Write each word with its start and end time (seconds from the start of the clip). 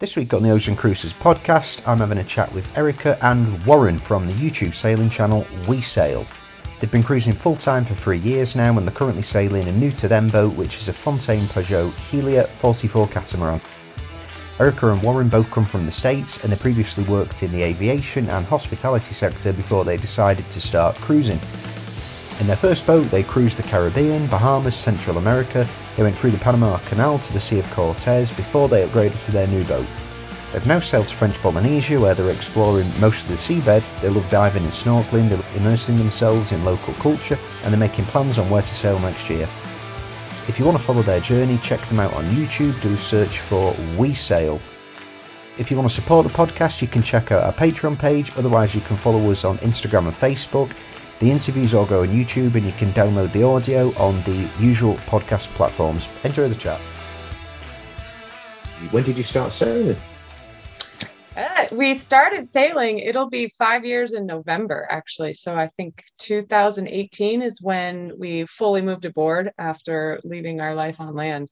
This 0.00 0.14
week 0.14 0.32
on 0.32 0.44
the 0.44 0.50
Ocean 0.50 0.76
Cruisers 0.76 1.12
podcast, 1.12 1.82
I'm 1.84 1.98
having 1.98 2.18
a 2.18 2.24
chat 2.24 2.52
with 2.52 2.78
Erica 2.78 3.18
and 3.20 3.60
Warren 3.66 3.98
from 3.98 4.28
the 4.28 4.32
YouTube 4.34 4.72
sailing 4.72 5.10
channel 5.10 5.44
We 5.66 5.80
Sail. 5.80 6.24
They've 6.78 6.88
been 6.88 7.02
cruising 7.02 7.34
full 7.34 7.56
time 7.56 7.84
for 7.84 7.96
three 7.96 8.18
years 8.18 8.54
now 8.54 8.78
and 8.78 8.86
they're 8.86 8.94
currently 8.94 9.22
sailing 9.22 9.66
a 9.66 9.72
new 9.72 9.90
to 9.90 10.06
them 10.06 10.28
boat, 10.28 10.54
which 10.54 10.76
is 10.76 10.86
a 10.86 10.92
Fountaine 10.92 11.46
Pajot 11.48 11.90
Helia 11.90 12.46
44 12.46 13.08
catamaran. 13.08 13.60
Erica 14.60 14.92
and 14.92 15.02
Warren 15.02 15.28
both 15.28 15.50
come 15.50 15.64
from 15.64 15.84
the 15.84 15.90
States 15.90 16.44
and 16.44 16.52
they 16.52 16.56
previously 16.56 17.02
worked 17.02 17.42
in 17.42 17.50
the 17.50 17.64
aviation 17.64 18.28
and 18.28 18.46
hospitality 18.46 19.14
sector 19.14 19.52
before 19.52 19.84
they 19.84 19.96
decided 19.96 20.48
to 20.52 20.60
start 20.60 20.94
cruising. 20.98 21.40
In 22.38 22.46
their 22.46 22.54
first 22.54 22.86
boat, 22.86 23.10
they 23.10 23.24
cruised 23.24 23.58
the 23.58 23.64
Caribbean, 23.64 24.28
Bahamas, 24.28 24.76
Central 24.76 25.18
America. 25.18 25.68
They 25.98 26.04
went 26.04 26.16
through 26.16 26.30
the 26.30 26.38
Panama 26.38 26.78
Canal 26.86 27.18
to 27.18 27.32
the 27.32 27.40
Sea 27.40 27.58
of 27.58 27.68
Cortez 27.72 28.30
before 28.30 28.68
they 28.68 28.86
upgraded 28.86 29.18
to 29.18 29.32
their 29.32 29.48
new 29.48 29.64
boat. 29.64 29.84
They've 30.52 30.64
now 30.64 30.78
sailed 30.78 31.08
to 31.08 31.14
French 31.14 31.36
Polynesia 31.38 31.98
where 31.98 32.14
they're 32.14 32.30
exploring 32.30 32.88
most 33.00 33.24
of 33.24 33.30
the 33.30 33.34
seabed. 33.34 34.00
They 34.00 34.08
love 34.08 34.30
diving 34.30 34.62
and 34.62 34.72
snorkeling, 34.72 35.28
they're 35.28 35.56
immersing 35.56 35.96
themselves 35.96 36.52
in 36.52 36.62
local 36.62 36.94
culture, 36.94 37.36
and 37.64 37.72
they're 37.72 37.80
making 37.80 38.04
plans 38.04 38.38
on 38.38 38.48
where 38.48 38.62
to 38.62 38.74
sail 38.76 38.96
next 39.00 39.28
year. 39.28 39.48
If 40.46 40.60
you 40.60 40.64
want 40.64 40.78
to 40.78 40.84
follow 40.84 41.02
their 41.02 41.18
journey, 41.18 41.58
check 41.58 41.84
them 41.88 41.98
out 41.98 42.14
on 42.14 42.26
YouTube. 42.26 42.80
Do 42.80 42.94
a 42.94 42.96
search 42.96 43.40
for 43.40 43.74
We 43.96 44.14
Sail. 44.14 44.60
If 45.58 45.68
you 45.68 45.76
want 45.76 45.88
to 45.88 45.94
support 45.94 46.28
the 46.28 46.32
podcast, 46.32 46.80
you 46.80 46.86
can 46.86 47.02
check 47.02 47.32
out 47.32 47.42
our 47.42 47.52
Patreon 47.52 47.98
page. 47.98 48.30
Otherwise, 48.36 48.72
you 48.72 48.82
can 48.82 48.96
follow 48.96 49.28
us 49.32 49.44
on 49.44 49.58
Instagram 49.58 50.04
and 50.04 50.14
Facebook. 50.14 50.76
The 51.20 51.32
interviews 51.32 51.74
all 51.74 51.84
go 51.84 52.02
on 52.02 52.08
YouTube, 52.10 52.54
and 52.54 52.64
you 52.64 52.70
can 52.70 52.92
download 52.92 53.32
the 53.32 53.42
audio 53.42 53.88
on 53.98 54.22
the 54.22 54.48
usual 54.60 54.94
podcast 54.94 55.48
platforms. 55.54 56.08
Enjoy 56.22 56.48
the 56.48 56.54
chat. 56.54 56.80
When 58.92 59.02
did 59.02 59.16
you 59.16 59.24
start 59.24 59.50
sailing? 59.50 59.96
Uh, 61.36 61.66
we 61.72 61.94
started 61.94 62.46
sailing. 62.46 63.00
It'll 63.00 63.28
be 63.28 63.48
five 63.58 63.84
years 63.84 64.12
in 64.12 64.26
November, 64.26 64.86
actually. 64.90 65.32
So 65.32 65.56
I 65.56 65.66
think 65.76 66.04
2018 66.18 67.42
is 67.42 67.60
when 67.60 68.12
we 68.16 68.46
fully 68.46 68.80
moved 68.80 69.04
aboard 69.04 69.50
after 69.58 70.20
leaving 70.22 70.60
our 70.60 70.74
life 70.76 71.00
on 71.00 71.16
land. 71.16 71.50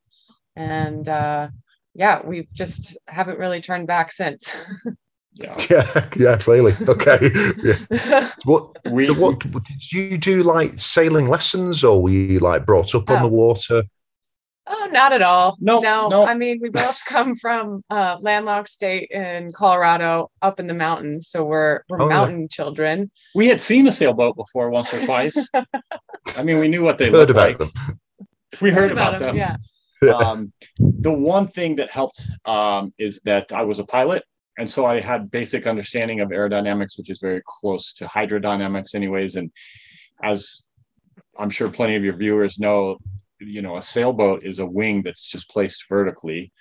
And 0.54 1.08
uh, 1.08 1.48
yeah, 1.92 2.24
we 2.24 2.46
just 2.54 2.96
haven't 3.08 3.40
really 3.40 3.60
turned 3.60 3.88
back 3.88 4.12
since. 4.12 4.54
yeah. 5.36 5.56
yeah, 5.70 6.08
yeah, 6.16 6.36
clearly. 6.38 6.74
Okay. 6.88 7.30
Yeah. 7.62 8.30
what, 8.44 8.76
we, 8.90 9.10
what 9.10 9.40
did 9.40 9.92
you 9.92 10.16
do? 10.16 10.42
Like 10.42 10.78
sailing 10.78 11.26
lessons, 11.26 11.84
or 11.84 12.02
were 12.02 12.10
you 12.10 12.38
like 12.38 12.64
brought 12.64 12.94
up 12.94 13.10
oh. 13.10 13.14
on 13.14 13.22
the 13.22 13.28
water? 13.28 13.82
Oh, 14.68 14.88
not 14.90 15.12
at 15.12 15.22
all. 15.22 15.56
No, 15.60 15.78
no. 15.80 16.08
no. 16.08 16.26
I 16.26 16.34
mean, 16.34 16.58
we 16.60 16.70
both 16.70 16.98
come 17.06 17.36
from 17.36 17.84
uh, 17.90 18.16
landlocked 18.20 18.68
state 18.68 19.10
in 19.10 19.52
Colorado, 19.52 20.30
up 20.42 20.58
in 20.58 20.66
the 20.66 20.74
mountains, 20.74 21.28
so 21.28 21.44
we're 21.44 21.82
we're 21.88 22.02
oh, 22.02 22.08
mountain 22.08 22.42
yeah. 22.42 22.48
children. 22.50 23.10
We 23.34 23.46
had 23.46 23.60
seen 23.60 23.86
a 23.86 23.92
sailboat 23.92 24.36
before 24.36 24.70
once 24.70 24.92
or 24.92 25.04
twice. 25.04 25.36
I 26.36 26.42
mean, 26.42 26.58
we 26.58 26.68
knew 26.68 26.82
what 26.82 26.98
they 26.98 27.10
heard 27.10 27.30
about 27.30 27.48
like. 27.48 27.58
them. 27.58 27.72
We 28.60 28.70
heard, 28.70 28.90
heard 28.90 28.92
about, 28.92 29.16
about, 29.16 29.34
them. 29.34 29.36
them. 29.36 29.58
Yeah. 30.02 30.12
um, 30.12 30.52
the 30.78 31.12
one 31.12 31.46
thing 31.46 31.76
that 31.76 31.90
helped 31.90 32.22
um, 32.44 32.92
is 32.98 33.20
that 33.22 33.52
I 33.52 33.62
was 33.62 33.78
a 33.78 33.84
pilot, 33.84 34.24
and 34.58 34.70
so 34.70 34.86
I 34.86 35.00
had 35.00 35.30
basic 35.30 35.66
understanding 35.66 36.20
of 36.20 36.30
aerodynamics, 36.30 36.96
which 36.98 37.10
is 37.10 37.18
very 37.20 37.42
close 37.46 37.92
to 37.94 38.06
hydrodynamics, 38.06 38.94
anyways. 38.94 39.36
And 39.36 39.50
as 40.22 40.64
I'm 41.38 41.50
sure 41.50 41.68
plenty 41.68 41.96
of 41.96 42.04
your 42.04 42.16
viewers 42.16 42.58
know, 42.58 42.98
you 43.40 43.62
know 43.62 43.76
a 43.76 43.82
sailboat 43.82 44.44
is 44.44 44.58
a 44.58 44.66
wing 44.66 45.02
that's 45.02 45.26
just 45.26 45.48
placed 45.50 45.88
vertically 45.88 46.52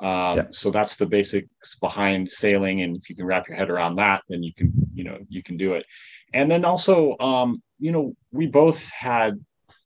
um, 0.00 0.36
yeah. 0.36 0.44
so 0.50 0.70
that's 0.70 0.96
the 0.96 1.06
basics 1.06 1.76
behind 1.80 2.30
sailing 2.30 2.82
and 2.82 2.96
if 2.96 3.10
you 3.10 3.16
can 3.16 3.26
wrap 3.26 3.48
your 3.48 3.56
head 3.56 3.70
around 3.70 3.96
that 3.96 4.22
then 4.28 4.42
you 4.42 4.52
can 4.54 4.72
you 4.94 5.04
know 5.04 5.18
you 5.28 5.42
can 5.42 5.56
do 5.56 5.74
it 5.74 5.84
and 6.32 6.50
then 6.50 6.64
also 6.64 7.16
um, 7.18 7.60
you 7.78 7.92
know 7.92 8.14
we 8.32 8.46
both 8.46 8.88
had 8.88 9.38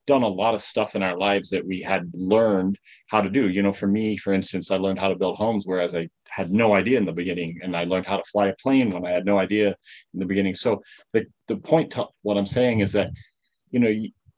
done 0.06 0.22
a 0.22 0.28
lot 0.28 0.54
of 0.54 0.62
stuff 0.62 0.94
in 0.94 1.02
our 1.02 1.16
lives 1.16 1.50
that 1.50 1.66
we 1.66 1.80
had 1.80 2.10
learned 2.14 2.78
how 3.08 3.20
to 3.20 3.30
do. 3.30 3.48
You 3.48 3.62
know 3.62 3.72
for 3.72 3.86
me 3.86 4.16
for 4.16 4.32
instance 4.32 4.70
i 4.70 4.76
learned 4.76 4.98
how 4.98 5.08
to 5.08 5.16
build 5.16 5.36
homes 5.36 5.64
whereas 5.66 5.94
i 5.94 6.08
had 6.28 6.50
no 6.50 6.74
idea 6.74 6.98
in 6.98 7.04
the 7.04 7.12
beginning 7.12 7.58
and 7.62 7.76
i 7.76 7.84
learned 7.84 8.06
how 8.06 8.16
to 8.16 8.24
fly 8.24 8.48
a 8.48 8.54
plane 8.56 8.90
when 8.90 9.06
i 9.06 9.10
had 9.10 9.24
no 9.24 9.38
idea 9.38 9.68
in 10.12 10.20
the 10.20 10.26
beginning. 10.26 10.54
So 10.54 10.82
the, 11.12 11.26
the 11.48 11.56
point 11.56 11.92
to 11.92 12.06
what 12.22 12.38
i'm 12.38 12.46
saying 12.46 12.80
is 12.80 12.92
that 12.92 13.10
you 13.70 13.80
know 13.80 13.92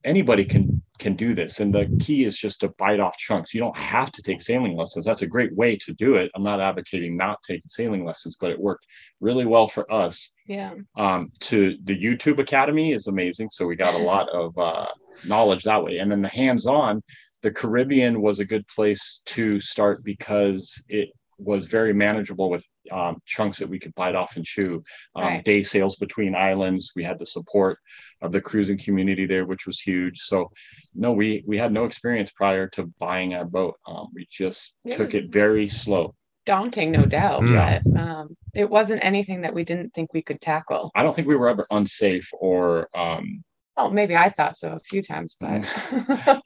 anybody 0.06 0.44
can 0.44 0.82
can 0.98 1.14
do 1.14 1.34
this. 1.34 1.60
And 1.60 1.74
the 1.74 1.94
key 2.00 2.24
is 2.24 2.38
just 2.38 2.60
to 2.60 2.70
bite 2.78 3.00
off 3.00 3.18
chunks. 3.18 3.52
You 3.52 3.60
don't 3.60 3.76
have 3.76 4.10
to 4.12 4.22
take 4.22 4.40
sailing 4.40 4.74
lessons. 4.74 5.04
That's 5.04 5.20
a 5.20 5.26
great 5.26 5.54
way 5.54 5.76
to 5.76 5.92
do 5.92 6.14
it. 6.14 6.30
I'm 6.34 6.42
not 6.42 6.58
advocating 6.58 7.18
not 7.18 7.42
taking 7.42 7.68
sailing 7.68 8.04
lessons 8.04 8.36
but 8.40 8.50
it 8.50 8.58
worked 8.58 8.86
really 9.20 9.44
well 9.44 9.68
for 9.68 9.90
us. 9.92 10.32
Yeah. 10.46 10.74
Um 10.96 11.30
to 11.40 11.76
the 11.84 12.02
youtube 12.02 12.38
academy 12.38 12.92
is 12.92 13.08
amazing. 13.08 13.50
So 13.50 13.66
we 13.66 13.76
got 13.76 13.94
a 13.94 13.98
lot 13.98 14.28
of 14.30 14.56
uh 14.56 14.86
knowledge 15.26 15.64
that 15.64 15.84
way. 15.84 15.98
And 15.98 16.10
then 16.10 16.22
the 16.22 16.28
hands-on 16.28 17.02
the 17.42 17.50
caribbean 17.50 18.22
was 18.22 18.40
a 18.40 18.44
good 18.44 18.66
place 18.68 19.20
to 19.26 19.60
start 19.60 20.02
because 20.02 20.82
it 20.88 21.10
was 21.38 21.66
very 21.66 21.92
manageable 21.92 22.48
with 22.48 22.64
um, 22.90 23.20
chunks 23.26 23.58
that 23.58 23.68
we 23.68 23.78
could 23.78 23.94
bite 23.94 24.14
off 24.14 24.36
and 24.36 24.44
chew. 24.44 24.82
Um, 25.14 25.24
right. 25.24 25.44
Day 25.44 25.62
sails 25.62 25.96
between 25.96 26.34
islands. 26.34 26.92
We 26.96 27.04
had 27.04 27.18
the 27.18 27.26
support 27.26 27.78
of 28.22 28.32
the 28.32 28.40
cruising 28.40 28.78
community 28.78 29.26
there, 29.26 29.46
which 29.46 29.66
was 29.66 29.80
huge. 29.80 30.20
So, 30.20 30.50
no, 30.94 31.12
we 31.12 31.44
we 31.46 31.58
had 31.58 31.72
no 31.72 31.84
experience 31.84 32.30
prior 32.30 32.68
to 32.70 32.92
buying 32.98 33.34
our 33.34 33.44
boat. 33.44 33.76
Um, 33.86 34.08
we 34.14 34.26
just 34.30 34.78
it 34.84 34.96
took 34.96 35.14
it 35.14 35.30
very 35.30 35.68
slow. 35.68 36.14
Daunting, 36.44 36.92
no 36.92 37.04
doubt, 37.04 37.42
mm. 37.42 37.54
but 37.54 38.00
um, 38.00 38.36
it 38.54 38.70
wasn't 38.70 39.04
anything 39.04 39.40
that 39.40 39.52
we 39.52 39.64
didn't 39.64 39.92
think 39.94 40.12
we 40.12 40.22
could 40.22 40.40
tackle. 40.40 40.92
I 40.94 41.02
don't 41.02 41.14
think 41.14 41.26
we 41.26 41.34
were 41.34 41.48
ever 41.48 41.64
unsafe 41.72 42.30
or 42.38 42.88
um, 42.94 43.42
well, 43.76 43.90
maybe 43.90 44.16
I 44.16 44.30
thought 44.30 44.56
so 44.56 44.72
a 44.72 44.80
few 44.80 45.02
times, 45.02 45.36
but 45.38 45.62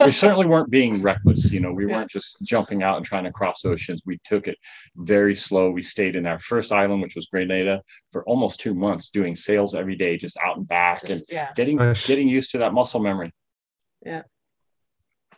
we 0.05 0.11
certainly 0.11 0.47
weren't 0.47 0.71
being 0.71 1.01
reckless. 1.01 1.53
You 1.53 1.61
know, 1.61 1.73
we 1.73 1.87
yeah. 1.87 1.99
weren't 1.99 2.11
just 2.11 2.43
jumping 2.43 2.83
out 2.83 2.97
and 2.97 3.07
trying 3.07 3.25
to 3.25 3.33
cross 3.33 3.65
oceans. 3.65 4.03
We 4.05 4.19
took 4.25 4.49
it 4.49 4.59
very 4.97 5.37
slow. 5.37 5.71
We 5.71 5.83
stayed 5.83 6.17
in 6.17 6.27
our 6.27 6.41
first 6.41 6.73
island, 6.73 7.03
which 7.03 7.15
was 7.15 7.27
Grenada, 7.27 7.83
for 8.11 8.25
almost 8.25 8.61
two 8.61 8.75
months, 8.75 9.11
doing 9.11 9.37
sails 9.37 9.75
every 9.77 9.95
day, 9.95 10.17
just 10.17 10.37
out 10.45 10.57
and 10.57 10.67
back, 10.67 11.03
just, 11.03 11.13
and 11.13 11.23
yeah. 11.29 11.53
getting 11.55 11.77
nice. 11.77 12.07
getting 12.07 12.27
used 12.27 12.51
to 12.53 12.59
that 12.59 12.75
muscle 12.75 13.01
memory. 13.01 13.33
Yeah. 14.05 14.23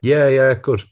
Yeah, 0.01 0.29
yeah, 0.29 0.55
good. 0.55 0.83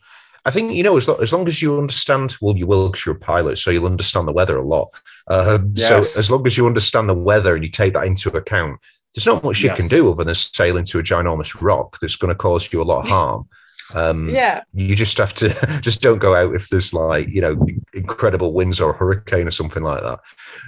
I 0.44 0.50
think 0.50 0.72
you 0.72 0.82
know 0.82 0.96
as, 0.96 1.08
lo- 1.08 1.16
as 1.16 1.32
long 1.32 1.48
as 1.48 1.60
you 1.60 1.78
understand, 1.78 2.36
well, 2.40 2.56
you 2.56 2.66
will 2.66 2.90
because 2.90 3.04
you're 3.06 3.16
a 3.16 3.18
pilot, 3.18 3.58
so 3.58 3.70
you'll 3.70 3.86
understand 3.86 4.28
the 4.28 4.32
weather 4.32 4.56
a 4.56 4.66
lot. 4.66 4.88
Uh, 5.26 5.60
yes. 5.74 6.12
So 6.12 6.20
as 6.20 6.30
long 6.30 6.46
as 6.46 6.56
you 6.56 6.66
understand 6.66 7.08
the 7.08 7.14
weather 7.14 7.54
and 7.54 7.64
you 7.64 7.70
take 7.70 7.94
that 7.94 8.06
into 8.06 8.30
account, 8.30 8.80
there's 9.14 9.26
not 9.26 9.42
much 9.42 9.62
yes. 9.62 9.76
you 9.76 9.82
can 9.82 9.88
do 9.88 10.10
other 10.10 10.24
than 10.24 10.34
sail 10.34 10.76
into 10.76 10.98
a 10.98 11.02
ginormous 11.02 11.60
rock 11.60 11.98
that's 12.00 12.16
going 12.16 12.28
to 12.28 12.34
cause 12.34 12.72
you 12.72 12.80
a 12.80 12.84
lot 12.84 13.04
of 13.04 13.08
harm. 13.08 13.48
Um, 13.92 14.28
yeah, 14.28 14.62
you 14.72 14.94
just 14.94 15.18
have 15.18 15.34
to 15.34 15.80
just 15.82 16.00
don't 16.00 16.18
go 16.18 16.36
out 16.36 16.54
if 16.54 16.68
there's 16.68 16.94
like 16.94 17.28
you 17.28 17.40
know 17.40 17.66
incredible 17.92 18.52
winds 18.52 18.80
or 18.80 18.90
a 18.90 18.96
hurricane 18.96 19.48
or 19.48 19.50
something 19.50 19.82
like 19.82 20.02
that. 20.02 20.20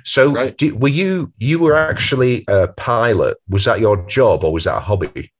So, 0.04 0.32
right. 0.32 0.56
do, 0.56 0.76
were 0.76 0.88
you 0.88 1.32
you 1.38 1.60
were 1.60 1.76
actually 1.76 2.44
a 2.48 2.68
pilot? 2.68 3.36
Was 3.48 3.64
that 3.66 3.80
your 3.80 4.04
job 4.08 4.42
or 4.42 4.52
was 4.52 4.64
that 4.64 4.78
a 4.78 4.80
hobby? 4.80 5.32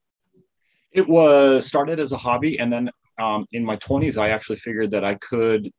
It 0.92 1.08
was 1.08 1.66
started 1.66 1.98
as 1.98 2.12
a 2.12 2.16
hobby, 2.16 2.60
and 2.60 2.72
then 2.72 2.90
um, 3.18 3.46
in 3.52 3.64
my 3.64 3.76
20s, 3.76 4.16
I 4.16 4.30
actually 4.30 4.56
figured 4.56 4.90
that 4.92 5.04
I 5.04 5.14
could 5.16 5.70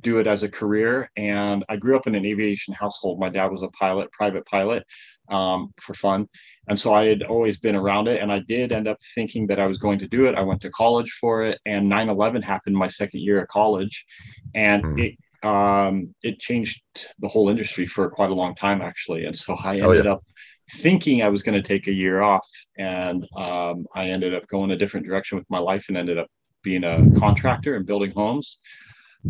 do 0.00 0.18
it 0.18 0.26
as 0.26 0.42
a 0.42 0.48
career. 0.48 1.10
And 1.16 1.64
I 1.68 1.76
grew 1.76 1.96
up 1.96 2.06
in 2.06 2.14
an 2.14 2.24
aviation 2.24 2.74
household. 2.74 3.20
My 3.20 3.28
dad 3.28 3.50
was 3.50 3.62
a 3.62 3.68
pilot, 3.68 4.10
private 4.12 4.46
pilot, 4.46 4.84
um, 5.28 5.72
for 5.80 5.94
fun. 5.94 6.28
And 6.68 6.78
so 6.78 6.94
I 6.94 7.06
had 7.06 7.22
always 7.24 7.58
been 7.58 7.74
around 7.74 8.08
it. 8.08 8.20
And 8.20 8.32
I 8.32 8.38
did 8.40 8.72
end 8.72 8.86
up 8.86 8.98
thinking 9.14 9.46
that 9.48 9.58
I 9.58 9.66
was 9.66 9.78
going 9.78 9.98
to 9.98 10.08
do 10.08 10.26
it. 10.26 10.36
I 10.36 10.42
went 10.42 10.60
to 10.62 10.70
college 10.70 11.10
for 11.20 11.44
it. 11.44 11.58
And 11.66 11.88
9 11.88 12.08
11 12.08 12.42
happened 12.42 12.76
my 12.76 12.88
second 12.88 13.20
year 13.20 13.40
at 13.40 13.48
college. 13.48 14.04
And 14.54 14.84
mm. 14.84 15.00
it, 15.00 15.46
um, 15.46 16.14
it 16.22 16.38
changed 16.38 16.82
the 17.18 17.28
whole 17.28 17.48
industry 17.48 17.86
for 17.86 18.08
quite 18.08 18.30
a 18.30 18.34
long 18.34 18.54
time, 18.54 18.80
actually. 18.80 19.24
And 19.24 19.36
so 19.36 19.54
I 19.54 19.72
ended 19.72 19.84
oh, 19.84 19.92
yeah. 19.92 20.12
up 20.12 20.24
thinking 20.76 21.22
I 21.22 21.28
was 21.28 21.42
going 21.42 21.60
to 21.60 21.66
take 21.66 21.88
a 21.88 21.92
year 21.92 22.22
off. 22.22 22.48
And 22.78 23.26
um, 23.36 23.86
I 23.94 24.06
ended 24.06 24.34
up 24.34 24.46
going 24.46 24.70
a 24.70 24.76
different 24.76 25.04
direction 25.04 25.36
with 25.36 25.50
my 25.50 25.58
life 25.58 25.86
and 25.88 25.96
ended 25.96 26.18
up 26.18 26.28
being 26.62 26.84
a 26.84 27.04
contractor 27.18 27.74
and 27.74 27.84
building 27.84 28.12
homes, 28.12 28.60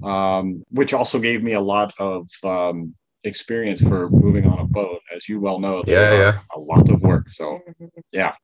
um, 0.02 0.62
which 0.70 0.92
also 0.92 1.18
gave 1.18 1.42
me 1.42 1.54
a 1.54 1.60
lot 1.60 1.92
of 1.98 2.28
um, 2.44 2.94
experience 3.24 3.80
for 3.80 4.08
moving 4.10 4.46
on 4.46 4.58
a 4.58 4.64
boat. 4.64 5.00
As 5.14 5.28
you 5.28 5.40
well 5.40 5.58
know, 5.58 5.82
yeah, 5.86 6.12
yeah, 6.12 6.38
a 6.54 6.58
lot 6.58 6.88
of 6.88 7.00
work. 7.02 7.28
So, 7.28 7.60
yeah. 8.10 8.34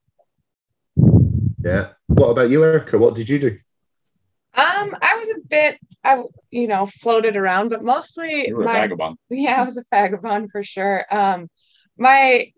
Yeah. 1.63 1.89
What 2.07 2.29
about 2.29 2.49
you, 2.49 2.63
Erica? 2.63 2.97
What 2.97 3.15
did 3.15 3.27
you 3.29 3.39
do? 3.39 3.57
Um, 4.55 4.95
I 5.01 5.15
was 5.17 5.29
a 5.29 5.47
bit, 5.47 5.79
I 6.03 6.23
you 6.49 6.67
know, 6.67 6.85
floated 6.85 7.35
around, 7.35 7.69
but 7.69 7.83
mostly 7.83 8.47
you 8.47 8.55
were 8.55 8.63
my, 8.63 8.77
a 8.77 8.81
vagabond. 8.81 9.17
Yeah, 9.29 9.61
I 9.61 9.63
was 9.63 9.77
a 9.77 9.83
vagabond 9.91 10.51
for 10.51 10.63
sure. 10.63 11.05
Um, 11.11 11.49
my 11.97 12.51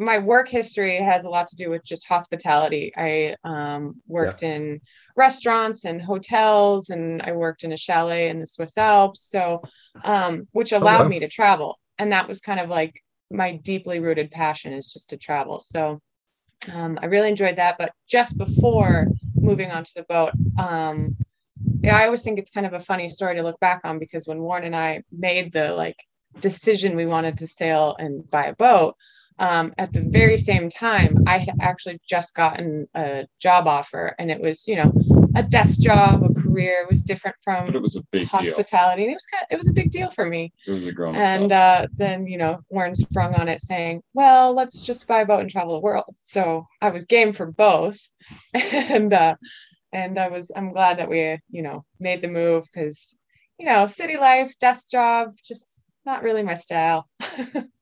my 0.00 0.18
work 0.18 0.48
history 0.48 0.96
has 0.96 1.26
a 1.26 1.28
lot 1.28 1.46
to 1.48 1.56
do 1.56 1.68
with 1.68 1.84
just 1.84 2.08
hospitality. 2.08 2.90
I 2.96 3.36
um, 3.44 4.00
worked 4.06 4.42
yeah. 4.42 4.54
in 4.54 4.80
restaurants 5.14 5.84
and 5.84 6.00
hotels, 6.00 6.88
and 6.88 7.20
I 7.20 7.32
worked 7.32 7.64
in 7.64 7.72
a 7.72 7.76
chalet 7.76 8.30
in 8.30 8.40
the 8.40 8.46
Swiss 8.46 8.78
Alps. 8.78 9.20
So, 9.28 9.62
um, 10.02 10.48
which 10.52 10.72
oh, 10.72 10.78
allowed 10.78 11.00
oh, 11.00 11.04
wow. 11.04 11.08
me 11.08 11.20
to 11.20 11.28
travel, 11.28 11.78
and 11.98 12.12
that 12.12 12.28
was 12.28 12.40
kind 12.40 12.58
of 12.58 12.70
like 12.70 12.94
my 13.30 13.56
deeply 13.56 14.00
rooted 14.00 14.30
passion 14.30 14.72
is 14.72 14.90
just 14.90 15.10
to 15.10 15.18
travel. 15.18 15.60
So, 15.60 16.00
um, 16.72 16.98
I 17.02 17.06
really 17.06 17.28
enjoyed 17.28 17.56
that. 17.56 17.76
But 17.78 17.92
just 18.08 18.38
before 18.38 19.06
moving 19.34 19.70
on 19.70 19.84
to 19.84 19.94
the 19.94 20.04
boat, 20.04 20.32
um, 20.58 21.14
yeah, 21.82 21.98
I 21.98 22.06
always 22.06 22.22
think 22.22 22.38
it's 22.38 22.50
kind 22.50 22.66
of 22.66 22.72
a 22.72 22.80
funny 22.80 23.06
story 23.06 23.34
to 23.34 23.42
look 23.42 23.60
back 23.60 23.82
on 23.84 23.98
because 23.98 24.26
when 24.26 24.40
Warren 24.40 24.64
and 24.64 24.74
I 24.74 25.02
made 25.12 25.52
the 25.52 25.74
like 25.74 25.96
decision 26.40 26.96
we 26.96 27.04
wanted 27.04 27.36
to 27.38 27.46
sail 27.46 27.96
and 27.98 28.28
buy 28.30 28.46
a 28.46 28.54
boat 28.54 28.96
um, 29.40 29.72
at 29.78 29.92
the 29.94 30.02
very 30.02 30.36
same 30.36 30.68
time, 30.68 31.24
I 31.26 31.38
had 31.38 31.56
actually 31.62 31.98
just 32.06 32.34
gotten 32.34 32.86
a 32.94 33.26
job 33.40 33.66
offer, 33.66 34.14
and 34.18 34.30
it 34.30 34.38
was, 34.38 34.68
you 34.68 34.76
know, 34.76 34.92
a 35.34 35.42
desk 35.42 35.80
job, 35.80 36.22
a 36.22 36.34
career. 36.34 36.82
It 36.82 36.88
was 36.90 37.02
different 37.02 37.36
from 37.42 37.64
but 37.64 37.74
it 37.74 37.80
was 37.80 37.96
a 37.96 38.02
big 38.12 38.28
hospitality. 38.28 39.02
Deal. 39.02 39.04
And 39.06 39.12
it 39.12 39.14
was 39.14 39.26
kind 39.26 39.42
of, 39.42 39.46
it 39.50 39.56
was 39.56 39.68
a 39.70 39.72
big 39.72 39.90
deal 39.92 40.10
for 40.10 40.26
me. 40.26 40.52
It 40.66 40.72
was 40.72 40.86
a 40.86 40.92
grown 40.92 41.16
And 41.16 41.52
uh, 41.52 41.86
then, 41.94 42.26
you 42.26 42.36
know, 42.36 42.60
Warren 42.68 42.94
sprung 42.94 43.34
on 43.34 43.48
it 43.48 43.62
saying, 43.62 44.02
"Well, 44.12 44.54
let's 44.54 44.82
just 44.82 45.08
buy 45.08 45.22
a 45.22 45.26
boat 45.26 45.40
and 45.40 45.50
travel 45.50 45.74
the 45.74 45.80
world." 45.80 46.14
So 46.20 46.66
I 46.82 46.90
was 46.90 47.06
game 47.06 47.32
for 47.32 47.50
both, 47.50 47.98
and 48.54 49.14
uh, 49.14 49.36
and 49.90 50.18
I 50.18 50.28
was 50.28 50.52
I'm 50.54 50.70
glad 50.70 50.98
that 50.98 51.08
we, 51.08 51.38
you 51.48 51.62
know, 51.62 51.86
made 51.98 52.20
the 52.20 52.28
move 52.28 52.64
because, 52.64 53.16
you 53.58 53.64
know, 53.64 53.86
city 53.86 54.18
life, 54.18 54.52
desk 54.60 54.90
job, 54.90 55.32
just 55.42 55.86
not 56.04 56.22
really 56.22 56.42
my 56.42 56.54
style. 56.54 57.08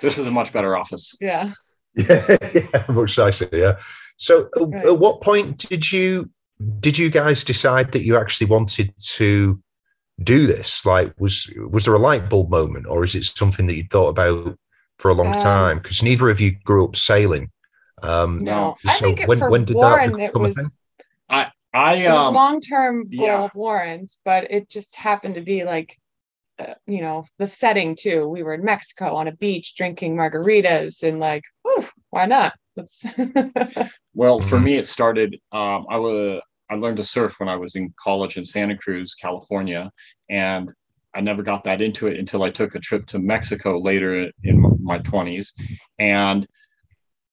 This 0.00 0.18
is 0.18 0.26
a 0.26 0.30
much 0.30 0.52
better 0.52 0.76
office. 0.76 1.16
Yeah. 1.20 1.52
Yeah, 1.96 2.36
yeah 2.54 2.84
much 2.88 3.18
nicer. 3.18 3.48
Yeah. 3.52 3.80
So, 4.16 4.48
uh, 4.56 4.68
right. 4.68 4.84
at 4.84 4.98
what 5.00 5.20
point 5.22 5.68
did 5.68 5.90
you 5.90 6.30
did 6.78 6.96
you 6.96 7.10
guys 7.10 7.42
decide 7.42 7.90
that 7.90 8.04
you 8.04 8.16
actually 8.16 8.46
wanted 8.46 8.94
to 9.16 9.60
do 10.22 10.46
this? 10.46 10.86
Like, 10.86 11.12
was 11.18 11.52
was 11.68 11.84
there 11.84 11.94
a 11.94 11.98
light 11.98 12.30
bulb 12.30 12.48
moment, 12.48 12.86
or 12.86 13.02
is 13.02 13.16
it 13.16 13.24
something 13.24 13.66
that 13.66 13.74
you 13.74 13.88
thought 13.90 14.10
about 14.10 14.56
for 15.00 15.10
a 15.10 15.14
long 15.14 15.34
um, 15.34 15.40
time? 15.40 15.78
Because 15.78 16.02
neither 16.02 16.30
of 16.30 16.40
you 16.40 16.52
grew 16.64 16.84
up 16.84 16.94
sailing. 16.94 17.50
Um, 18.02 18.44
no, 18.44 18.76
so 18.84 18.90
I 18.90 18.94
think 18.94 19.28
when, 19.28 19.38
for 19.38 19.50
when 19.50 19.64
did 19.64 19.74
Warren, 19.74 20.12
that 20.12 20.32
become 20.32 20.44
it 20.44 20.48
was, 20.48 20.58
a 20.58 20.60
thing? 20.60 20.70
I 21.28 21.52
I 21.72 22.06
um, 22.06 22.34
long 22.34 22.60
term 22.60 23.04
goal 23.04 23.26
yeah. 23.26 23.42
of 23.42 23.54
Warren's, 23.54 24.18
but 24.24 24.50
it 24.50 24.68
just 24.68 24.96
happened 24.96 25.36
to 25.36 25.40
be 25.40 25.64
like 25.64 25.98
uh, 26.60 26.74
you 26.86 27.00
know 27.00 27.24
the 27.38 27.46
setting 27.46 27.96
too. 27.96 28.28
We 28.28 28.42
were 28.42 28.54
in 28.54 28.64
mexico 28.64 29.14
on 29.14 29.28
a 29.28 29.32
beach 29.32 29.74
drinking 29.76 30.16
margaritas 30.16 31.02
and 31.02 31.18
like 31.18 31.44
whew, 31.62 31.86
why 32.10 32.26
not? 32.26 32.54
Well 34.14 34.40
for 34.40 34.58
me 34.58 34.74
it 34.76 34.86
started 34.88 35.38
um, 35.52 35.86
i 35.88 35.96
was 35.96 36.40
i 36.68 36.74
learned 36.74 36.96
to 36.96 37.04
surf 37.04 37.36
when 37.38 37.48
i 37.48 37.56
was 37.56 37.76
in 37.76 37.94
college 38.02 38.36
in 38.36 38.44
santa 38.44 38.76
cruz 38.76 39.14
california 39.14 39.90
and 40.28 40.68
i 41.14 41.20
never 41.20 41.42
got 41.42 41.62
that 41.64 41.80
into 41.80 42.08
it 42.08 42.18
until 42.18 42.42
i 42.42 42.50
took 42.50 42.74
a 42.74 42.80
trip 42.80 43.06
to 43.06 43.18
mexico 43.18 43.78
later 43.78 44.28
in 44.42 44.78
my 44.82 44.98
20s 44.98 45.52
and 45.98 46.46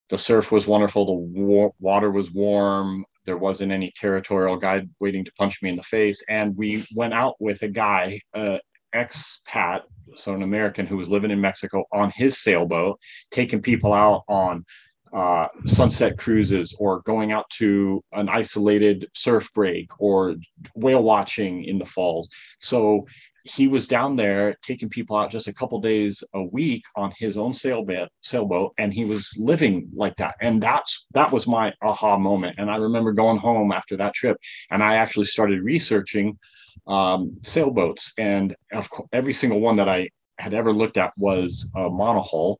the 0.09 0.17
surf 0.17 0.51
was 0.51 0.67
wonderful 0.67 1.05
the 1.05 1.41
wa- 1.41 1.71
water 1.79 2.11
was 2.11 2.31
warm 2.31 3.03
there 3.25 3.37
wasn't 3.37 3.71
any 3.71 3.91
territorial 3.95 4.55
guy 4.55 4.85
waiting 4.99 5.25
to 5.25 5.31
punch 5.33 5.61
me 5.63 5.69
in 5.69 5.75
the 5.75 5.83
face 5.83 6.23
and 6.29 6.55
we 6.55 6.85
went 6.95 7.13
out 7.13 7.35
with 7.39 7.61
a 7.63 7.67
guy 7.67 8.19
uh, 8.35 8.59
expat, 8.97 9.81
so 10.15 10.33
an 10.33 10.43
American 10.43 10.85
who 10.85 10.97
was 10.97 11.09
living 11.09 11.31
in 11.31 11.41
Mexico 11.41 11.83
on 11.93 12.11
his 12.15 12.37
sailboat, 12.39 12.99
taking 13.31 13.61
people 13.61 13.93
out 13.93 14.23
on 14.27 14.65
uh, 15.13 15.47
sunset 15.65 16.17
cruises 16.17 16.75
or 16.79 17.01
going 17.01 17.31
out 17.31 17.49
to 17.49 18.03
an 18.13 18.27
isolated 18.29 19.07
surf 19.13 19.49
break 19.53 19.89
or 19.99 20.35
whale 20.75 21.03
watching 21.03 21.63
in 21.63 21.77
the 21.77 21.85
falls. 21.85 22.29
So 22.59 23.05
he 23.47 23.67
was 23.67 23.87
down 23.87 24.15
there 24.15 24.55
taking 24.61 24.89
people 24.89 25.15
out 25.15 25.31
just 25.31 25.47
a 25.47 25.53
couple 25.53 25.79
days 25.79 26.23
a 26.33 26.43
week 26.43 26.83
on 26.95 27.13
his 27.17 27.37
own 27.37 27.53
sailboat 27.53 28.09
sailboat 28.21 28.73
and 28.77 28.93
he 28.93 29.05
was 29.05 29.33
living 29.39 29.89
like 29.95 30.15
that 30.17 30.35
and 30.41 30.61
that's 30.61 31.05
that 31.13 31.31
was 31.31 31.47
my 31.47 31.73
aha 31.81 32.17
moment 32.17 32.55
and 32.57 32.69
i 32.69 32.75
remember 32.75 33.13
going 33.13 33.37
home 33.37 33.71
after 33.71 33.95
that 33.95 34.13
trip 34.13 34.37
and 34.71 34.83
i 34.83 34.95
actually 34.95 35.25
started 35.25 35.63
researching 35.63 36.37
um, 36.87 37.37
sailboats, 37.43 38.13
and 38.17 38.55
of 38.71 38.89
course, 38.89 39.09
every 39.13 39.33
single 39.33 39.59
one 39.59 39.75
that 39.77 39.89
I 39.89 40.09
had 40.39 40.53
ever 40.53 40.71
looked 40.71 40.97
at 40.97 41.13
was 41.17 41.69
a 41.75 41.89
monohull. 41.89 42.57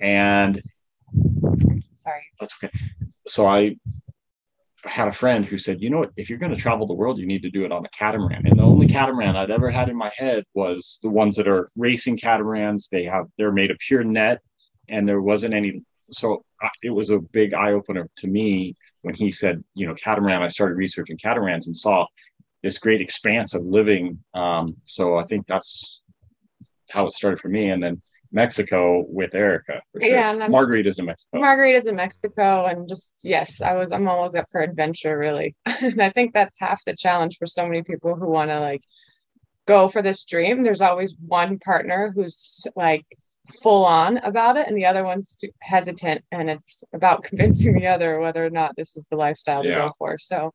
And 0.00 0.62
sorry, 1.94 2.22
that's 2.38 2.54
okay. 2.62 2.72
So 3.26 3.46
I 3.46 3.76
had 4.84 5.08
a 5.08 5.12
friend 5.12 5.44
who 5.44 5.58
said, 5.58 5.80
you 5.80 5.90
know 5.90 5.98
what, 5.98 6.12
if 6.16 6.30
you're 6.30 6.38
going 6.38 6.54
to 6.54 6.60
travel 6.60 6.86
the 6.86 6.94
world, 6.94 7.18
you 7.18 7.26
need 7.26 7.42
to 7.42 7.50
do 7.50 7.64
it 7.64 7.72
on 7.72 7.84
a 7.84 7.88
catamaran. 7.88 8.46
And 8.46 8.58
the 8.58 8.62
only 8.62 8.86
catamaran 8.86 9.36
I'd 9.36 9.50
ever 9.50 9.70
had 9.70 9.88
in 9.88 9.96
my 9.96 10.12
head 10.16 10.44
was 10.54 11.00
the 11.02 11.10
ones 11.10 11.36
that 11.36 11.48
are 11.48 11.68
racing 11.76 12.18
catamarans. 12.18 12.88
They 12.88 13.04
have, 13.04 13.26
they're 13.36 13.52
made 13.52 13.70
of 13.70 13.78
pure 13.78 14.04
net 14.04 14.40
and 14.88 15.08
there 15.08 15.20
wasn't 15.20 15.54
any. 15.54 15.82
So 16.12 16.44
it 16.82 16.90
was 16.90 17.10
a 17.10 17.18
big 17.18 17.52
eye 17.52 17.72
opener 17.72 18.08
to 18.18 18.28
me 18.28 18.76
when 19.02 19.14
he 19.14 19.32
said, 19.32 19.62
you 19.74 19.86
know, 19.86 19.94
catamaran. 19.94 20.42
I 20.42 20.48
started 20.48 20.76
researching 20.76 21.18
catamarans 21.18 21.66
and 21.66 21.76
saw 21.76 22.06
this 22.66 22.78
great 22.78 23.00
expanse 23.00 23.54
of 23.54 23.62
living. 23.64 24.18
Um, 24.34 24.66
so 24.86 25.14
I 25.14 25.22
think 25.22 25.46
that's 25.46 26.02
how 26.90 27.06
it 27.06 27.12
started 27.12 27.38
for 27.38 27.48
me. 27.48 27.70
And 27.70 27.80
then 27.80 28.02
Mexico 28.32 29.04
with 29.08 29.36
Erica. 29.36 29.80
Sure. 30.00 30.10
Yeah, 30.10 30.32
and 30.32 30.52
margaritas 30.52 30.98
in 30.98 31.04
Mexico. 31.04 31.38
Margaritas 31.38 31.86
in 31.86 31.94
Mexico, 31.94 32.66
and 32.66 32.88
just 32.88 33.20
yes, 33.22 33.62
I 33.62 33.74
was. 33.74 33.92
I'm 33.92 34.08
always 34.08 34.34
up 34.34 34.46
for 34.50 34.60
adventure, 34.60 35.16
really. 35.16 35.54
and 35.80 36.02
I 36.02 36.10
think 36.10 36.34
that's 36.34 36.56
half 36.58 36.84
the 36.84 36.96
challenge 36.96 37.36
for 37.38 37.46
so 37.46 37.64
many 37.64 37.84
people 37.84 38.16
who 38.16 38.28
want 38.28 38.50
to 38.50 38.58
like 38.58 38.82
go 39.66 39.86
for 39.86 40.02
this 40.02 40.24
dream. 40.24 40.62
There's 40.62 40.80
always 40.80 41.14
one 41.24 41.60
partner 41.60 42.12
who's 42.14 42.66
like 42.74 43.06
full 43.62 43.84
on 43.84 44.18
about 44.18 44.56
it, 44.56 44.66
and 44.66 44.76
the 44.76 44.86
other 44.86 45.04
one's 45.04 45.40
hesitant, 45.62 46.24
and 46.32 46.50
it's 46.50 46.82
about 46.92 47.22
convincing 47.28 47.74
the 47.74 47.86
other 47.86 48.18
whether 48.18 48.44
or 48.44 48.50
not 48.50 48.74
this 48.76 48.96
is 48.96 49.06
the 49.08 49.16
lifestyle 49.16 49.62
to 49.62 49.68
yeah. 49.68 49.86
go 49.86 49.90
for. 49.96 50.18
So, 50.18 50.52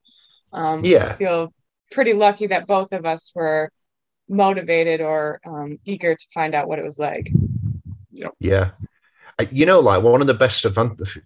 um, 0.51 0.83
yeah, 0.83 1.13
I 1.13 1.13
feel 1.13 1.53
pretty 1.91 2.13
lucky 2.13 2.47
that 2.47 2.67
both 2.67 2.91
of 2.93 3.05
us 3.05 3.31
were 3.35 3.71
motivated 4.29 5.01
or 5.01 5.39
um, 5.45 5.77
eager 5.85 6.15
to 6.15 6.25
find 6.33 6.55
out 6.55 6.67
what 6.67 6.79
it 6.79 6.85
was 6.85 6.97
like. 6.97 7.29
Yep. 8.11 8.33
Yeah. 8.39 8.71
You 9.51 9.65
know, 9.65 9.79
like 9.79 10.03
one 10.03 10.21
of 10.21 10.27
the 10.27 10.33
best 10.33 10.65
advantages, 10.65 11.17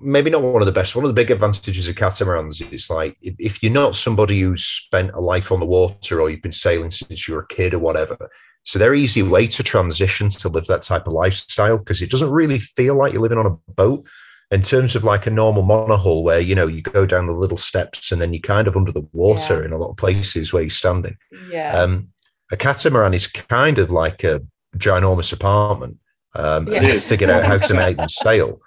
maybe 0.00 0.30
not 0.30 0.42
one 0.42 0.62
of 0.62 0.66
the 0.66 0.72
best, 0.72 0.94
one 0.94 1.04
of 1.04 1.08
the 1.08 1.14
big 1.14 1.30
advantages 1.30 1.88
of 1.88 1.96
catamarans 1.96 2.60
is 2.60 2.90
like 2.90 3.16
if 3.20 3.62
you're 3.62 3.72
not 3.72 3.96
somebody 3.96 4.40
who's 4.40 4.64
spent 4.64 5.10
a 5.12 5.20
life 5.20 5.50
on 5.50 5.60
the 5.60 5.66
water 5.66 6.20
or 6.20 6.30
you've 6.30 6.42
been 6.42 6.52
sailing 6.52 6.90
since 6.90 7.26
you 7.26 7.34
were 7.34 7.40
a 7.40 7.54
kid 7.54 7.74
or 7.74 7.78
whatever, 7.78 8.16
So 8.64 8.78
they're 8.78 8.94
easy 8.94 9.22
way 9.22 9.46
to 9.48 9.62
transition 9.62 10.30
to 10.30 10.48
live 10.48 10.66
that 10.66 10.82
type 10.82 11.06
of 11.06 11.12
lifestyle 11.12 11.78
because 11.78 12.00
it 12.00 12.10
doesn't 12.10 12.30
really 12.30 12.58
feel 12.58 12.96
like 12.96 13.12
you're 13.12 13.22
living 13.22 13.38
on 13.38 13.46
a 13.46 13.72
boat 13.72 14.06
in 14.54 14.62
terms 14.62 14.94
of 14.94 15.02
like 15.02 15.26
a 15.26 15.30
normal 15.30 15.64
monohull 15.64 16.22
where 16.22 16.40
you 16.40 16.54
know 16.54 16.66
you 16.66 16.80
go 16.80 17.04
down 17.04 17.26
the 17.26 17.32
little 17.32 17.56
steps 17.56 18.12
and 18.12 18.22
then 18.22 18.32
you're 18.32 18.40
kind 18.40 18.68
of 18.68 18.76
under 18.76 18.92
the 18.92 19.06
water 19.12 19.58
yeah. 19.58 19.64
in 19.64 19.72
a 19.72 19.76
lot 19.76 19.90
of 19.90 19.96
places 19.96 20.52
where 20.52 20.62
you're 20.62 20.70
standing 20.70 21.16
yeah 21.50 21.76
um, 21.76 22.08
a 22.52 22.56
catamaran 22.56 23.12
is 23.12 23.26
kind 23.26 23.78
of 23.78 23.90
like 23.90 24.22
a 24.22 24.40
ginormous 24.76 25.32
apartment 25.32 25.98
um, 26.36 26.68
yeah. 26.68 26.82
and 26.82 27.02
figured 27.02 27.30
out 27.30 27.44
how 27.44 27.58
to 27.58 27.74
make 27.74 27.96
them 27.98 28.08
sail 28.08 28.60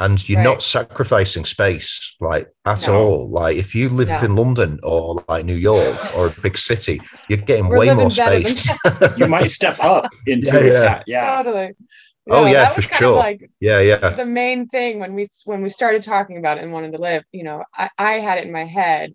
and 0.00 0.28
you're 0.28 0.38
right. 0.38 0.44
not 0.44 0.62
sacrificing 0.62 1.44
space 1.44 2.16
like 2.20 2.48
at 2.64 2.86
no. 2.86 3.00
all 3.00 3.28
like 3.28 3.56
if 3.56 3.74
you 3.74 3.88
live 3.88 4.08
no. 4.08 4.18
in 4.20 4.34
london 4.34 4.80
or 4.82 5.22
like 5.28 5.44
new 5.44 5.54
york 5.54 6.16
or 6.16 6.28
a 6.28 6.40
big 6.40 6.58
city 6.58 7.00
you're 7.28 7.38
getting 7.38 7.68
We're 7.68 7.78
way 7.78 7.94
more 7.94 8.10
space 8.10 8.68
you 9.18 9.28
might 9.28 9.50
step 9.50 9.78
up 9.80 10.06
into 10.26 10.46
yeah, 10.46 10.62
yeah. 10.64 11.02
yeah. 11.06 11.42
totally 11.42 11.74
oh 12.28 12.46
yeah, 12.46 12.68
for 12.70 12.82
sure. 12.82 13.16
Like 13.16 13.50
yeah, 13.60 13.80
yeah. 13.80 14.10
The 14.10 14.26
main 14.26 14.68
thing 14.68 14.98
when 14.98 15.14
we 15.14 15.26
when 15.44 15.62
we 15.62 15.68
started 15.68 16.02
talking 16.02 16.38
about 16.38 16.58
it 16.58 16.64
and 16.64 16.72
wanted 16.72 16.92
to 16.92 16.98
live, 16.98 17.24
you 17.32 17.44
know, 17.44 17.64
I, 17.74 17.90
I 17.98 18.12
had 18.20 18.38
it 18.38 18.46
in 18.46 18.52
my 18.52 18.64
head 18.64 19.14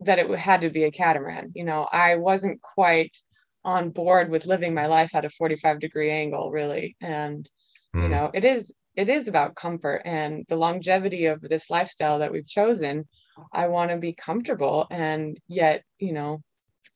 that 0.00 0.18
it 0.18 0.30
had 0.38 0.60
to 0.62 0.70
be 0.70 0.84
a 0.84 0.90
catamaran. 0.90 1.52
You 1.54 1.64
know, 1.64 1.88
I 1.90 2.16
wasn't 2.16 2.62
quite 2.62 3.16
on 3.64 3.90
board 3.90 4.30
with 4.30 4.46
living 4.46 4.74
my 4.74 4.86
life 4.86 5.14
at 5.14 5.24
a 5.24 5.30
45 5.30 5.80
degree 5.80 6.10
angle, 6.10 6.50
really. 6.50 6.96
And 7.00 7.48
mm. 7.94 8.02
you 8.02 8.06
hmm. 8.06 8.12
know, 8.12 8.30
it 8.32 8.44
is 8.44 8.74
it 8.96 9.08
is 9.08 9.28
about 9.28 9.54
comfort 9.54 10.02
and 10.04 10.44
the 10.48 10.56
longevity 10.56 11.26
of 11.26 11.40
this 11.40 11.70
lifestyle 11.70 12.18
that 12.18 12.32
we've 12.32 12.46
chosen. 12.46 13.06
I 13.52 13.68
want 13.68 13.92
to 13.92 13.96
be 13.96 14.12
comfortable 14.12 14.88
and 14.90 15.38
yet, 15.46 15.84
you 16.00 16.12
know, 16.12 16.42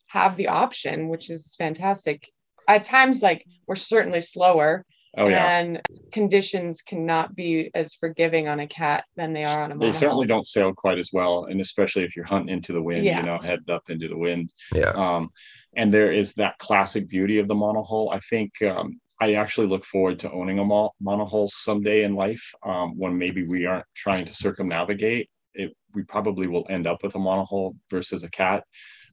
have 0.09 0.35
the 0.35 0.49
option, 0.49 1.09
which 1.09 1.31
is 1.31 1.55
fantastic. 1.57 2.29
At 2.67 2.85
times, 2.85 3.23
like 3.23 3.45
we're 3.69 3.77
certainly 3.77 4.21
slower 4.21 4.85
Oh 5.17 5.29
yeah. 5.29 5.59
And 5.59 5.83
conditions 6.11 6.81
cannot 6.81 7.35
be 7.35 7.71
as 7.75 7.95
forgiving 7.95 8.49
on 8.49 8.61
a 8.61 8.67
cat 8.67 9.05
than 9.17 9.33
they 9.33 9.45
are 9.45 9.63
on 9.63 9.73
a. 9.73 9.79
They 9.79 9.93
certainly 9.93 10.27
don't 10.27 10.47
sail 10.47 10.73
quite 10.73 10.99
as 10.99 11.11
well, 11.13 11.45
and 11.45 11.61
especially 11.61 12.05
if 12.05 12.17
you're 12.17 12.25
hunting 12.25 12.55
into 12.55 12.73
the 12.73 12.83
wind, 12.83 13.05
yeah. 13.05 13.21
you 13.21 13.27
know, 13.27 13.39
head 13.39 13.61
up 13.69 13.91
into 13.91 14.09
the 14.09 14.17
wind. 14.17 14.53
Yeah. 14.75 14.91
Um, 14.91 15.31
and 15.77 15.93
there 15.93 16.11
is 16.11 16.35
that 16.35 16.59
classic 16.59 17.09
beauty 17.09 17.39
of 17.39 17.49
the 17.49 17.55
monohull. 17.55 18.15
I 18.15 18.21
think 18.21 18.53
um, 18.63 19.01
I 19.21 19.35
actually 19.35 19.67
look 19.67 19.85
forward 19.85 20.19
to 20.21 20.33
owning 20.33 20.59
a 20.59 20.65
mo- 20.65 20.93
monohull 21.03 21.49
someday 21.49 22.05
in 22.05 22.15
life 22.15 22.55
um, 22.65 22.99
when 22.99 23.17
maybe 23.17 23.45
we 23.45 23.67
aren't 23.67 23.87
trying 23.95 24.25
to 24.25 24.35
circumnavigate. 24.35 25.29
It, 25.55 25.77
we 25.95 26.05
probably 26.05 26.47
will 26.47 26.67
end 26.71 26.87
up 26.87 27.03
with 27.03 27.15
a 27.17 27.19
monohull 27.19 27.77
versus 27.91 28.23
a 28.23 28.31
cat. 28.31 28.65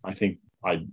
I 0.03 0.13
think 0.13 0.39
I 0.63 0.85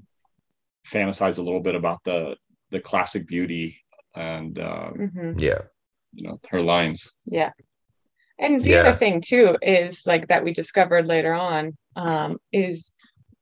fantasize 0.88 1.38
a 1.38 1.42
little 1.42 1.60
bit 1.60 1.76
about 1.76 2.00
the 2.04 2.36
the 2.70 2.80
classic 2.80 3.28
beauty 3.28 3.78
and 4.16 4.58
uh, 4.58 4.90
mm-hmm. 4.96 5.38
yeah, 5.38 5.60
you 6.12 6.28
know 6.28 6.38
her 6.50 6.62
lines. 6.62 7.12
Yeah, 7.26 7.50
and 8.38 8.60
the 8.60 8.70
yeah. 8.70 8.80
other 8.80 8.92
thing 8.92 9.20
too 9.20 9.56
is 9.62 10.06
like 10.06 10.28
that 10.28 10.44
we 10.44 10.52
discovered 10.52 11.06
later 11.06 11.32
on 11.32 11.76
um, 11.96 12.38
is 12.52 12.92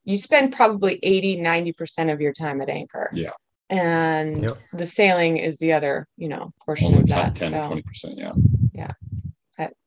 you 0.05 0.19
spend 0.19 0.53
probably 0.53 0.99
80 1.03 1.39
90% 1.39 2.13
of 2.13 2.21
your 2.21 2.33
time 2.33 2.61
at 2.61 2.69
anchor. 2.69 3.11
Yeah. 3.13 3.31
And 3.71 4.43
yep. 4.43 4.59
the 4.75 4.87
sailing 4.87 5.39
is 5.39 5.59
the 5.59 5.73
other 5.73 6.07
you 6.17 6.29
know 6.29 6.53
portion 6.65 6.89
Only 6.89 7.01
of 7.01 7.07
that 7.09 7.35
10 7.35 7.51
so, 7.51 7.57
20% 7.57 7.83
yeah. 8.17 8.33
Yeah. 8.75 8.91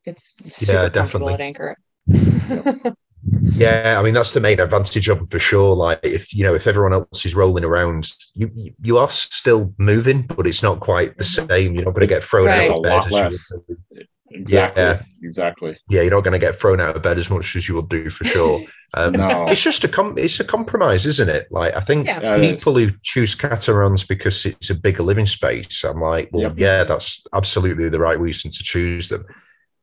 It's 0.05 0.35
super 0.53 0.71
yeah 0.71 0.89
definitely. 0.89 1.33
At 1.33 1.41
anchor 1.41 1.77
yeah 3.41 3.97
i 3.99 4.03
mean 4.03 4.13
that's 4.13 4.33
the 4.33 4.39
main 4.39 4.59
advantage 4.59 5.09
of 5.09 5.21
it 5.21 5.29
for 5.29 5.39
sure 5.39 5.75
like 5.75 5.99
if 6.03 6.33
you 6.33 6.43
know 6.43 6.53
if 6.53 6.67
everyone 6.67 6.93
else 6.93 7.25
is 7.25 7.35
rolling 7.35 7.63
around 7.63 8.11
you 8.33 8.49
you 8.81 8.97
are 8.97 9.09
still 9.09 9.73
moving 9.77 10.21
but 10.23 10.47
it's 10.47 10.63
not 10.63 10.79
quite 10.79 11.17
the 11.17 11.23
mm-hmm. 11.23 11.49
same 11.49 11.73
you're 11.75 11.85
not 11.85 11.93
going 11.93 12.07
to 12.07 12.13
get 12.13 12.23
thrown 12.23 12.47
right. 12.47 12.69
out 12.69 12.77
of 12.77 12.83
bed 12.83 13.13
as 13.13 13.51
you 13.93 14.05
Exactly. 14.31 14.83
Yeah. 14.83 15.01
Exactly. 15.23 15.79
Yeah, 15.89 16.01
you're 16.01 16.11
not 16.11 16.23
going 16.23 16.39
to 16.39 16.45
get 16.45 16.55
thrown 16.55 16.79
out 16.79 16.95
of 16.95 17.01
bed 17.01 17.17
as 17.17 17.29
much 17.29 17.55
as 17.55 17.67
you 17.67 17.75
will 17.75 17.81
do 17.81 18.09
for 18.09 18.25
sure. 18.25 18.61
Um, 18.93 19.11
no. 19.11 19.45
It's 19.47 19.61
just 19.61 19.83
a 19.83 19.89
com- 19.89 20.17
it's 20.17 20.39
a 20.39 20.45
compromise, 20.45 21.05
isn't 21.05 21.27
it? 21.27 21.51
Like 21.51 21.75
I 21.75 21.81
think 21.81 22.07
yeah, 22.07 22.37
people 22.39 22.73
who 22.73 22.89
choose 23.03 23.35
catamarans 23.35 24.05
because 24.05 24.45
it's 24.45 24.69
a 24.69 24.75
bigger 24.75 25.03
living 25.03 25.27
space, 25.27 25.83
I'm 25.83 25.99
like, 25.99 26.29
well, 26.31 26.43
yep. 26.43 26.53
yeah, 26.55 26.83
that's 26.85 27.21
absolutely 27.33 27.89
the 27.89 27.99
right 27.99 28.17
reason 28.17 28.49
to 28.49 28.63
choose 28.63 29.09
them. 29.09 29.25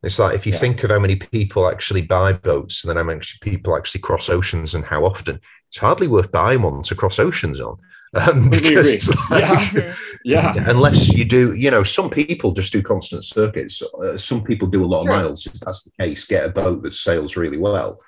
It's 0.05 0.19
like 0.19 0.35
if 0.35 0.47
you 0.47 0.53
yeah. 0.53 0.59
think 0.59 0.85
of 0.85 0.91
how 0.91 0.99
many 0.99 1.17
people 1.17 1.69
actually 1.69 2.03
buy 2.03 2.35
boats 2.35 2.85
and 2.85 2.91
then 2.91 2.97
how 2.97 3.05
many 3.05 3.21
people 3.41 3.77
actually 3.77 4.03
cross 4.03 4.29
oceans 4.29 4.75
and 4.75 4.85
how 4.85 5.05
often, 5.05 5.41
it's 5.69 5.79
hardly 5.79 6.09
worth 6.09 6.31
buying 6.31 6.63
one 6.63 6.83
to 6.85 6.95
cross 6.95 7.19
oceans 7.19 7.61
on. 7.61 7.77
Um, 8.17 8.49
because, 8.49 9.13
like, 9.29 9.75
yeah. 9.75 9.97
yeah. 10.25 10.55
Unless 10.69 11.13
you 11.13 11.25
do, 11.25 11.53
you 11.57 11.69
know, 11.69 11.83
some 11.83 12.09
people 12.09 12.53
just 12.53 12.73
do 12.73 12.81
constant 12.81 13.25
circuits. 13.25 13.83
Uh, 13.83 14.17
some 14.17 14.45
people 14.45 14.69
do 14.69 14.85
a 14.85 14.87
lot 14.87 15.03
sure. 15.03 15.15
of 15.15 15.23
miles. 15.25 15.47
If 15.47 15.55
that's 15.55 15.83
the 15.83 15.91
case, 15.99 16.25
get 16.25 16.47
a 16.47 16.49
boat 16.49 16.85
that 16.85 16.95
sails 16.95 17.35
really 17.35 17.59
well. 17.59 18.01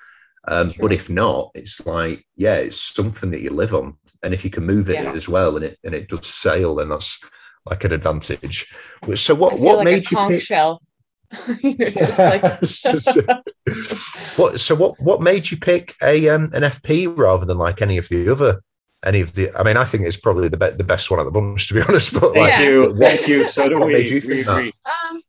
Um, 0.47 0.71
sure. 0.71 0.83
But 0.83 0.93
if 0.93 1.09
not, 1.09 1.51
it's 1.55 1.85
like, 1.85 2.25
yeah, 2.37 2.55
it's 2.55 2.81
something 2.95 3.31
that 3.31 3.41
you 3.41 3.49
live 3.49 3.73
on. 3.73 3.97
And 4.23 4.33
if 4.33 4.45
you 4.45 4.49
can 4.49 4.65
move 4.65 4.89
it 4.89 5.03
yeah. 5.03 5.11
as 5.11 5.27
well 5.27 5.57
and 5.57 5.65
it 5.65 5.77
and 5.83 5.93
it 5.93 6.07
does 6.07 6.25
sail, 6.25 6.75
then 6.75 6.87
that's 6.87 7.21
like 7.65 7.83
an 7.83 7.91
advantage. 7.91 8.73
So 9.15 9.35
what 9.35 9.59
what 9.59 9.79
like 9.79 9.85
made 9.85 10.11
you 10.11 10.27
pick? 10.29 10.41
Shell. 10.41 10.81
like... 11.63 12.41
what 14.37 14.59
so 14.59 14.75
what 14.75 14.99
what 14.99 15.21
made 15.21 15.51
you 15.51 15.57
pick 15.57 15.95
a 16.01 16.29
um, 16.29 16.45
an 16.53 16.63
FP 16.63 17.17
rather 17.17 17.45
than 17.45 17.57
like 17.57 17.81
any 17.81 17.97
of 17.97 18.07
the 18.09 18.29
other 18.29 18.61
any 19.05 19.21
of 19.21 19.33
the. 19.33 19.51
I 19.57 19.63
mean, 19.63 19.77
I 19.77 19.85
think 19.85 20.03
it's 20.03 20.17
probably 20.17 20.49
the 20.49 20.57
be- 20.57 20.71
the 20.71 20.83
best 20.83 21.11
one 21.11 21.19
at 21.19 21.23
the 21.23 21.31
bunch, 21.31 21.67
to 21.67 21.73
be 21.73 21.81
honest. 21.87 22.13
But 22.13 22.33
thank 22.33 22.57
like, 22.57 22.67
you, 22.67 22.97
thank 22.97 23.27
you. 23.27 23.45
So 23.45 23.69
do 23.69 23.79
we. 23.79 24.09
You 24.09 24.21
we 24.27 24.41
agree. 24.41 24.73
Um, 24.85 25.21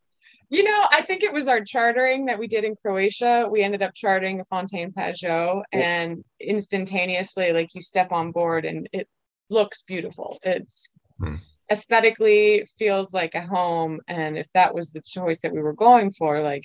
you 0.50 0.62
know, 0.62 0.86
I 0.92 1.02
think 1.02 1.22
it 1.22 1.32
was 1.32 1.46
our 1.46 1.62
chartering 1.62 2.26
that 2.26 2.38
we 2.38 2.46
did 2.46 2.64
in 2.64 2.74
Croatia. 2.76 3.46
We 3.50 3.62
ended 3.62 3.82
up 3.82 3.92
chartering 3.94 4.40
a 4.40 4.44
Fountaine 4.44 4.92
Pajot, 4.92 5.62
and 5.72 6.24
instantaneously, 6.40 7.52
like 7.52 7.74
you 7.74 7.82
step 7.82 8.12
on 8.12 8.32
board, 8.32 8.64
and 8.64 8.88
it 8.92 9.08
looks 9.50 9.82
beautiful. 9.82 10.38
It's 10.42 10.92
hmm. 11.18 11.36
Aesthetically 11.70 12.66
feels 12.78 13.12
like 13.12 13.34
a 13.34 13.42
home, 13.42 14.00
and 14.08 14.38
if 14.38 14.48
that 14.54 14.74
was 14.74 14.92
the 14.92 15.02
choice 15.02 15.40
that 15.40 15.52
we 15.52 15.60
were 15.60 15.74
going 15.74 16.10
for, 16.10 16.40
like 16.40 16.64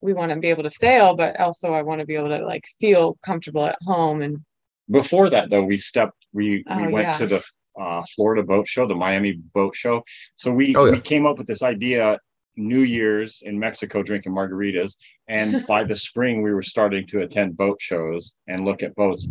we 0.00 0.12
want 0.12 0.30
to 0.32 0.38
be 0.38 0.48
able 0.48 0.62
to 0.62 0.70
sail, 0.70 1.14
but 1.16 1.38
also 1.40 1.72
I 1.72 1.82
want 1.82 2.00
to 2.00 2.06
be 2.06 2.14
able 2.14 2.28
to 2.28 2.44
like 2.44 2.64
feel 2.78 3.16
comfortable 3.24 3.64
at 3.64 3.78
home 3.82 4.22
and 4.22 4.38
before 4.90 5.30
that, 5.30 5.50
though, 5.50 5.62
we 5.62 5.78
stepped. 5.78 6.26
We 6.32 6.64
oh, 6.68 6.86
we 6.86 6.92
went 6.92 7.08
yeah. 7.08 7.12
to 7.14 7.26
the 7.26 7.42
uh, 7.78 8.02
Florida 8.14 8.42
Boat 8.42 8.68
Show, 8.68 8.86
the 8.86 8.94
Miami 8.94 9.32
Boat 9.32 9.74
Show. 9.74 10.04
So 10.36 10.52
we 10.52 10.74
oh, 10.76 10.86
yeah. 10.86 10.92
we 10.92 11.00
came 11.00 11.26
up 11.26 11.38
with 11.38 11.46
this 11.46 11.62
idea. 11.62 12.18
New 12.56 12.82
Year's 12.82 13.42
in 13.44 13.58
Mexico 13.58 14.02
drinking 14.02 14.32
margaritas, 14.32 14.96
and 15.26 15.66
by 15.66 15.84
the 15.84 15.96
spring 16.08 16.42
we 16.42 16.52
were 16.52 16.62
starting 16.62 17.06
to 17.08 17.20
attend 17.20 17.56
boat 17.56 17.80
shows 17.80 18.38
and 18.46 18.64
look 18.64 18.82
at 18.82 18.94
boats 18.94 19.28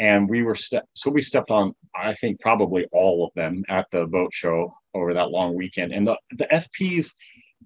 and 0.00 0.28
we 0.28 0.42
were 0.42 0.56
ste- 0.56 0.88
so 0.94 1.10
we 1.10 1.22
stepped 1.22 1.50
on 1.50 1.72
i 1.94 2.12
think 2.14 2.40
probably 2.40 2.86
all 2.90 3.24
of 3.24 3.30
them 3.34 3.62
at 3.68 3.86
the 3.92 4.06
boat 4.06 4.32
show 4.32 4.74
over 4.94 5.14
that 5.14 5.30
long 5.30 5.54
weekend. 5.54 5.92
And 5.92 6.06
the 6.06 6.18
the 6.32 6.46
fps 6.46 7.14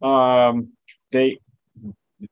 um 0.02 0.68
they 1.12 1.38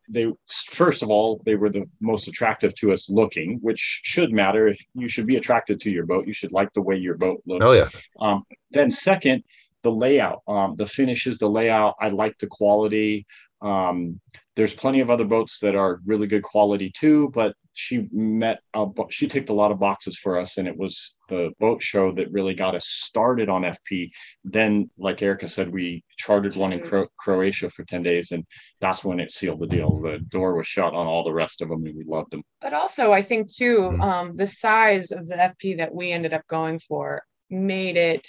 they 0.08 0.32
first 0.46 1.02
of 1.02 1.10
all 1.10 1.40
they 1.44 1.54
were 1.54 1.70
the 1.70 1.88
most 2.00 2.28
attractive 2.28 2.74
to 2.76 2.92
us 2.92 3.10
looking 3.10 3.58
which 3.62 4.00
should 4.04 4.32
matter. 4.32 4.68
If 4.68 4.78
you 4.94 5.08
should 5.08 5.26
be 5.26 5.36
attracted 5.36 5.80
to 5.80 5.90
your 5.90 6.06
boat 6.06 6.26
you 6.26 6.34
should 6.34 6.52
like 6.52 6.72
the 6.72 6.82
way 6.82 6.96
your 6.96 7.16
boat 7.16 7.42
looks. 7.46 7.64
Oh 7.64 7.72
yeah. 7.72 7.88
Um, 8.20 8.44
then 8.70 8.90
second 8.90 9.44
the 9.82 9.92
layout 9.92 10.42
um, 10.48 10.76
the 10.76 10.86
finishes 10.86 11.38
the 11.38 11.48
layout 11.48 11.94
i 12.00 12.08
like 12.08 12.36
the 12.38 12.46
quality. 12.46 13.26
Um, 13.60 14.20
there's 14.54 14.74
plenty 14.74 15.00
of 15.00 15.10
other 15.10 15.24
boats 15.24 15.58
that 15.60 15.74
are 15.74 16.00
really 16.06 16.26
good 16.26 16.42
quality 16.42 16.90
too, 16.94 17.30
but 17.32 17.54
she 17.74 18.06
met 18.12 18.60
a, 18.74 18.86
she 19.08 19.26
ticked 19.26 19.48
a 19.48 19.54
lot 19.54 19.72
of 19.72 19.80
boxes 19.80 20.18
for 20.18 20.36
us, 20.36 20.58
and 20.58 20.68
it 20.68 20.76
was 20.76 21.16
the 21.28 21.52
boat 21.58 21.82
show 21.82 22.12
that 22.12 22.30
really 22.30 22.54
got 22.54 22.74
us 22.74 22.86
started 22.86 23.48
on 23.48 23.62
FP. 23.62 24.10
Then, 24.44 24.90
like 24.98 25.22
Erica 25.22 25.48
said, 25.48 25.72
we 25.72 26.04
chartered 26.18 26.54
one 26.56 26.74
in 26.74 26.80
Cro- 26.80 27.08
Croatia 27.18 27.70
for 27.70 27.84
ten 27.84 28.02
days, 28.02 28.32
and 28.32 28.44
that's 28.80 29.04
when 29.04 29.20
it 29.20 29.32
sealed 29.32 29.60
the 29.60 29.66
deal. 29.66 30.00
The 30.00 30.18
door 30.18 30.54
was 30.54 30.66
shut 30.66 30.92
on 30.92 31.06
all 31.06 31.24
the 31.24 31.32
rest 31.32 31.62
of 31.62 31.70
them, 31.70 31.86
and 31.86 31.96
we 31.96 32.04
loved 32.04 32.32
them. 32.32 32.42
But 32.60 32.74
also, 32.74 33.12
I 33.12 33.22
think 33.22 33.50
too, 33.50 33.78
mm-hmm. 33.78 34.02
um, 34.02 34.36
the 34.36 34.46
size 34.46 35.10
of 35.10 35.26
the 35.26 35.36
FP 35.36 35.78
that 35.78 35.94
we 35.94 36.12
ended 36.12 36.34
up 36.34 36.46
going 36.48 36.78
for 36.78 37.22
made 37.48 37.96
it 37.96 38.26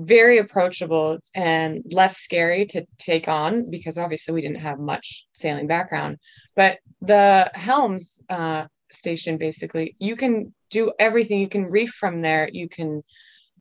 very 0.00 0.38
approachable 0.38 1.18
and 1.34 1.82
less 1.90 2.18
scary 2.18 2.66
to 2.66 2.86
take 2.98 3.28
on 3.28 3.70
because 3.70 3.98
obviously 3.98 4.34
we 4.34 4.40
didn't 4.40 4.60
have 4.60 4.78
much 4.78 5.26
sailing 5.32 5.66
background. 5.66 6.18
But 6.56 6.78
the 7.00 7.50
Helms 7.54 8.20
uh, 8.28 8.64
station, 8.90 9.36
basically, 9.36 9.96
you 9.98 10.16
can 10.16 10.54
do 10.70 10.92
everything. 10.98 11.40
You 11.40 11.48
can 11.48 11.68
reef 11.68 11.90
from 11.90 12.20
there. 12.20 12.48
You 12.52 12.68
can 12.68 13.02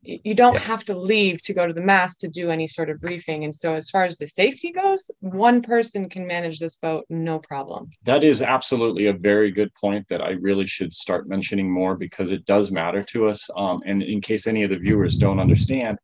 you 0.01 0.33
don't 0.33 0.53
yeah. 0.53 0.59
have 0.59 0.85
to 0.85 0.97
leave 0.97 1.41
to 1.41 1.53
go 1.53 1.67
to 1.67 1.73
the 1.73 1.81
mast 1.81 2.21
to 2.21 2.27
do 2.27 2.49
any 2.49 2.67
sort 2.67 2.89
of 2.89 3.03
reefing. 3.03 3.43
And 3.43 3.53
so, 3.53 3.73
as 3.73 3.89
far 3.89 4.05
as 4.05 4.17
the 4.17 4.27
safety 4.27 4.71
goes, 4.71 5.09
one 5.19 5.61
person 5.61 6.09
can 6.09 6.25
manage 6.25 6.59
this 6.59 6.75
boat 6.75 7.05
no 7.09 7.39
problem. 7.39 7.89
That 8.03 8.23
is 8.23 8.41
absolutely 8.41 9.07
a 9.07 9.13
very 9.13 9.51
good 9.51 9.73
point 9.73 10.07
that 10.09 10.21
I 10.21 10.31
really 10.31 10.67
should 10.67 10.93
start 10.93 11.27
mentioning 11.27 11.69
more 11.69 11.95
because 11.95 12.31
it 12.31 12.45
does 12.45 12.71
matter 12.71 13.03
to 13.03 13.27
us. 13.27 13.49
Um, 13.55 13.81
and 13.85 14.03
in 14.03 14.21
case 14.21 14.47
any 14.47 14.63
of 14.63 14.69
the 14.69 14.77
viewers 14.77 15.17
don't 15.17 15.39
understand, 15.39 15.97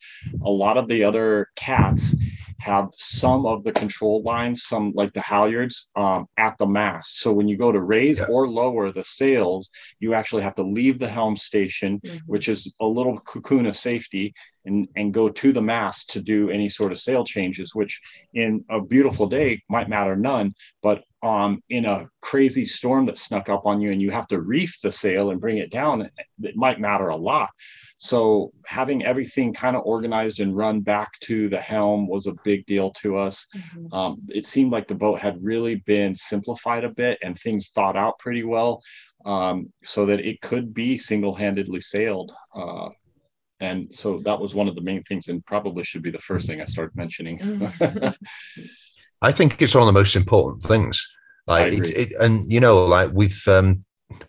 a 0.43 0.49
lot 0.49 0.77
of 0.77 0.87
the 0.87 1.03
other 1.03 1.49
cats 1.55 2.15
have 2.59 2.89
some 2.93 3.45
of 3.45 3.63
the 3.63 3.71
control 3.71 4.21
lines, 4.23 4.63
some 4.63 4.91
like 4.95 5.13
the 5.13 5.19
halyards 5.19 5.87
um, 5.95 6.25
at 6.37 6.57
the 6.57 6.65
mast. 6.65 7.19
So 7.19 7.33
when 7.33 7.47
you 7.47 7.57
go 7.57 7.71
to 7.71 7.81
raise 7.81 8.19
yeah. 8.19 8.25
or 8.27 8.47
lower 8.47 8.91
the 8.91 9.03
sails, 9.03 9.69
you 9.99 10.13
actually 10.13 10.43
have 10.43 10.55
to 10.55 10.63
leave 10.63 10.99
the 10.99 11.07
helm 11.07 11.37
station, 11.37 11.99
mm-hmm. 11.99 12.17
which 12.25 12.49
is 12.49 12.73
a 12.79 12.87
little 12.87 13.19
cocoon 13.19 13.65
of 13.65 13.75
safety, 13.75 14.33
and, 14.65 14.87
and 14.95 15.13
go 15.13 15.29
to 15.29 15.51
the 15.51 15.61
mast 15.61 16.09
to 16.11 16.21
do 16.21 16.49
any 16.49 16.69
sort 16.69 16.91
of 16.91 16.99
sail 16.99 17.23
changes, 17.23 17.75
which 17.75 17.99
in 18.33 18.63
a 18.69 18.81
beautiful 18.81 19.27
day 19.27 19.61
might 19.69 19.89
matter 19.89 20.15
none. 20.15 20.55
But 20.81 21.03
um, 21.25 21.63
in 21.69 21.85
a 21.85 22.07
crazy 22.21 22.65
storm 22.65 23.05
that 23.05 23.17
snuck 23.17 23.49
up 23.49 23.65
on 23.65 23.81
you 23.81 23.91
and 23.91 23.99
you 23.99 24.11
have 24.11 24.27
to 24.27 24.41
reef 24.41 24.77
the 24.83 24.91
sail 24.91 25.31
and 25.31 25.41
bring 25.41 25.57
it 25.57 25.71
down, 25.71 26.07
it 26.43 26.55
might 26.55 26.79
matter 26.79 27.07
a 27.07 27.15
lot. 27.15 27.49
So 27.97 28.51
having 28.67 29.03
everything 29.03 29.51
kind 29.51 29.75
of 29.75 29.81
organized 29.85 30.39
and 30.39 30.55
run 30.55 30.81
back 30.81 31.17
to 31.21 31.49
the 31.49 31.59
helm 31.59 32.07
was 32.07 32.27
a 32.27 32.35
big 32.43 32.63
deal 32.67 32.91
to 33.01 33.17
us. 33.17 33.47
Mm-hmm. 33.55 33.93
Um, 33.93 34.17
it 34.29 34.45
seemed 34.45 34.71
like 34.71 34.87
the 34.87 34.93
boat 34.93 35.19
had 35.19 35.41
really 35.41 35.75
been 35.87 36.15
simplified 36.15 36.83
a 36.83 36.89
bit 36.89 37.17
and 37.23 37.39
things 37.39 37.69
thought 37.69 37.97
out 37.97 38.19
pretty 38.19 38.43
well, 38.43 38.83
um, 39.25 39.73
so 39.83 40.05
that 40.05 40.19
it 40.19 40.41
could 40.41 40.75
be 40.75 40.95
single-handedly 40.95 41.81
sailed. 41.81 42.31
Uh, 42.53 42.89
and 43.61 43.87
so 43.91 44.19
that 44.19 44.39
was 44.39 44.53
one 44.53 44.67
of 44.67 44.75
the 44.75 44.81
main 44.81 45.01
things, 45.03 45.29
and 45.29 45.43
probably 45.47 45.83
should 45.83 46.03
be 46.03 46.11
the 46.11 46.19
first 46.19 46.45
thing 46.45 46.61
I 46.61 46.65
start 46.65 46.95
mentioning. 46.95 47.39
Mm-hmm. 47.39 48.09
I 49.21 49.31
think 49.31 49.59
it's 49.59 49.73
one 49.73 49.81
of 49.81 49.87
the 49.87 49.99
most 49.99 50.15
important 50.15 50.61
things. 50.61 51.14
Like, 51.47 51.73
it, 51.73 51.87
it, 51.89 52.11
and 52.19 52.51
you 52.51 52.59
know, 52.59 52.85
like 52.85 53.11
we've 53.13 53.47
um, 53.47 53.79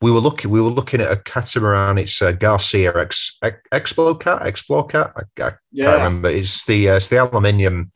we 0.03 0.11
were 0.11 0.21
looking 0.21 0.51
we 0.51 0.61
were 0.61 0.71
looking 0.71 1.01
at 1.01 1.11
a 1.11 1.17
catamaran. 1.17 1.99
It's 1.99 2.21
a 2.21 2.33
Garcia 2.33 2.97
X, 2.97 3.39
X 3.43 3.59
Explocat 3.73 4.43
Explocat. 4.43 5.13
I, 5.17 5.43
I 5.43 5.53
yeah. 5.73 5.87
can't 5.87 5.99
remember. 5.99 6.29
It's 6.29 6.65
the 6.65 6.91
uh, 6.91 6.97
it's 6.97 7.09
the 7.09 7.19
aluminium, 7.19 7.91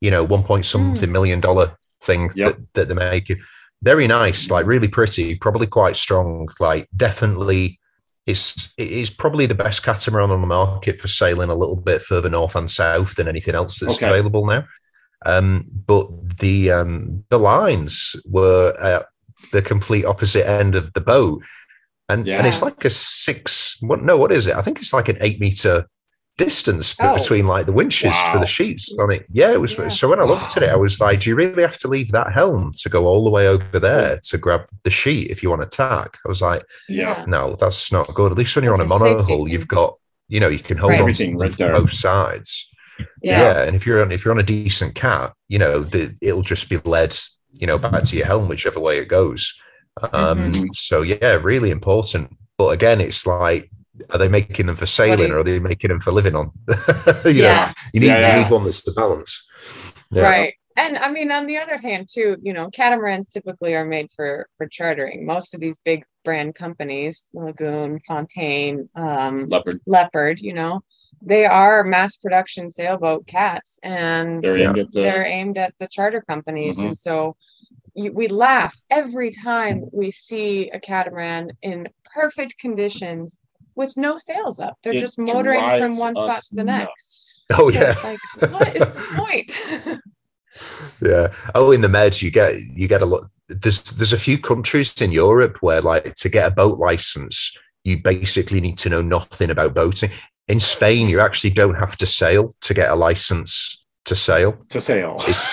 you 0.00 0.10
know, 0.10 0.24
one 0.24 0.42
point 0.42 0.64
something 0.64 1.08
mm. 1.08 1.12
million 1.12 1.40
dollar 1.40 1.76
thing 2.02 2.30
yep. 2.34 2.56
that, 2.56 2.74
that 2.74 2.88
they're 2.88 3.10
making. 3.10 3.42
Very 3.82 4.06
nice, 4.06 4.50
like 4.50 4.66
really 4.66 4.88
pretty, 4.88 5.36
probably 5.36 5.66
quite 5.66 5.96
strong. 5.96 6.48
Like 6.58 6.88
definitely 6.96 7.78
it's 8.26 8.74
it 8.76 8.90
is 8.90 9.10
probably 9.10 9.46
the 9.46 9.54
best 9.54 9.82
catamaran 9.82 10.30
on 10.30 10.40
the 10.40 10.46
market 10.46 10.98
for 10.98 11.08
sailing 11.08 11.50
a 11.50 11.54
little 11.54 11.76
bit 11.76 12.02
further 12.02 12.28
north 12.28 12.56
and 12.56 12.70
south 12.70 13.14
than 13.14 13.28
anything 13.28 13.54
else 13.54 13.78
that's 13.78 13.96
okay. 13.96 14.08
available 14.08 14.44
now. 14.46 14.64
Um, 15.26 15.66
but 15.86 16.08
the 16.38 16.70
um, 16.70 17.24
the 17.30 17.38
lines 17.38 18.14
were 18.26 18.74
at 18.80 19.06
the 19.52 19.60
complete 19.60 20.04
opposite 20.04 20.48
end 20.48 20.74
of 20.76 20.92
the 20.92 21.00
boat, 21.00 21.42
and 22.08 22.26
yeah. 22.26 22.38
and 22.38 22.46
it's 22.46 22.62
like 22.62 22.84
a 22.84 22.90
six. 22.90 23.76
What 23.80 24.02
no, 24.02 24.16
what 24.16 24.32
is 24.32 24.46
it? 24.46 24.54
I 24.54 24.62
think 24.62 24.80
it's 24.80 24.92
like 24.92 25.08
an 25.08 25.18
eight 25.20 25.40
meter 25.40 25.86
distance 26.38 26.94
oh. 27.00 27.16
between 27.16 27.46
like 27.46 27.66
the 27.66 27.72
winches 27.72 28.12
wow. 28.12 28.32
for 28.32 28.38
the 28.38 28.46
sheets 28.46 28.94
on 29.00 29.10
it. 29.10 29.26
Yeah, 29.30 29.52
it 29.52 29.60
was. 29.60 29.76
Yeah. 29.76 29.88
So 29.88 30.08
when 30.08 30.20
I 30.20 30.24
looked 30.24 30.56
at 30.56 30.62
it, 30.62 30.70
I 30.70 30.76
was 30.76 31.00
like, 31.00 31.20
"Do 31.20 31.30
you 31.30 31.36
really 31.36 31.62
have 31.62 31.78
to 31.78 31.88
leave 31.88 32.12
that 32.12 32.32
helm 32.32 32.72
to 32.76 32.88
go 32.88 33.06
all 33.06 33.24
the 33.24 33.30
way 33.30 33.48
over 33.48 33.78
there 33.78 34.20
to 34.28 34.38
grab 34.38 34.66
the 34.84 34.90
sheet 34.90 35.30
if 35.30 35.42
you 35.42 35.50
want 35.50 35.62
to 35.62 35.68
tack?" 35.68 36.18
I 36.24 36.28
was 36.28 36.42
like, 36.42 36.62
"Yeah, 36.88 37.24
no, 37.26 37.56
that's 37.58 37.90
not 37.90 38.12
good. 38.14 38.32
At 38.32 38.38
least 38.38 38.54
when 38.54 38.64
you're 38.64 38.76
that's 38.76 38.90
on 38.90 39.02
a 39.02 39.04
monohull, 39.04 39.50
you've 39.50 39.68
got 39.68 39.98
you 40.28 40.40
know 40.40 40.48
you 40.48 40.60
can 40.60 40.76
hold 40.76 40.92
right. 40.92 41.02
on 41.02 41.12
to 41.12 41.36
right 41.36 41.58
both 41.58 41.92
sides." 41.92 42.70
Yeah. 43.22 43.40
yeah. 43.40 43.62
and 43.64 43.76
if 43.76 43.86
you're 43.86 44.02
on 44.02 44.12
if 44.12 44.24
you're 44.24 44.32
on 44.32 44.40
a 44.40 44.44
decent 44.44 44.94
cat, 44.94 45.34
you 45.48 45.58
know 45.58 45.80
the, 45.80 46.16
it'll 46.20 46.42
just 46.42 46.68
be 46.68 46.78
led 46.78 47.16
you 47.50 47.66
know 47.66 47.78
back 47.78 48.02
to 48.04 48.16
your 48.16 48.26
helm 48.26 48.48
whichever 48.48 48.80
way 48.80 48.98
it 48.98 49.08
goes. 49.08 49.54
Um, 50.12 50.52
mm-hmm. 50.52 50.66
So 50.74 51.02
yeah, 51.02 51.34
really 51.42 51.70
important. 51.70 52.36
But 52.58 52.68
again, 52.68 53.00
it's 53.00 53.26
like 53.26 53.70
are 54.10 54.18
they 54.18 54.28
making 54.28 54.66
them 54.66 54.76
for 54.76 54.86
sailing 54.86 55.32
or 55.32 55.38
are 55.38 55.44
they 55.44 55.58
making 55.58 55.88
them 55.88 56.00
for 56.00 56.12
living 56.12 56.34
on? 56.34 56.50
you 57.24 57.30
yeah. 57.30 57.66
know, 57.66 57.72
you 57.92 58.00
need, 58.00 58.06
yeah, 58.08 58.20
yeah. 58.20 58.36
you 58.36 58.44
need 58.44 58.50
one 58.50 58.64
that's 58.64 58.82
the 58.82 58.92
balance. 58.92 59.46
Yeah. 60.10 60.22
Right. 60.22 60.54
And 60.78 60.98
I 60.98 61.10
mean, 61.10 61.32
on 61.32 61.46
the 61.46 61.56
other 61.56 61.78
hand, 61.78 62.06
too, 62.12 62.36
you 62.42 62.52
know, 62.52 62.68
catamarans 62.68 63.30
typically 63.30 63.74
are 63.74 63.86
made 63.86 64.10
for 64.14 64.46
for 64.58 64.68
chartering. 64.68 65.24
Most 65.24 65.54
of 65.54 65.60
these 65.60 65.78
big 65.78 66.04
brand 66.22 66.54
companies, 66.54 67.28
Lagoon, 67.32 67.98
Fountaine, 68.00 68.88
um, 68.94 69.48
Leopard, 69.48 69.80
Leopard, 69.86 70.40
you 70.40 70.52
know, 70.52 70.82
they 71.26 71.44
are 71.44 71.82
mass 71.82 72.16
production 72.16 72.70
sailboat 72.70 73.26
cats, 73.26 73.80
and 73.82 74.40
they're 74.40 74.58
aimed 74.58 74.78
at 74.78 74.92
the, 74.92 75.00
they're 75.00 75.26
aimed 75.26 75.58
at 75.58 75.74
the 75.80 75.88
charter 75.88 76.22
companies. 76.22 76.78
Mm-hmm. 76.78 76.86
And 76.86 76.96
so, 76.96 77.36
you, 77.94 78.12
we 78.12 78.28
laugh 78.28 78.80
every 78.90 79.30
time 79.30 79.84
we 79.92 80.12
see 80.12 80.70
a 80.70 80.78
catamaran 80.78 81.50
in 81.62 81.88
perfect 82.14 82.58
conditions 82.58 83.40
with 83.74 83.96
no 83.96 84.16
sails 84.16 84.60
up. 84.60 84.78
They're 84.84 84.94
it 84.94 85.00
just 85.00 85.18
motoring 85.18 85.68
from 85.78 85.98
one 85.98 86.14
spot 86.14 86.42
to 86.42 86.54
the 86.54 86.64
nuts. 86.64 86.86
next. 86.86 87.44
Oh 87.58 87.70
so 87.70 87.80
yeah. 87.80 87.94
Like, 88.02 88.52
what 88.52 88.76
is 88.76 88.90
the 88.90 89.00
point? 89.16 90.00
yeah. 91.00 91.32
Oh, 91.54 91.72
in 91.72 91.80
the 91.80 91.88
Med, 91.88 92.22
you 92.22 92.30
get 92.30 92.54
you 92.74 92.86
get 92.86 93.02
a 93.02 93.06
lot. 93.06 93.28
There's 93.48 93.82
there's 93.82 94.12
a 94.12 94.18
few 94.18 94.38
countries 94.38 95.00
in 95.00 95.10
Europe 95.10 95.58
where 95.60 95.80
like 95.80 96.14
to 96.14 96.28
get 96.28 96.52
a 96.52 96.54
boat 96.54 96.78
license, 96.78 97.56
you 97.84 98.00
basically 98.00 98.60
need 98.60 98.78
to 98.78 98.88
know 98.88 99.02
nothing 99.02 99.50
about 99.50 99.74
boating. 99.74 100.10
In 100.48 100.60
Spain, 100.60 101.08
you 101.08 101.20
actually 101.20 101.50
don't 101.50 101.74
have 101.74 101.96
to 101.98 102.06
sail 102.06 102.54
to 102.60 102.74
get 102.74 102.90
a 102.90 102.94
license 102.94 103.84
to 104.04 104.14
sail. 104.14 104.56
To 104.68 104.80
sail. 104.80 105.16
It's, 105.26 105.44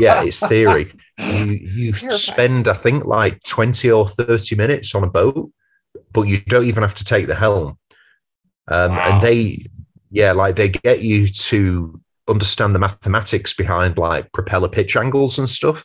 yeah, 0.00 0.22
it's 0.22 0.46
theory. 0.46 0.92
You 1.18 1.64
you 1.74 1.92
spend 2.12 2.68
I 2.68 2.74
think 2.74 3.04
like 3.04 3.42
twenty 3.42 3.90
or 3.90 4.08
thirty 4.08 4.54
minutes 4.54 4.94
on 4.94 5.02
a 5.02 5.10
boat 5.10 5.50
but 6.12 6.22
you 6.22 6.40
don't 6.40 6.66
even 6.66 6.82
have 6.82 6.94
to 6.96 7.04
take 7.04 7.26
the 7.26 7.34
helm. 7.34 7.78
Um, 8.68 8.92
wow. 8.92 9.12
And 9.12 9.22
they, 9.22 9.66
yeah, 10.10 10.32
like 10.32 10.56
they 10.56 10.68
get 10.68 11.02
you 11.02 11.28
to 11.28 12.00
understand 12.28 12.74
the 12.74 12.78
mathematics 12.78 13.54
behind 13.54 13.98
like 13.98 14.30
propeller 14.32 14.68
pitch 14.68 14.96
angles 14.96 15.38
and 15.38 15.48
stuff. 15.48 15.84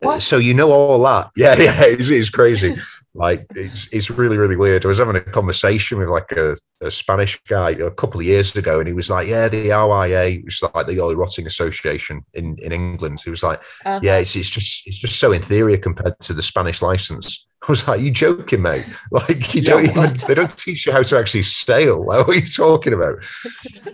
What? 0.00 0.22
So 0.22 0.38
you 0.38 0.54
know 0.54 0.70
all 0.70 1.02
that. 1.02 1.30
Yeah, 1.36 1.56
yeah, 1.56 1.84
it's, 1.84 2.10
it's 2.10 2.30
crazy. 2.30 2.76
Like 3.18 3.46
it's 3.56 3.92
it's 3.92 4.10
really 4.10 4.38
really 4.38 4.54
weird. 4.54 4.84
I 4.84 4.88
was 4.88 4.98
having 4.98 5.16
a 5.16 5.20
conversation 5.20 5.98
with 5.98 6.08
like 6.08 6.30
a, 6.30 6.56
a, 6.80 6.88
Spanish 6.88 7.36
guy 7.48 7.70
a 7.70 7.90
couple 7.90 8.20
of 8.20 8.26
years 8.26 8.54
ago, 8.54 8.78
and 8.78 8.86
he 8.86 8.94
was 8.94 9.10
like, 9.10 9.26
"Yeah, 9.26 9.48
the 9.48 9.70
RYA, 9.70 10.44
which 10.44 10.62
is 10.62 10.70
like 10.72 10.86
the 10.86 10.98
Royal 10.98 11.18
Yachting 11.18 11.48
Association 11.48 12.24
in 12.34 12.56
in 12.58 12.70
England." 12.70 13.20
He 13.20 13.30
was 13.30 13.42
like, 13.42 13.60
uh-huh. 13.84 13.98
"Yeah, 14.04 14.18
it's 14.18 14.36
it's 14.36 14.48
just 14.48 14.86
it's 14.86 14.98
just 14.98 15.18
so 15.18 15.32
inferior 15.32 15.78
compared 15.78 16.16
to 16.20 16.32
the 16.32 16.44
Spanish 16.44 16.80
license." 16.80 17.44
I 17.68 17.72
was 17.72 17.88
like, 17.88 18.00
"You 18.00 18.12
joking, 18.12 18.62
mate? 18.62 18.86
Like 19.10 19.52
you 19.52 19.62
don't 19.62 19.86
even 19.86 20.16
they 20.28 20.36
don't 20.36 20.56
teach 20.56 20.86
you 20.86 20.92
how 20.92 21.02
to 21.02 21.18
actually 21.18 21.42
sail. 21.42 22.04
Like, 22.06 22.24
what 22.24 22.36
are 22.36 22.38
you 22.38 22.46
talking 22.46 22.92
about?" 22.92 23.16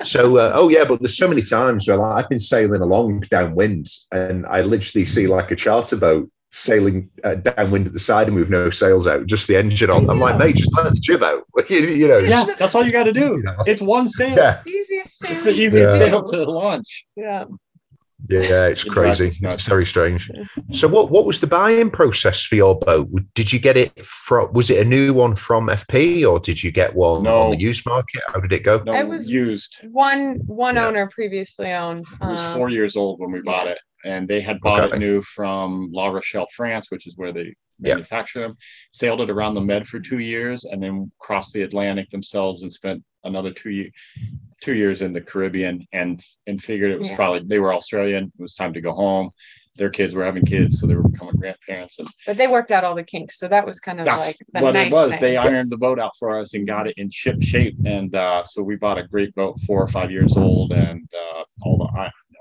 so, 0.07 0.37
uh, 0.37 0.52
oh 0.54 0.69
yeah, 0.69 0.85
but 0.85 1.00
there's 1.00 1.16
so 1.16 1.28
many 1.28 1.40
times 1.40 1.88
where 1.88 1.97
like, 1.97 2.25
I've 2.25 2.28
been 2.28 2.38
sailing 2.38 2.83
along 2.83 3.21
downwind, 3.31 3.88
and 4.12 4.45
I 4.45 4.61
literally 4.61 5.07
see 5.07 5.26
like 5.28 5.50
a 5.50 5.57
charter 5.57 5.97
boat 5.97 6.29
sailing 6.55 7.11
uh, 7.25 7.35
downwind 7.35 7.87
at 7.87 7.93
the 7.93 7.99
side 7.99 8.29
and 8.29 8.37
we've 8.37 8.51
no 8.51 8.71
sails 8.71 9.07
out, 9.07 9.27
just 9.27 9.49
the 9.49 9.57
engine 9.57 9.90
on. 9.90 10.09
I'm 10.09 10.21
like, 10.21 10.38
mate, 10.38 10.57
just 10.57 10.77
let 10.77 10.93
the 10.93 11.01
jib 11.01 11.23
out. 11.23 11.45
you, 11.69 11.81
you, 11.81 12.09
know, 12.09 12.19
yeah, 12.19 12.47
that's 12.59 12.75
all 12.75 12.85
you 12.85 12.93
got 12.93 13.05
to 13.05 13.12
do. 13.12 13.43
It's 13.67 13.83
one 13.83 14.09
sail. 14.09 14.37
Yeah. 14.37 14.62
Easiest 14.67 15.19
sail. 15.19 15.33
It's 15.33 15.43
the 15.43 15.51
easiest 15.51 15.95
yeah. 15.95 15.99
sail 15.99 16.23
to 16.23 16.45
launch. 16.45 17.05
Yeah. 17.17 17.45
Yeah, 18.27 18.69
it's 18.69 18.85
crazy. 18.85 19.31
It's 19.43 19.67
very 19.67 19.85
strange. 19.85 20.31
So, 20.73 20.88
what 20.88 21.11
what 21.11 21.27
was 21.27 21.40
the 21.40 21.47
buying 21.47 21.90
process 21.90 22.43
for 22.43 22.55
your 22.55 22.79
boat? 22.79 23.11
Did 23.35 23.53
you 23.53 23.59
get 23.59 23.77
it 23.77 24.07
from? 24.07 24.51
Was 24.55 24.71
it 24.71 24.81
a 24.81 24.88
new 24.88 25.12
one 25.12 25.37
from 25.37 25.67
FP, 25.67 26.27
or 26.27 26.40
did 26.40 26.62
you 26.62 26.73
get 26.73 26.95
one 26.95 27.25
no. 27.25 27.43
on 27.43 27.51
the 27.51 27.59
used 27.59 27.85
market? 27.85 28.23
How 28.29 28.40
did 28.40 28.51
it 28.53 28.62
go? 28.62 28.83
No, 28.83 28.95
it 28.95 29.07
was 29.07 29.29
used. 29.29 29.87
One 29.90 30.40
one 30.47 30.77
yeah. 30.77 30.87
owner 30.87 31.07
previously 31.09 31.71
owned. 31.73 32.07
It 32.23 32.27
was 32.27 32.40
um, 32.40 32.55
four 32.55 32.71
years 32.71 32.97
old 32.97 33.21
when 33.21 33.31
we 33.31 33.43
bought 33.43 33.67
it, 33.67 33.79
and 34.05 34.29
they 34.29 34.40
had 34.40 34.61
bought 34.61 34.85
okay. 34.85 34.97
it 34.97 34.99
new 34.99 35.23
from 35.23 35.90
La 35.93 36.09
Rochelle, 36.09 36.47
France, 36.55 36.90
which 36.90 37.07
is 37.07 37.17
where 37.17 37.33
they 37.33 37.55
manufacture 37.79 38.40
them. 38.40 38.57
Sailed 38.93 39.21
it 39.21 39.31
around 39.31 39.55
the 39.55 39.61
Med 39.61 39.87
for 39.87 40.01
two 40.01 40.19
years, 40.19 40.64
and 40.64 40.83
then 40.83 41.11
crossed 41.19 41.53
the 41.53 41.62
Atlantic 41.62 42.11
themselves 42.11 42.62
and 42.62 42.73
spent 42.73 43.03
another 43.25 43.51
two 43.53 43.71
years 43.71 43.93
two 44.64 44.75
years 44.75 45.03
in 45.03 45.12
the 45.12 45.21
Caribbean 45.21 45.87
and 45.93 46.23
and 46.47 46.62
figured 46.62 46.90
it 46.90 46.99
was 46.99 47.11
yeah. 47.11 47.17
probably 47.17 47.43
they 47.47 47.59
were 47.59 47.75
Australian. 47.75 48.33
It 48.38 48.43
was 48.43 48.55
time 48.55 48.73
to 48.73 48.81
go 48.81 48.93
home. 48.93 49.31
Their 49.77 49.90
kids 49.90 50.14
were 50.14 50.25
having 50.25 50.45
kids, 50.45 50.79
so 50.79 50.87
they 50.87 50.95
were 50.95 51.09
becoming 51.09 51.35
grandparents. 51.35 51.99
And 51.99 52.09
but 52.27 52.37
they 52.37 52.47
worked 52.47 52.71
out 52.71 52.85
all 52.85 52.95
the 52.95 53.03
kinks, 53.03 53.40
so 53.40 53.49
that 53.49 53.67
was 53.67 53.81
kind 53.81 54.01
of 54.01 54.07
like 54.07 54.37
what 54.53 54.73
nice 54.73 54.87
it 54.87 54.93
was. 54.93 55.11
Thing. 55.11 55.21
They 55.21 55.37
ironed 55.37 55.71
the 55.71 55.77
boat 55.77 55.99
out 55.99 56.12
for 56.17 56.38
us 56.38 56.55
and 56.55 56.64
got 56.64 56.87
it 56.87 56.95
in 56.97 57.11
ship 57.11 57.43
shape, 57.43 57.77
and 57.85 58.14
uh, 58.14 58.45
so 58.45 58.62
we 58.62 58.77
bought 58.77 58.99
a 58.99 59.07
great 59.09 59.35
boat, 59.35 59.59
four 59.67 59.83
or 59.83 59.88
five 59.88 60.12
years 60.12 60.37
old, 60.37 60.73
and 60.73 61.09
uh, 61.12 61.43
all 61.62 61.77
the 61.77 61.88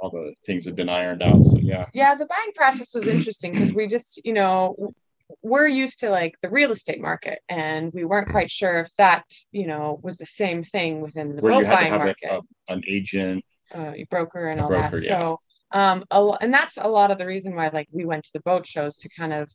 all 0.04 0.10
the 0.10 0.34
things 0.46 0.66
have 0.66 0.76
been 0.76 0.90
ironed 0.90 1.24
out. 1.24 1.46
So 1.46 1.58
yeah. 1.60 1.86
Yeah, 1.94 2.16
the 2.16 2.26
buying 2.26 2.52
process 2.56 2.94
was 2.94 3.08
interesting 3.08 3.54
because 3.54 3.74
we 3.74 3.88
just, 3.88 4.20
you 4.26 4.34
know, 4.34 4.94
we're 5.42 5.68
used 5.68 6.02
to 6.02 6.10
like 6.10 6.36
the 6.42 6.50
real 6.50 6.72
estate 6.72 7.02
market 7.02 7.40
and 7.48 7.92
we 7.94 8.04
weren't 8.04 8.30
quite 8.30 8.52
sure 8.52 8.82
if 8.82 8.94
that 8.98 9.24
you 9.52 9.66
know 9.66 10.00
was 10.04 10.18
the 10.18 10.26
same 10.26 10.62
thing 10.62 11.02
within 11.02 11.36
the 11.36 11.42
Where 11.42 11.54
boat 11.54 11.72
buying 11.72 11.92
market 11.92 12.30
a, 12.30 12.42
an 12.68 12.84
agent 12.88 13.44
uh, 13.74 13.94
broker 14.12 14.50
and 14.50 14.62
all 14.62 14.68
broker, 14.68 15.00
that 15.00 15.06
yeah. 15.06 15.20
so 15.20 15.40
um 15.72 16.04
a, 16.12 16.32
and 16.42 16.54
that's 16.54 16.78
a 16.78 16.88
lot 16.88 17.10
of 17.10 17.18
the 17.18 17.26
reason 17.26 17.56
why 17.56 17.70
like 17.74 17.88
we 17.92 18.06
went 18.06 18.26
to 18.26 18.34
the 18.34 18.42
boat 18.42 18.68
shows 18.68 18.98
to 18.98 19.10
kind 19.18 19.34
of 19.34 19.50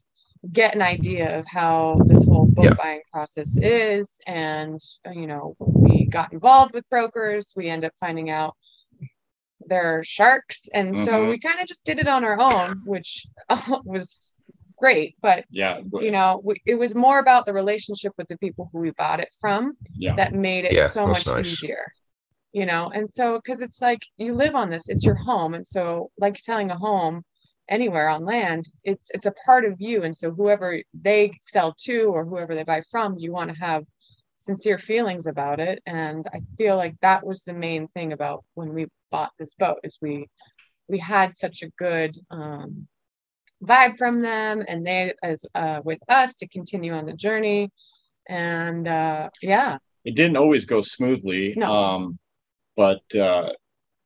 get 0.50 0.74
an 0.74 0.82
idea 0.82 1.38
of 1.38 1.46
how 1.46 2.00
this 2.06 2.24
whole 2.24 2.46
boat 2.46 2.64
yeah. 2.64 2.74
buying 2.74 3.02
process 3.12 3.56
is 3.58 4.20
and 4.26 4.80
uh, 5.06 5.10
you 5.10 5.26
know 5.28 5.54
we 5.60 6.06
got 6.06 6.32
involved 6.32 6.74
with 6.74 6.88
brokers 6.88 7.52
we 7.56 7.68
end 7.68 7.84
up 7.84 7.92
finding 8.00 8.30
out 8.30 8.56
there 9.66 9.98
are 9.98 10.04
sharks 10.04 10.68
and 10.74 10.94
mm-hmm. 10.94 11.04
so 11.04 11.28
we 11.28 11.38
kind 11.38 11.60
of 11.60 11.66
just 11.66 11.84
did 11.84 11.98
it 11.98 12.08
on 12.08 12.24
our 12.24 12.38
own 12.40 12.80
which 12.84 13.26
uh, 13.48 13.80
was 13.84 14.32
great 14.78 15.16
but 15.20 15.44
yeah 15.50 15.80
but, 15.84 16.02
you 16.02 16.10
know 16.10 16.40
we, 16.44 16.60
it 16.64 16.76
was 16.76 16.94
more 16.94 17.18
about 17.18 17.44
the 17.46 17.52
relationship 17.52 18.12
with 18.16 18.28
the 18.28 18.38
people 18.38 18.68
who 18.72 18.78
we 18.78 18.90
bought 18.92 19.20
it 19.20 19.30
from 19.40 19.72
yeah. 19.94 20.14
that 20.14 20.32
made 20.32 20.64
it 20.64 20.72
yeah, 20.72 20.88
so 20.88 21.06
much 21.06 21.26
nice. 21.26 21.46
easier 21.46 21.84
you 22.52 22.64
know 22.64 22.90
and 22.94 23.12
so 23.12 23.40
because 23.42 23.60
it's 23.60 23.82
like 23.82 24.00
you 24.16 24.32
live 24.32 24.54
on 24.54 24.70
this 24.70 24.88
it's 24.88 25.04
your 25.04 25.16
home 25.16 25.54
and 25.54 25.66
so 25.66 26.10
like 26.18 26.38
selling 26.38 26.70
a 26.70 26.76
home 26.76 27.22
anywhere 27.68 28.08
on 28.08 28.24
land 28.24 28.66
it's 28.84 29.10
it's 29.12 29.26
a 29.26 29.34
part 29.44 29.64
of 29.64 29.74
you 29.78 30.04
and 30.04 30.16
so 30.16 30.30
whoever 30.30 30.80
they 30.94 31.30
sell 31.40 31.74
to 31.78 32.04
or 32.04 32.24
whoever 32.24 32.54
they 32.54 32.64
buy 32.64 32.80
from 32.90 33.18
you 33.18 33.32
want 33.32 33.52
to 33.52 33.58
have 33.58 33.84
sincere 34.38 34.78
feelings 34.78 35.26
about 35.26 35.60
it. 35.60 35.82
And 35.86 36.26
i 36.32 36.40
feel 36.56 36.76
like 36.76 36.96
that 37.02 37.26
was 37.26 37.44
the 37.44 37.52
main 37.52 37.88
thing 37.88 38.12
about 38.12 38.44
when 38.54 38.72
we 38.72 38.86
bought 39.10 39.32
this 39.38 39.54
boat 39.54 39.78
is 39.84 39.98
we 40.00 40.28
we 40.88 40.98
had 40.98 41.34
such 41.34 41.62
a 41.62 41.68
good 41.78 42.16
um, 42.30 42.86
vibe 43.62 43.98
from 43.98 44.20
them 44.20 44.64
and 44.66 44.86
they 44.86 45.12
as 45.22 45.44
uh, 45.54 45.80
with 45.84 46.00
us 46.08 46.36
to 46.36 46.48
continue 46.48 46.94
on 46.94 47.04
the 47.04 47.12
journey. 47.12 47.70
And 48.28 48.88
uh, 48.88 49.28
yeah. 49.42 49.78
It 50.04 50.14
didn't 50.14 50.38
always 50.38 50.64
go 50.64 50.80
smoothly 50.80 51.54
no. 51.56 51.70
um, 51.70 52.18
but 52.76 53.02
uh, 53.14 53.50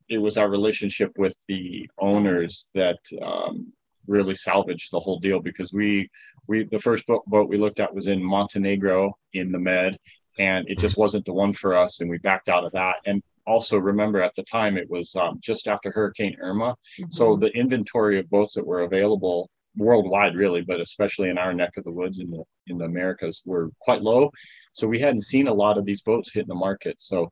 it 0.08 0.18
was 0.18 0.36
our 0.36 0.48
relationship 0.48 1.12
with 1.16 1.36
the 1.46 1.88
owners 1.98 2.70
that 2.74 2.98
um, 3.20 3.72
really 4.06 4.34
salvaged 4.34 4.90
the 4.90 5.00
whole 5.00 5.20
deal 5.20 5.40
because 5.40 5.72
we 5.72 6.10
we 6.48 6.64
the 6.64 6.80
first 6.80 7.06
boat, 7.06 7.24
boat 7.26 7.48
we 7.48 7.56
looked 7.56 7.78
at 7.78 7.94
was 7.94 8.08
in 8.08 8.22
montenegro 8.22 9.16
in 9.34 9.52
the 9.52 9.58
med 9.58 9.96
and 10.38 10.68
it 10.68 10.78
just 10.78 10.96
wasn't 10.96 11.24
the 11.24 11.32
one 11.32 11.52
for 11.52 11.74
us 11.74 12.00
and 12.00 12.08
we 12.08 12.18
backed 12.18 12.48
out 12.48 12.64
of 12.64 12.72
that 12.72 12.96
and 13.06 13.22
also 13.46 13.78
remember 13.78 14.22
at 14.22 14.34
the 14.34 14.42
time 14.44 14.76
it 14.76 14.88
was 14.88 15.14
um, 15.16 15.38
just 15.40 15.68
after 15.68 15.90
Hurricane 15.90 16.36
Irma. 16.40 16.76
Mm-hmm. 17.00 17.10
So 17.10 17.36
the 17.36 17.50
inventory 17.56 18.18
of 18.18 18.30
boats 18.30 18.54
that 18.54 18.66
were 18.66 18.82
available 18.82 19.50
worldwide, 19.76 20.34
really, 20.34 20.60
but 20.60 20.80
especially 20.80 21.30
in 21.30 21.38
our 21.38 21.52
neck 21.52 21.76
of 21.76 21.84
the 21.84 21.90
woods 21.90 22.20
in 22.20 22.30
the 22.30 22.44
in 22.68 22.78
the 22.78 22.84
Americas 22.84 23.42
were 23.44 23.70
quite 23.80 24.02
low. 24.02 24.30
So 24.74 24.86
we 24.86 25.00
hadn't 25.00 25.22
seen 25.22 25.48
a 25.48 25.54
lot 25.54 25.78
of 25.78 25.84
these 25.84 26.02
boats 26.02 26.32
hit 26.32 26.46
the 26.46 26.54
market. 26.54 26.96
So 26.98 27.30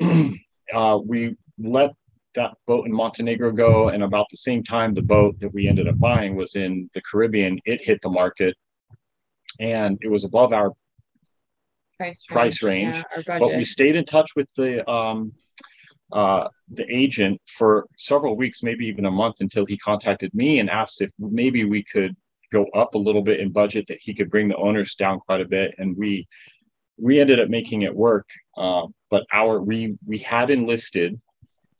uh, 0.72 0.98
we 1.04 1.36
let 1.58 1.92
that 2.34 2.54
boat 2.66 2.86
in 2.86 2.92
Montenegro 2.92 3.52
go. 3.52 3.88
And 3.88 4.02
about 4.02 4.26
the 4.30 4.38
same 4.38 4.62
time, 4.62 4.94
the 4.94 5.02
boat 5.02 5.38
that 5.40 5.52
we 5.52 5.68
ended 5.68 5.88
up 5.88 5.98
buying 5.98 6.34
was 6.34 6.54
in 6.54 6.88
the 6.94 7.02
Caribbean. 7.02 7.58
It 7.66 7.84
hit 7.84 8.00
the 8.00 8.08
market 8.08 8.56
and 9.60 9.98
it 10.00 10.08
was 10.08 10.24
above 10.24 10.52
our 10.52 10.72
price 12.02 12.26
range. 12.30 12.34
Price 12.34 12.62
range 12.62 13.04
yeah, 13.26 13.38
but 13.38 13.56
we 13.56 13.64
stayed 13.64 13.96
in 13.96 14.04
touch 14.04 14.34
with 14.36 14.48
the 14.56 14.88
um, 14.90 15.32
uh, 16.12 16.48
the 16.70 16.84
agent 16.94 17.40
for 17.46 17.86
several 17.96 18.36
weeks, 18.36 18.62
maybe 18.62 18.86
even 18.86 19.06
a 19.06 19.10
month, 19.10 19.36
until 19.40 19.64
he 19.64 19.78
contacted 19.78 20.32
me 20.34 20.58
and 20.58 20.68
asked 20.68 21.00
if 21.00 21.10
maybe 21.18 21.64
we 21.64 21.82
could 21.82 22.14
go 22.52 22.66
up 22.74 22.94
a 22.94 22.98
little 22.98 23.22
bit 23.22 23.40
in 23.40 23.50
budget, 23.50 23.86
that 23.88 23.98
he 24.00 24.12
could 24.12 24.30
bring 24.30 24.48
the 24.48 24.56
owners 24.56 24.94
down 24.94 25.18
quite 25.20 25.40
a 25.40 25.46
bit, 25.46 25.74
and 25.78 25.96
we 25.96 26.26
we 26.98 27.18
ended 27.18 27.40
up 27.40 27.48
making 27.48 27.82
it 27.82 27.94
work. 27.94 28.28
Uh, 28.56 28.86
but 29.10 29.24
our 29.32 29.60
we 29.60 29.96
we 30.06 30.18
had 30.18 30.50
enlisted 30.50 31.18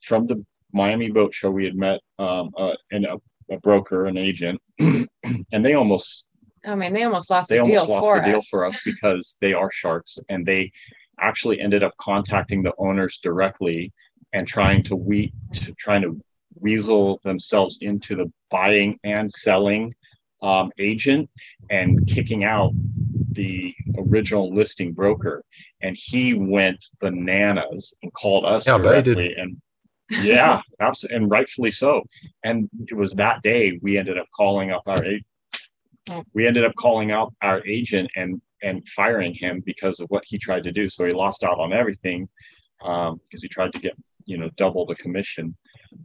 from 0.00 0.24
the 0.24 0.44
Miami 0.72 1.10
Boat 1.10 1.34
Show. 1.34 1.50
We 1.50 1.64
had 1.64 1.76
met 1.76 2.00
um, 2.18 2.50
uh, 2.56 2.74
and 2.90 3.04
a, 3.04 3.20
a 3.50 3.58
broker, 3.58 4.06
an 4.06 4.16
agent, 4.16 4.60
and 4.78 5.08
they 5.52 5.74
almost. 5.74 6.28
I 6.64 6.74
mean, 6.74 6.92
they 6.92 7.02
almost 7.02 7.30
lost. 7.30 7.48
They 7.48 7.56
the 7.56 7.76
almost 7.76 7.88
lost 7.88 8.24
the 8.24 8.30
deal 8.30 8.40
for 8.42 8.64
us 8.64 8.80
because 8.84 9.36
they 9.40 9.52
are 9.52 9.70
sharks, 9.72 10.18
and 10.28 10.46
they 10.46 10.72
actually 11.20 11.60
ended 11.60 11.82
up 11.82 11.96
contacting 11.98 12.62
the 12.62 12.72
owners 12.78 13.20
directly 13.22 13.92
and 14.32 14.46
trying 14.46 14.82
to 14.84 14.96
we 14.96 15.32
to 15.52 15.72
trying 15.74 16.02
to 16.02 16.20
weasel 16.60 17.20
themselves 17.24 17.78
into 17.80 18.14
the 18.14 18.30
buying 18.50 18.98
and 19.04 19.30
selling 19.30 19.92
um, 20.42 20.70
agent 20.78 21.30
and 21.70 22.06
kicking 22.06 22.44
out 22.44 22.72
the 23.30 23.74
original 23.96 24.52
listing 24.52 24.92
broker 24.92 25.42
and 25.80 25.96
he 25.96 26.34
went 26.34 26.84
bananas 27.00 27.94
and 28.02 28.12
called 28.12 28.44
us 28.44 28.66
yeah, 28.66 28.76
directly 28.76 29.34
and 29.36 29.56
yeah 30.20 30.60
absolutely 30.80 31.16
and 31.16 31.30
rightfully 31.30 31.70
so 31.70 32.02
and 32.44 32.68
it 32.88 32.94
was 32.94 33.12
that 33.14 33.40
day 33.42 33.78
we 33.82 33.96
ended 33.96 34.18
up 34.18 34.26
calling 34.36 34.70
up 34.70 34.82
our. 34.86 35.02
We 36.34 36.46
ended 36.46 36.64
up 36.64 36.74
calling 36.76 37.10
out 37.10 37.32
our 37.42 37.64
agent 37.66 38.10
and 38.16 38.40
and 38.62 38.86
firing 38.88 39.34
him 39.34 39.62
because 39.64 40.00
of 40.00 40.08
what 40.08 40.22
he 40.26 40.38
tried 40.38 40.64
to 40.64 40.72
do 40.72 40.88
so 40.88 41.04
he 41.04 41.12
lost 41.12 41.44
out 41.44 41.58
on 41.58 41.72
everything 41.72 42.28
um, 42.82 43.20
because 43.24 43.42
he 43.42 43.48
tried 43.48 43.72
to 43.72 43.78
get 43.78 43.94
you 44.24 44.38
know 44.38 44.50
double 44.56 44.86
the 44.86 44.94
commission 44.96 45.54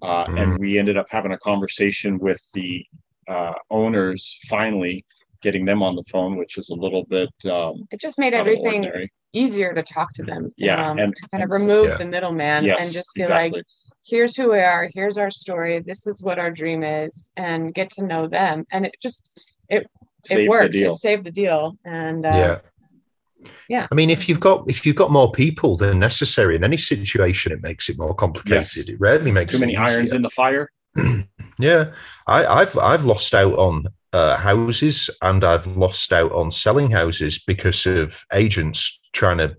uh, 0.02 0.26
mm-hmm. 0.26 0.38
and 0.38 0.60
we 0.60 0.78
ended 0.78 0.98
up 0.98 1.08
having 1.10 1.34
a 1.34 1.38
conversation 1.40 2.18
with 2.20 2.42
the 2.54 2.86
uh, 3.28 3.54
owners 3.70 4.40
finally 4.48 5.06
getting 5.42 5.66
them 5.66 5.84
on 5.84 5.96
the 5.96 6.04
phone 6.04 6.36
which 6.36 6.58
is 6.58 6.70
a 6.70 6.76
little 6.76 7.06
bit 7.06 7.30
um, 7.50 7.88
it 7.92 8.00
just 8.00 8.18
made 8.18 8.34
everything 8.34 8.90
easier 9.34 9.74
to 9.74 9.84
talk 9.84 10.12
to 10.14 10.24
them 10.24 10.52
yeah 10.58 10.90
um, 10.90 11.00
and 11.00 11.14
kind 11.32 11.44
of 11.44 11.52
remove 11.52 11.88
yeah. 11.88 11.98
the 11.98 12.06
middleman 12.06 12.64
yes, 12.64 12.84
and 12.84 12.94
just 12.94 13.14
be 13.14 13.22
exactly. 13.22 13.60
like 13.60 13.66
here's 14.06 14.36
who 14.36 14.52
we 14.52 14.60
are 14.60 14.90
here's 14.94 15.18
our 15.18 15.30
story 15.30 15.80
this 15.80 16.08
is 16.08 16.24
what 16.24 16.40
our 16.40 16.50
dream 16.50 16.82
is 16.82 17.32
and 17.36 17.74
get 17.74 17.92
to 17.92 18.04
know 18.04 18.26
them 18.26 18.66
and 18.72 18.86
it 18.86 18.96
just 19.02 19.32
it 19.70 19.88
it 20.30 20.50
worked. 20.50 20.76
It 20.76 20.96
saved 20.98 21.24
the 21.24 21.32
deal. 21.32 21.78
And 21.86 22.26
uh, 22.26 22.30
yeah. 22.34 23.50
yeah. 23.70 23.88
I 23.92 23.96
mean 23.96 24.10
if 24.10 24.28
you've 24.28 24.40
got 24.40 24.70
if 24.70 24.86
you've 24.86 24.96
got 24.96 25.12
more 25.12 25.32
people 25.32 25.78
than 25.78 26.00
necessary 26.00 26.56
in 26.56 26.64
any 26.64 26.78
situation 26.78 27.52
it 27.52 27.62
makes 27.62 27.90
it 27.90 27.98
more 27.98 28.14
complicated. 28.14 28.60
Yes. 28.76 28.78
it 28.78 29.00
rarely 29.00 29.32
makes 29.32 29.52
too 29.52 29.60
many 29.60 29.76
irons 29.76 30.12
in 30.12 30.22
the 30.22 30.30
fire. 30.30 30.72
Yeah. 31.60 31.94
I, 32.28 32.60
have 32.60 32.78
i've 32.78 33.06
lost 33.06 33.34
out 33.34 33.58
on 33.58 33.86
uh, 34.14 34.38
houses 34.38 35.10
and 35.24 35.44
i've 35.44 35.76
lost 35.76 36.14
out 36.14 36.32
on 36.32 36.52
selling 36.52 36.92
houses 36.92 37.44
because 37.44 37.88
of 37.88 38.24
agents 38.32 39.00
trying 39.12 39.40
to 39.40 39.58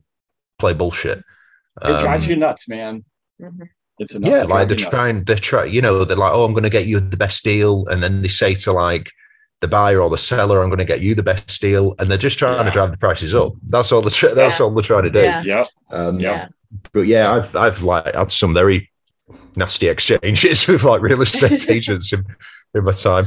play 0.61 0.75
bullshit. 0.75 1.19
It 1.83 1.91
um, 1.91 2.01
drives 2.01 2.29
you 2.29 2.37
nuts 2.37 2.69
man. 2.69 3.05
Mm-hmm. 3.41 3.65
It's 3.99 4.15
yeah, 4.21 4.45
like 4.45 4.69
they're 4.69 4.77
trying, 4.77 5.25
they're 5.25 5.37
trying, 5.37 5.75
you 5.75 5.83
know, 5.83 6.05
they're 6.05 6.17
like, 6.17 6.33
oh, 6.33 6.45
I'm 6.45 6.53
going 6.53 6.63
to 6.63 6.71
get 6.71 6.87
you 6.87 7.01
the 7.01 7.17
best 7.17 7.43
deal. 7.43 7.85
And 7.89 8.01
then 8.01 8.23
they 8.23 8.29
say 8.29 8.55
to 8.55 8.73
like, 8.73 9.11
the 9.61 9.69
buyer 9.69 10.01
or 10.01 10.11
the 10.11 10.19
seller, 10.19 10.63
I'm 10.63 10.69
going 10.69 10.79
to 10.79 10.85
get 10.85 11.01
you 11.01 11.15
the 11.15 11.23
best 11.23 11.61
deal, 11.61 11.95
and 11.99 12.09
they're 12.09 12.19
just 12.19 12.39
trying 12.39 12.59
yeah. 12.59 12.65
to 12.65 12.71
drive 12.71 12.91
the 12.91 12.97
prices 12.97 13.35
up. 13.35 13.55
That's 13.67 13.93
all. 13.93 14.03
The 14.03 14.33
that's 14.35 14.59
yeah. 14.59 14.65
all 14.65 14.71
they're 14.73 14.83
trying 14.83 15.05
to 15.05 15.11
do. 15.11 15.21
Yeah. 15.21 15.43
Yeah. 15.43 15.65
Um, 15.91 16.21
yeah. 16.21 16.49
But 16.93 17.07
yeah, 17.07 17.33
I've 17.33 17.55
I've 17.57 17.83
like 17.83 18.15
had 18.15 18.31
some 18.31 18.55
very 18.55 18.91
nasty 19.57 19.89
exchanges 19.89 20.67
with 20.69 20.85
like 20.85 21.03
real 21.03 21.23
estate 21.23 21.69
agents 21.71 22.13
in, 22.13 22.25
in 22.75 22.85
my 22.85 22.93
time. 22.93 23.27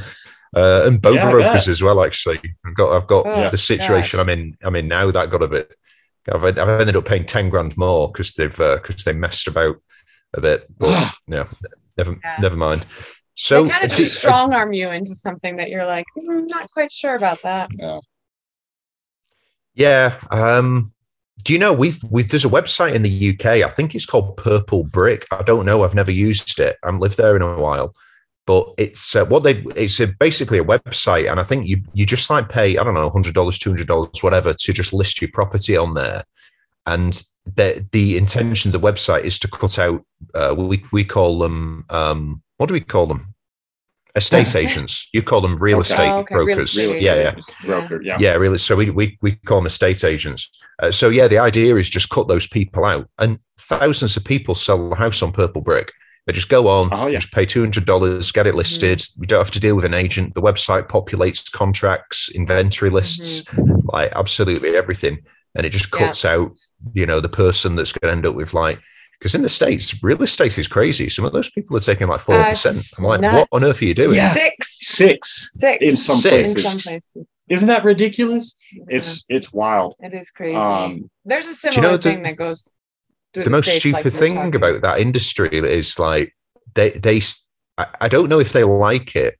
Uh, 0.56 0.84
and 0.86 1.02
boat 1.02 1.15
yeah, 1.15 1.32
brokers 1.32 1.70
as 1.70 1.82
well. 1.82 2.04
Actually, 2.04 2.39
I've 2.65 2.76
got 2.76 2.96
I've 2.96 3.08
got 3.08 3.26
oh, 3.26 3.50
the 3.50 3.58
situation 3.58 4.17
gosh. 4.17 4.26
I'm 4.26 4.30
in. 4.30 4.58
I'm 4.63 4.76
in 4.76 4.88
now 4.88 5.10
that 5.12 5.30
got 5.30 5.44
a 5.44 5.48
bit. 5.48 5.74
I've, 6.32 6.44
I've 6.44 6.58
ended 6.58 6.96
up 6.96 7.06
paying 7.06 7.26
ten 7.26 7.50
grand 7.50 7.78
more 7.78 8.12
because 8.12 8.34
they've 8.34 8.56
because 8.56 9.08
uh, 9.08 9.12
they 9.12 9.13
messed 9.13 9.48
about 9.48 9.78
a 10.34 10.41
bit. 10.41 10.65
But 10.78 11.13
yeah, 11.28 11.48
never 11.98 12.17
never 12.39 12.58
mind. 12.58 12.86
So 13.36 13.63
they 13.63 13.70
kind 13.70 13.86
of 13.86 13.91
just 13.91 14.20
strong 14.20 14.54
arm 14.54 14.74
you 14.74 14.89
into 14.89 15.15
something 15.15 15.58
that 15.58 15.70
you're 15.70 15.86
like, 15.86 16.06
mm, 16.17 16.50
not 16.50 16.70
quite 16.72 16.91
sure 16.91 17.15
about 17.15 17.41
that. 17.44 17.70
Yeah. 17.74 18.00
Yeah. 19.74 20.20
Um, 20.32 20.91
do 21.44 21.54
you 21.54 21.60
know 21.60 21.74
we've 21.74 22.04
we've 22.10 22.30
there's 22.30 22.46
a 22.46 22.50
website 22.50 22.94
in 22.94 23.02
the 23.02 23.30
UK. 23.32 23.46
I 23.46 23.70
think 23.70 23.96
it's 23.96 24.06
called 24.06 24.38
Purple 24.38 24.84
Brick. 24.84 25.26
I 25.32 25.44
don't 25.44 25.65
know. 25.65 25.84
I've 25.84 25.96
never 25.96 26.12
used 26.12 26.60
it. 26.60 26.78
I 26.84 26.88
haven't 26.88 27.00
lived 27.00 27.17
there 27.17 27.36
in 27.36 27.41
a 27.41 27.60
while, 27.60 27.96
but 28.46 28.74
it's 28.78 29.15
uh, 29.15 29.26
what 29.26 29.44
they 29.44 29.63
it's 29.76 30.00
a, 30.00 30.08
basically 30.08 30.60
a 30.60 30.63
website, 30.63 31.32
and 31.32 31.39
I 31.39 31.44
think 31.44 31.67
you 31.67 31.82
you 31.94 32.06
just 32.06 32.30
like 32.30 32.50
pay 32.50 32.78
I 32.78 32.84
don't 32.84 32.94
know 32.94 33.10
hundred 33.10 33.34
dollars, 33.34 33.58
two 33.58 33.72
hundred 33.72 33.88
dollars, 33.88 34.22
whatever, 34.22 34.54
to 34.54 34.74
just 34.74 34.94
list 34.94 35.22
your 35.22 35.32
property 35.32 35.76
on 35.76 35.94
there, 35.94 36.24
and 36.86 37.24
the 37.56 37.88
the 37.91 38.17
intention 38.17 38.70
of 38.70 38.80
the 38.80 38.88
website 38.88 39.24
is 39.24 39.39
to 39.39 39.48
cut 39.48 39.80
out 39.80 40.06
uh, 40.36 40.54
we 40.56 40.84
we 40.91 41.04
call 41.04 41.39
them 41.39 41.86
um, 41.89 42.41
what 42.62 42.67
do 42.67 42.76
we 42.76 42.80
call 42.80 43.08
them? 43.08 43.34
Estate 44.15 44.56
agents. 44.56 45.10
You 45.13 45.24
call 45.24 45.41
them 45.41 45.58
real 45.58 45.80
okay. 45.80 45.93
estate 45.93 46.10
oh, 46.12 46.19
okay. 46.19 46.36
brokers. 46.36 46.78
Real 46.78 46.91
estate 46.91 47.04
yeah, 47.04 47.15
yeah. 47.15 47.36
Broker, 47.65 48.04
yeah. 48.04 48.17
Yeah, 48.19 48.34
really. 48.34 48.60
So 48.60 48.76
we, 48.76 48.91
we, 48.91 49.17
we 49.24 49.32
call 49.47 49.58
them 49.58 49.65
estate 49.65 50.04
agents. 50.04 50.47
Uh, 50.78 50.91
so 50.91 51.10
yeah, 51.10 51.28
the 51.28 51.39
idea 51.39 51.76
is 51.76 51.89
just 51.89 52.12
cut 52.12 52.28
those 52.28 52.45
people 52.45 52.86
out. 52.86 53.10
And 53.17 53.39
thousands 53.58 54.15
of 54.15 54.24
people 54.24 54.54
sell 54.54 54.89
the 54.89 54.95
house 54.95 55.24
on 55.24 55.32
purple 55.32 55.63
brick. 55.63 55.91
They 56.28 56.34
just 56.34 56.50
go 56.50 56.67
on, 56.67 56.89
oh, 56.91 57.08
yeah. 57.08 57.17
just 57.17 57.34
pay 57.34 57.47
two 57.47 57.62
hundred 57.62 57.86
dollars, 57.86 58.32
get 58.32 58.45
it 58.45 58.54
listed. 58.54 59.00
Mm-hmm. 59.00 59.24
You 59.24 59.28
don't 59.28 59.39
have 59.39 59.52
to 59.54 59.60
deal 59.60 59.76
with 59.76 59.86
an 59.86 59.95
agent. 59.95 60.36
The 60.36 60.41
website 60.43 60.88
populates 60.88 61.52
contracts, 61.52 62.30
inventory 62.30 62.91
lists, 62.91 63.41
mm-hmm. 63.45 63.88
like 63.91 64.12
absolutely 64.15 64.78
everything, 64.78 65.17
and 65.56 65.65
it 65.65 65.69
just 65.71 65.89
cuts 65.89 66.24
yeah. 66.26 66.34
out, 66.34 66.52
you 66.93 67.08
know, 67.08 67.21
the 67.21 67.28
person 67.28 67.76
that's 67.76 67.91
going 67.91 68.12
to 68.12 68.15
end 68.15 68.28
up 68.28 68.36
with 68.36 68.54
like 68.54 68.80
because 69.21 69.36
in 69.36 69.43
the 69.43 69.49
States, 69.49 70.03
real 70.03 70.23
estate 70.23 70.57
is 70.57 70.67
crazy. 70.67 71.07
Some 71.07 71.25
of 71.25 71.31
those 71.31 71.47
people 71.47 71.77
are 71.77 71.79
taking 71.79 72.07
like 72.07 72.21
4%. 72.21 72.65
Uh, 72.65 72.97
I'm 72.97 73.05
like, 73.07 73.21
nuts. 73.21 73.36
what 73.36 73.47
on 73.51 73.69
earth 73.69 73.79
are 73.79 73.86
you 73.86 73.93
doing? 73.93 74.15
Yeah. 74.15 74.31
Six. 74.31 74.79
Six. 74.79 75.51
Six. 75.53 75.77
In 75.79 75.95
some 75.95 76.17
Six. 76.17 76.53
places. 76.53 76.55
In 76.55 76.62
some 76.71 76.79
places. 76.79 77.27
Isn't 77.47 77.67
that 77.67 77.84
ridiculous? 77.84 78.57
Yeah. 78.73 78.84
It's 78.88 79.25
it's 79.29 79.53
wild. 79.53 79.95
It 79.99 80.15
is 80.15 80.31
crazy. 80.31 80.55
Um, 80.55 81.12
There's 81.23 81.45
a 81.45 81.53
similar 81.53 81.81
you 81.81 81.91
know, 81.91 81.97
thing 81.97 82.23
the, 82.23 82.29
that 82.29 82.38
goes 82.38 82.73
the, 83.34 83.43
the 83.43 83.49
most 83.51 83.65
States, 83.65 83.81
stupid 83.81 84.05
like 84.05 84.13
thing 84.13 84.55
about 84.55 84.81
that 84.81 84.99
industry 84.99 85.49
is 85.51 85.99
like 85.99 86.34
they 86.73 86.89
they 86.91 87.21
I 87.77 88.07
don't 88.07 88.29
know 88.29 88.39
if 88.39 88.53
they 88.53 88.63
like 88.63 89.15
it, 89.15 89.38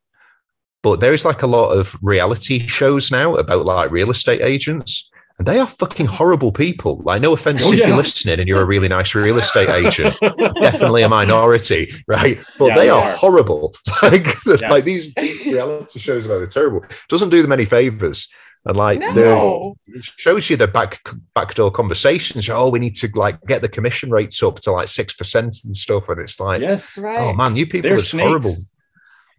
but 0.84 1.00
there 1.00 1.13
is 1.13 1.26
like 1.26 1.41
a 1.41 1.48
lot 1.48 1.72
of 1.72 1.98
reality 2.04 2.60
shows 2.67 3.12
now 3.12 3.36
about 3.36 3.65
like 3.65 3.89
real 3.89 4.12
estate 4.12 4.41
agents 4.41 5.10
and 5.42 5.48
they 5.48 5.58
are 5.58 5.66
fucking 5.66 6.06
horrible 6.06 6.52
people. 6.52 7.02
Like, 7.04 7.20
no 7.20 7.34
offense 7.34 7.64
oh, 7.66 7.74
if 7.74 7.80
yeah. 7.80 7.88
you're 7.88 7.98
listening 7.98 8.40
and 8.40 8.48
you're 8.48 8.62
a 8.62 8.66
really 8.66 8.88
nice 8.88 9.16
real 9.16 9.40
estate 9.40 9.70
agent, 9.88 10.16
definitely 10.22 11.02
a 11.02 11.10
minority, 11.10 11.92
right? 12.06 12.38
But 12.60 12.68
yeah, 12.68 12.76
they, 12.76 12.90
are, 12.90 13.02
are, 13.02 13.16
horrible. 13.16 13.74
like, 14.04 14.28
yes. 14.46 14.62
like 14.62 14.84
these, 14.84 15.16
these 15.16 15.44
reality 15.48 15.98
shows 15.98 16.28
are 16.28 16.46
terrible. 16.46 16.86
Doesn't 17.10 17.30
do 17.30 17.42
them 17.42 17.52
any 17.54 17.66
favors. 17.66 18.30
And 18.66 18.78
like 18.78 19.00
no. 19.00 19.78
it 19.88 20.06
shows 20.18 20.48
you 20.48 20.58
the 20.58 20.68
back 20.68 21.02
backdoor 21.34 21.72
conversations. 21.72 22.48
Oh, 22.48 22.70
we 22.70 22.78
need 22.78 22.94
to 22.98 23.10
like 23.16 23.42
get 23.48 23.64
the 23.64 23.68
commission 23.68 24.12
rates 24.12 24.44
up 24.44 24.60
to 24.60 24.72
like 24.72 24.90
six 24.90 25.16
percent 25.16 25.56
and 25.66 25.76
stuff. 25.76 26.08
And 26.10 26.22
it's 26.22 26.40
like, 26.40 26.62
yes, 26.62 27.00
oh, 27.00 27.02
right. 27.02 27.20
Oh 27.20 27.34
man, 27.34 27.56
you 27.56 27.66
people 27.66 27.90
They're 27.90 27.98
are 27.98 28.02
snakes. 28.02 28.28
horrible. 28.28 28.56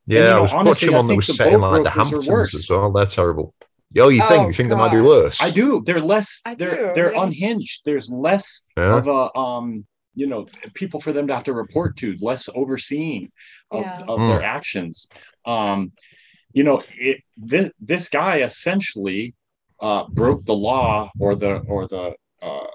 Yeah, 0.09 0.19
and, 0.19 0.27
you 0.27 0.31
know, 0.31 0.39
I 0.39 0.41
was 0.41 0.53
honestly, 0.53 0.89
watching 0.89 0.97
one 0.97 1.07
that 1.07 1.15
was 1.15 1.37
saying 1.37 1.61
like 1.61 1.85
the 1.85 1.91
Hamptons 1.91 2.55
as 2.57 2.69
well. 2.69 2.91
They're 2.91 3.07
terrible. 3.07 3.55
Yo, 3.95 4.09
you 4.09 4.23
think? 4.23 4.45
Oh, 4.45 4.47
you 4.47 4.53
think 4.53 4.71
God. 4.71 4.77
they 4.77 4.81
might 4.81 4.93
be 4.93 5.01
worse? 5.01 5.41
I 5.41 5.51
do. 5.51 5.83
They're 5.85 6.01
less. 6.01 6.41
I 6.45 6.55
they're 6.55 6.89
do, 6.89 6.93
they're 6.95 7.13
yeah. 7.13 7.23
unhinged. 7.23 7.83
There's 7.85 8.11
less 8.11 8.63
yeah. 8.77 8.97
of 8.97 9.07
a 9.09 9.37
um, 9.39 9.87
you 10.15 10.27
know, 10.27 10.47
people 10.75 11.01
for 11.01 11.13
them 11.13 11.27
to 11.27 11.35
have 11.35 11.45
to 11.45 11.53
report 11.53 11.97
to, 11.99 12.17
less 12.21 12.49
overseeing 12.55 13.31
of, 13.71 13.83
yeah. 13.83 14.01
of 14.01 14.21
mm. 14.21 14.29
their 14.29 14.43
actions. 14.43 15.09
Um, 15.45 15.93
you 16.53 16.65
know, 16.65 16.83
it 16.95 17.23
this 17.37 17.73
this 17.81 18.09
guy 18.09 18.41
essentially 18.41 19.35
uh, 19.81 20.05
broke 20.09 20.45
the 20.45 20.55
law 20.55 21.11
or 21.19 21.35
the 21.35 21.59
or 21.67 21.87
the 21.89 22.15
uh, 22.43 22.67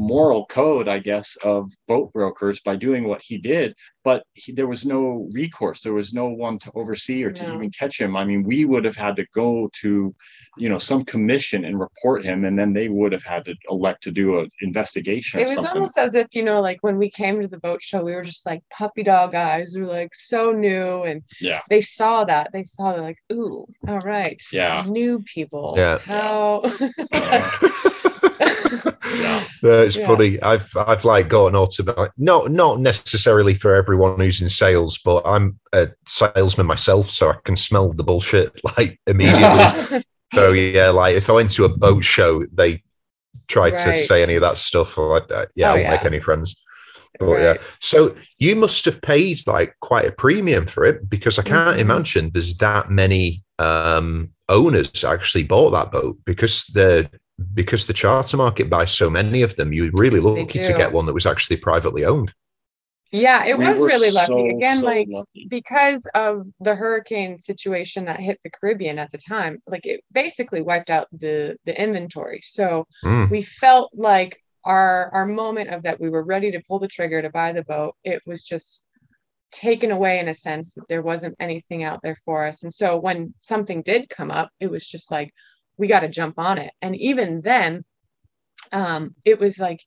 moral 0.00 0.46
code, 0.46 0.88
I 0.88 0.98
guess, 0.98 1.36
of 1.44 1.70
boat 1.86 2.10
brokers 2.14 2.60
by 2.60 2.74
doing 2.74 3.06
what 3.06 3.20
he 3.20 3.36
did. 3.36 3.74
But 4.02 4.24
he, 4.32 4.50
there 4.50 4.66
was 4.66 4.86
no 4.86 5.28
recourse. 5.32 5.82
There 5.82 5.92
was 5.92 6.14
no 6.14 6.26
one 6.26 6.58
to 6.60 6.72
oversee 6.74 7.22
or 7.22 7.30
to 7.32 7.46
no. 7.46 7.54
even 7.54 7.70
catch 7.70 8.00
him. 8.00 8.16
I 8.16 8.24
mean, 8.24 8.42
we 8.42 8.64
would 8.64 8.82
have 8.86 8.96
had 8.96 9.14
to 9.16 9.26
go 9.34 9.68
to, 9.82 10.14
you 10.56 10.68
know, 10.70 10.78
some 10.78 11.04
commission 11.04 11.66
and 11.66 11.78
report 11.78 12.24
him, 12.24 12.46
and 12.46 12.58
then 12.58 12.72
they 12.72 12.88
would 12.88 13.12
have 13.12 13.22
had 13.22 13.44
to 13.44 13.54
elect 13.68 14.02
to 14.04 14.10
do 14.10 14.38
an 14.38 14.50
investigation. 14.62 15.40
It 15.40 15.48
was 15.48 15.56
something. 15.56 15.72
almost 15.72 15.98
as 15.98 16.14
if 16.14 16.28
you 16.34 16.44
know, 16.44 16.62
like 16.62 16.78
when 16.80 16.96
we 16.96 17.10
came 17.10 17.42
to 17.42 17.48
the 17.48 17.60
boat 17.60 17.82
show, 17.82 18.02
we 18.02 18.14
were 18.14 18.22
just 18.22 18.46
like 18.46 18.62
puppy 18.70 19.02
dog 19.02 19.34
eyes. 19.34 19.74
We 19.76 19.82
were 19.82 19.88
like 19.88 20.14
so 20.14 20.50
new, 20.50 21.02
and 21.02 21.22
yeah, 21.42 21.60
they 21.68 21.82
saw 21.82 22.24
that. 22.24 22.52
They 22.54 22.64
saw 22.64 22.92
they're 22.92 23.02
like, 23.02 23.18
ooh, 23.30 23.66
all 23.86 23.98
right, 23.98 24.40
yeah, 24.50 24.82
new 24.88 25.18
people. 25.20 25.74
Yeah, 25.76 25.98
how. 25.98 26.62
yeah. 27.12 27.50
it's 29.62 29.96
yeah. 29.96 30.06
funny. 30.06 30.40
I've 30.42 30.70
I've 30.76 31.04
like 31.04 31.28
gotten 31.28 31.56
automatic. 31.56 32.12
Not 32.16 32.50
not 32.50 32.80
necessarily 32.80 33.54
for 33.54 33.74
everyone 33.74 34.18
who's 34.18 34.40
in 34.40 34.48
sales, 34.48 34.98
but 34.98 35.22
I'm 35.26 35.58
a 35.72 35.88
salesman 36.06 36.66
myself, 36.66 37.10
so 37.10 37.30
I 37.30 37.36
can 37.44 37.56
smell 37.56 37.92
the 37.92 38.04
bullshit 38.04 38.52
like 38.76 39.00
immediately. 39.06 40.02
so 40.34 40.52
yeah, 40.52 40.90
like 40.90 41.16
if 41.16 41.28
I 41.28 41.34
went 41.34 41.50
to 41.52 41.64
a 41.64 41.68
boat 41.68 42.04
show, 42.04 42.44
they 42.52 42.82
tried 43.48 43.74
right. 43.74 43.86
to 43.86 43.94
say 43.94 44.22
any 44.22 44.34
of 44.34 44.42
that 44.42 44.58
stuff, 44.58 44.96
or 44.98 45.22
I, 45.32 45.46
yeah, 45.54 45.68
oh, 45.68 45.70
I 45.70 45.74
won't 45.74 45.82
yeah. 45.82 45.90
make 45.90 46.04
any 46.04 46.20
friends. 46.20 46.56
But 47.18 47.26
right. 47.26 47.42
yeah, 47.42 47.54
so 47.80 48.16
you 48.38 48.56
must 48.56 48.84
have 48.84 49.02
paid 49.02 49.46
like 49.46 49.74
quite 49.80 50.06
a 50.06 50.12
premium 50.12 50.66
for 50.66 50.84
it 50.84 51.10
because 51.10 51.38
I 51.38 51.42
can't 51.42 51.70
mm-hmm. 51.70 51.80
imagine 51.80 52.30
there's 52.32 52.56
that 52.58 52.90
many 52.90 53.42
um, 53.58 54.32
owners 54.48 55.04
actually 55.04 55.44
bought 55.44 55.70
that 55.70 55.92
boat 55.92 56.18
because 56.24 56.64
the 56.66 57.10
because 57.54 57.86
the 57.86 57.92
charter 57.92 58.36
market 58.36 58.70
buys 58.70 58.92
so 58.92 59.10
many 59.10 59.42
of 59.42 59.56
them, 59.56 59.72
you're 59.72 59.90
really 59.94 60.20
lucky 60.20 60.60
to 60.60 60.72
get 60.72 60.92
one 60.92 61.06
that 61.06 61.14
was 61.14 61.26
actually 61.26 61.56
privately 61.56 62.04
owned. 62.04 62.32
Yeah, 63.12 63.44
it 63.44 63.58
we 63.58 63.66
was 63.66 63.80
really 63.80 64.12
lucky. 64.12 64.26
So, 64.26 64.56
Again, 64.56 64.78
so 64.78 64.86
like 64.86 65.08
lucky. 65.10 65.46
because 65.48 66.06
of 66.14 66.46
the 66.60 66.76
hurricane 66.76 67.40
situation 67.40 68.04
that 68.04 68.20
hit 68.20 68.38
the 68.44 68.50
Caribbean 68.50 69.00
at 69.00 69.10
the 69.10 69.18
time, 69.18 69.60
like 69.66 69.84
it 69.84 70.04
basically 70.12 70.62
wiped 70.62 70.90
out 70.90 71.08
the 71.12 71.56
the 71.64 71.80
inventory. 71.80 72.40
So 72.42 72.86
mm. 73.04 73.28
we 73.28 73.42
felt 73.42 73.90
like 73.94 74.40
our 74.64 75.10
our 75.12 75.26
moment 75.26 75.70
of 75.70 75.82
that 75.82 76.00
we 76.00 76.08
were 76.08 76.22
ready 76.22 76.52
to 76.52 76.62
pull 76.68 76.78
the 76.78 76.86
trigger 76.86 77.20
to 77.20 77.30
buy 77.30 77.52
the 77.52 77.64
boat. 77.64 77.96
It 78.04 78.22
was 78.26 78.44
just 78.44 78.84
taken 79.50 79.90
away 79.90 80.20
in 80.20 80.28
a 80.28 80.34
sense 80.34 80.74
that 80.74 80.86
there 80.88 81.02
wasn't 81.02 81.34
anything 81.40 81.82
out 81.82 82.00
there 82.02 82.16
for 82.24 82.46
us. 82.46 82.62
And 82.62 82.72
so 82.72 82.96
when 82.96 83.34
something 83.38 83.82
did 83.82 84.08
come 84.08 84.30
up, 84.30 84.50
it 84.60 84.70
was 84.70 84.86
just 84.86 85.10
like, 85.10 85.32
we 85.80 85.88
got 85.88 86.00
to 86.00 86.08
jump 86.08 86.38
on 86.38 86.58
it. 86.58 86.72
And 86.82 86.94
even 86.94 87.40
then 87.40 87.84
um, 88.70 89.14
it 89.24 89.40
was 89.40 89.58
like 89.58 89.80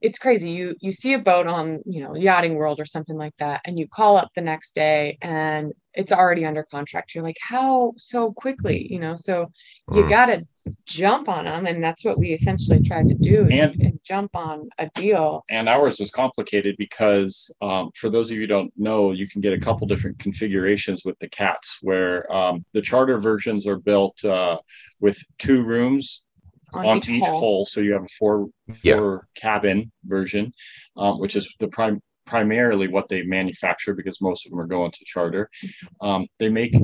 it's 0.00 0.18
crazy. 0.18 0.50
You 0.50 0.74
you 0.80 0.92
see 0.92 1.12
a 1.12 1.18
boat 1.18 1.46
on 1.46 1.82
you 1.84 2.02
know 2.02 2.14
yachting 2.16 2.54
world 2.54 2.80
or 2.80 2.86
something 2.86 3.16
like 3.16 3.34
that 3.38 3.60
and 3.66 3.78
you 3.78 3.86
call 3.86 4.16
up 4.16 4.30
the 4.34 4.40
next 4.40 4.74
day 4.74 5.18
and 5.20 5.72
it's 5.92 6.10
already 6.10 6.46
under 6.46 6.64
contract. 6.64 7.14
You're 7.14 7.22
like 7.22 7.36
how 7.40 7.92
so 7.98 8.32
quickly? 8.32 8.86
You 8.90 8.98
know 8.98 9.14
so 9.14 9.52
you 9.92 10.04
mm. 10.04 10.08
got 10.08 10.26
to 10.26 10.46
jump 10.86 11.28
on 11.28 11.44
them 11.44 11.66
and 11.66 11.82
that's 11.82 12.04
what 12.04 12.18
we 12.18 12.32
essentially 12.32 12.80
tried 12.80 13.08
to 13.08 13.14
do 13.14 13.46
and, 13.48 13.80
and 13.80 14.00
jump 14.04 14.34
on 14.34 14.68
a 14.78 14.88
deal 14.94 15.44
and 15.50 15.68
ours 15.68 15.98
was 15.98 16.10
complicated 16.10 16.74
because 16.78 17.50
um, 17.62 17.90
for 17.94 18.10
those 18.10 18.30
of 18.30 18.34
you 18.34 18.42
who 18.42 18.46
don't 18.46 18.72
know 18.76 19.12
you 19.12 19.28
can 19.28 19.40
get 19.40 19.52
a 19.52 19.58
couple 19.58 19.86
different 19.86 20.18
configurations 20.18 21.04
with 21.04 21.18
the 21.18 21.28
cats 21.28 21.78
where 21.82 22.30
um, 22.32 22.64
the 22.72 22.82
charter 22.82 23.18
versions 23.18 23.66
are 23.66 23.78
built 23.78 24.24
uh, 24.24 24.58
with 25.00 25.18
two 25.38 25.62
rooms 25.62 26.26
on, 26.72 26.86
on 26.86 26.98
each, 26.98 27.08
each 27.08 27.24
hole. 27.24 27.40
hole. 27.40 27.66
So 27.66 27.80
you 27.80 27.92
have 27.92 28.04
a 28.04 28.08
four 28.18 28.48
four 28.82 29.26
cabin 29.34 29.90
version, 30.04 30.52
um, 30.96 31.18
which 31.18 31.36
is 31.36 31.52
the 31.58 31.68
prime 31.68 32.00
primarily 32.26 32.86
what 32.86 33.08
they 33.08 33.22
manufacture 33.22 33.92
because 33.92 34.20
most 34.20 34.46
of 34.46 34.50
them 34.50 34.60
are 34.60 34.66
going 34.66 34.92
to 34.92 35.04
charter. 35.04 35.50
Um, 36.00 36.28
they 36.38 36.48
make 36.48 36.74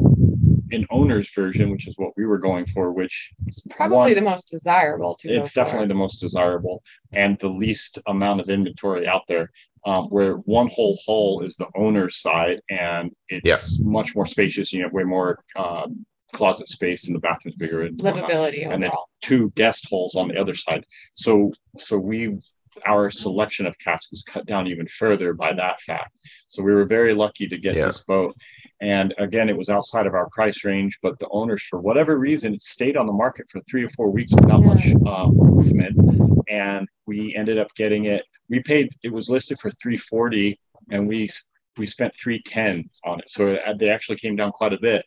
an 0.72 0.86
owner's 0.90 1.32
version, 1.34 1.70
which 1.70 1.86
is 1.86 1.94
what 1.96 2.12
we 2.16 2.26
were 2.26 2.38
going 2.38 2.66
for, 2.66 2.92
which 2.92 3.30
is 3.46 3.66
probably 3.70 3.96
one, 3.96 4.14
the 4.14 4.22
most 4.22 4.50
desirable. 4.50 5.16
To 5.20 5.28
it's 5.28 5.52
definitely 5.52 5.88
the 5.88 5.94
most 5.94 6.20
desirable 6.20 6.82
and 7.12 7.38
the 7.38 7.48
least 7.48 7.98
amount 8.06 8.40
of 8.40 8.48
inventory 8.48 9.06
out 9.06 9.22
there. 9.28 9.50
Um, 9.84 10.06
where 10.06 10.34
one 10.46 10.66
whole 10.66 10.98
hull 11.06 11.42
is 11.42 11.54
the 11.54 11.68
owner's 11.76 12.16
side, 12.16 12.60
and 12.68 13.12
it's 13.28 13.78
yeah. 13.78 13.84
much 13.84 14.16
more 14.16 14.26
spacious. 14.26 14.72
You 14.72 14.82
know, 14.82 14.88
way 14.88 15.04
more 15.04 15.44
uh, 15.54 15.86
closet 16.32 16.68
space 16.68 17.06
and 17.06 17.14
the 17.14 17.20
bathroom's 17.20 17.56
bigger 17.56 17.82
and 17.82 17.98
livability 17.98 18.68
and 18.70 18.82
then 18.82 18.90
two 19.22 19.50
guest 19.50 19.86
holes 19.88 20.16
on 20.16 20.28
the 20.28 20.36
other 20.36 20.54
side. 20.54 20.84
So 21.12 21.52
so 21.76 21.98
we 21.98 22.36
our 22.84 23.10
selection 23.10 23.66
of 23.66 23.78
cats 23.78 24.08
was 24.10 24.22
cut 24.22 24.46
down 24.46 24.66
even 24.66 24.86
further 24.86 25.32
by 25.32 25.52
that 25.52 25.80
fact. 25.80 26.12
So 26.48 26.62
we 26.62 26.74
were 26.74 26.84
very 26.84 27.14
lucky 27.14 27.46
to 27.48 27.58
get 27.58 27.76
yeah. 27.76 27.86
this 27.86 28.04
boat. 28.04 28.36
And 28.80 29.14
again, 29.18 29.48
it 29.48 29.56
was 29.56 29.70
outside 29.70 30.06
of 30.06 30.14
our 30.14 30.28
price 30.30 30.64
range, 30.64 30.98
but 31.00 31.18
the 31.18 31.28
owners, 31.30 31.62
for 31.62 31.80
whatever 31.80 32.18
reason, 32.18 32.54
it 32.54 32.62
stayed 32.62 32.96
on 32.96 33.06
the 33.06 33.12
market 33.12 33.46
for 33.50 33.60
three 33.60 33.84
or 33.84 33.88
four 33.88 34.10
weeks 34.10 34.32
without 34.34 34.60
yeah. 34.60 34.66
much 34.66 34.86
um, 35.06 35.34
movement. 35.34 36.44
And 36.48 36.86
we 37.06 37.34
ended 37.34 37.58
up 37.58 37.68
getting 37.74 38.04
it. 38.06 38.24
We 38.48 38.60
paid. 38.60 38.90
It 39.02 39.12
was 39.12 39.30
listed 39.30 39.58
for 39.58 39.70
three 39.70 39.96
forty, 39.96 40.60
and 40.90 41.08
we 41.08 41.30
we 41.78 41.86
spent 41.86 42.14
three 42.14 42.40
ten 42.42 42.88
on 43.04 43.20
it. 43.20 43.30
So 43.30 43.54
it, 43.54 43.78
they 43.78 43.88
actually 43.88 44.16
came 44.16 44.36
down 44.36 44.52
quite 44.52 44.72
a 44.72 44.78
bit. 44.78 45.04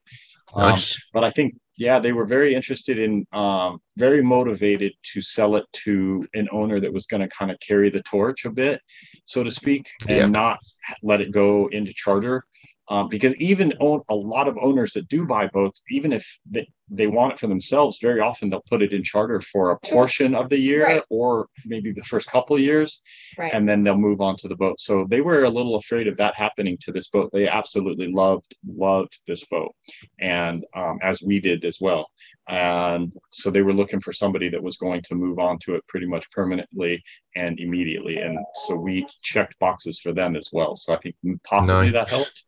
Um, 0.54 0.72
nice. 0.72 0.96
Um, 0.96 1.02
but 1.14 1.24
I 1.24 1.30
think 1.30 1.56
yeah, 1.80 1.98
they 1.98 2.12
were 2.12 2.26
very 2.26 2.54
interested 2.54 3.00
in, 3.00 3.26
um, 3.32 3.80
very 3.96 4.22
motivated 4.22 4.92
to 5.14 5.22
sell 5.22 5.56
it 5.56 5.66
to 5.72 6.28
an 6.34 6.48
owner 6.52 6.80
that 6.82 6.94
was 6.94 7.06
going 7.06 7.22
to 7.22 7.30
kind 7.30 7.50
of 7.50 7.58
carry 7.62 7.90
the 7.90 8.04
torch 8.04 8.44
a 8.46 8.52
bit, 8.52 8.82
so 9.24 9.44
to 9.44 9.50
speak, 9.50 9.90
and 10.08 10.18
yeah. 10.18 10.26
not 10.28 10.60
let 11.02 11.22
it 11.22 11.32
go 11.32 11.68
into 11.68 11.94
charter 11.94 12.44
um, 12.90 13.08
because 13.08 13.36
even 13.36 13.74
own, 13.80 14.02
a 14.10 14.16
lot 14.16 14.48
of 14.48 14.58
owners 14.60 14.94
that 14.94 15.08
do 15.08 15.26
buy 15.26 15.48
boats, 15.48 15.84
even 15.92 16.12
if 16.12 16.40
they, 16.50 16.68
they 16.90 17.06
want 17.06 17.34
it 17.34 17.40
for 17.40 17.46
themselves, 17.46 18.00
very 18.02 18.20
often 18.20 18.50
they'll 18.50 18.64
put 18.68 18.82
it 18.82 18.94
in 18.94 19.04
charter 19.04 19.40
for 19.42 19.70
a 19.70 19.80
portion 19.80 20.34
of 20.34 20.50
the 20.50 20.58
year 20.58 20.86
right. 20.86 21.04
or 21.12 21.48
maybe 21.66 21.92
the 21.92 22.04
first 22.04 22.28
couple 22.28 22.56
of 22.56 22.62
years, 22.64 23.02
right. 23.38 23.54
and 23.54 23.70
then 23.70 23.84
they'll 23.84 23.96
move 23.96 24.22
on 24.22 24.36
to 24.38 24.48
the 24.48 24.56
boat. 24.56 24.80
So 24.80 25.06
they 25.06 25.22
were 25.22 25.44
a 25.44 25.50
little 25.50 25.76
afraid 25.76 26.08
of 26.08 26.18
that 26.18 26.34
happening 26.34 26.78
to 26.82 26.92
this 26.92 27.10
boat. 27.10 27.30
They 27.32 27.48
absolutely 27.48 28.12
loved 28.12 28.56
loved 28.68 29.20
this 29.28 29.46
boat, 29.46 29.74
and 30.20 30.66
um, 30.76 30.98
as 31.04 31.22
we 31.22 31.40
did 31.40 31.64
as 31.66 31.78
well. 31.80 32.10
And 32.48 33.14
so 33.30 33.52
they 33.52 33.62
were 33.62 33.74
looking 33.74 34.00
for 34.00 34.12
somebody 34.12 34.50
that 34.50 34.64
was 34.64 34.78
going 34.78 35.04
to 35.04 35.16
move 35.16 35.38
on 35.38 35.60
to 35.60 35.76
it 35.76 35.86
pretty 35.88 36.08
much 36.08 36.30
permanently 36.32 37.04
and 37.36 37.60
immediately. 37.60 38.18
And 38.18 38.40
so 38.66 38.76
we 38.76 39.06
checked 39.22 39.60
boxes 39.60 40.00
for 40.00 40.14
them 40.14 40.36
as 40.36 40.50
well. 40.52 40.76
So 40.76 40.94
I 40.94 40.98
think 40.98 41.16
possibly 41.44 41.92
nice. 41.92 41.94
that 41.94 42.10
helped. 42.10 42.46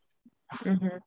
Mm-hmm. 0.57 0.97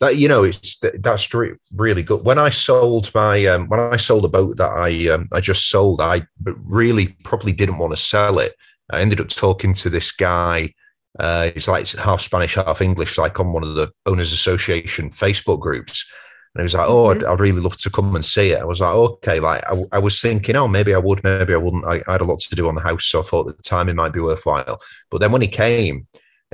That 0.00 0.16
you 0.16 0.28
know, 0.28 0.44
it's 0.44 0.80
that's 1.00 1.34
really 1.34 2.02
good. 2.02 2.24
When 2.24 2.38
I 2.38 2.50
sold 2.50 3.12
my 3.14 3.44
um, 3.46 3.68
when 3.68 3.80
I 3.80 3.96
sold 3.96 4.24
a 4.24 4.28
boat 4.28 4.56
that 4.58 4.70
I 4.70 5.08
um, 5.08 5.28
I 5.32 5.40
just 5.40 5.70
sold, 5.70 6.00
I 6.00 6.26
really 6.44 7.08
probably 7.24 7.52
didn't 7.52 7.78
want 7.78 7.94
to 7.94 8.02
sell 8.02 8.38
it. 8.38 8.54
I 8.90 9.00
ended 9.00 9.20
up 9.20 9.28
talking 9.28 9.74
to 9.74 9.90
this 9.90 10.12
guy. 10.12 10.74
Uh, 11.18 11.50
he's 11.52 11.68
like 11.68 11.88
half 11.90 12.20
Spanish, 12.20 12.54
half 12.54 12.80
English, 12.80 13.18
like 13.18 13.40
on 13.40 13.52
one 13.52 13.64
of 13.64 13.74
the 13.74 13.90
owners 14.06 14.32
association 14.32 15.10
Facebook 15.10 15.60
groups. 15.60 16.08
And 16.54 16.62
he 16.62 16.64
was 16.64 16.74
like, 16.74 16.88
"Oh, 16.88 17.08
mm-hmm. 17.08 17.24
I'd, 17.24 17.32
I'd, 17.32 17.40
really 17.40 17.60
love 17.60 17.76
to 17.78 17.90
come 17.90 18.14
and 18.14 18.24
see 18.24 18.52
it." 18.52 18.60
I 18.60 18.64
was 18.64 18.80
like, 18.80 18.94
"Okay." 18.94 19.40
Like, 19.40 19.62
I, 19.68 19.84
I 19.92 19.98
was 19.98 20.20
thinking, 20.20 20.56
"Oh, 20.56 20.68
maybe 20.68 20.94
I 20.94 20.98
would, 20.98 21.22
maybe 21.24 21.54
I 21.54 21.58
wouldn't." 21.58 21.84
I, 21.84 22.02
I, 22.06 22.12
had 22.12 22.20
a 22.20 22.24
lot 22.24 22.38
to 22.38 22.56
do 22.56 22.68
on 22.68 22.76
the 22.76 22.80
house, 22.80 23.04
so 23.04 23.20
I 23.20 23.22
thought 23.22 23.46
the 23.46 23.62
timing 23.62 23.96
might 23.96 24.12
be 24.12 24.20
worthwhile. 24.20 24.78
But 25.10 25.18
then 25.18 25.32
when 25.32 25.42
he 25.42 25.48
came, 25.48 26.06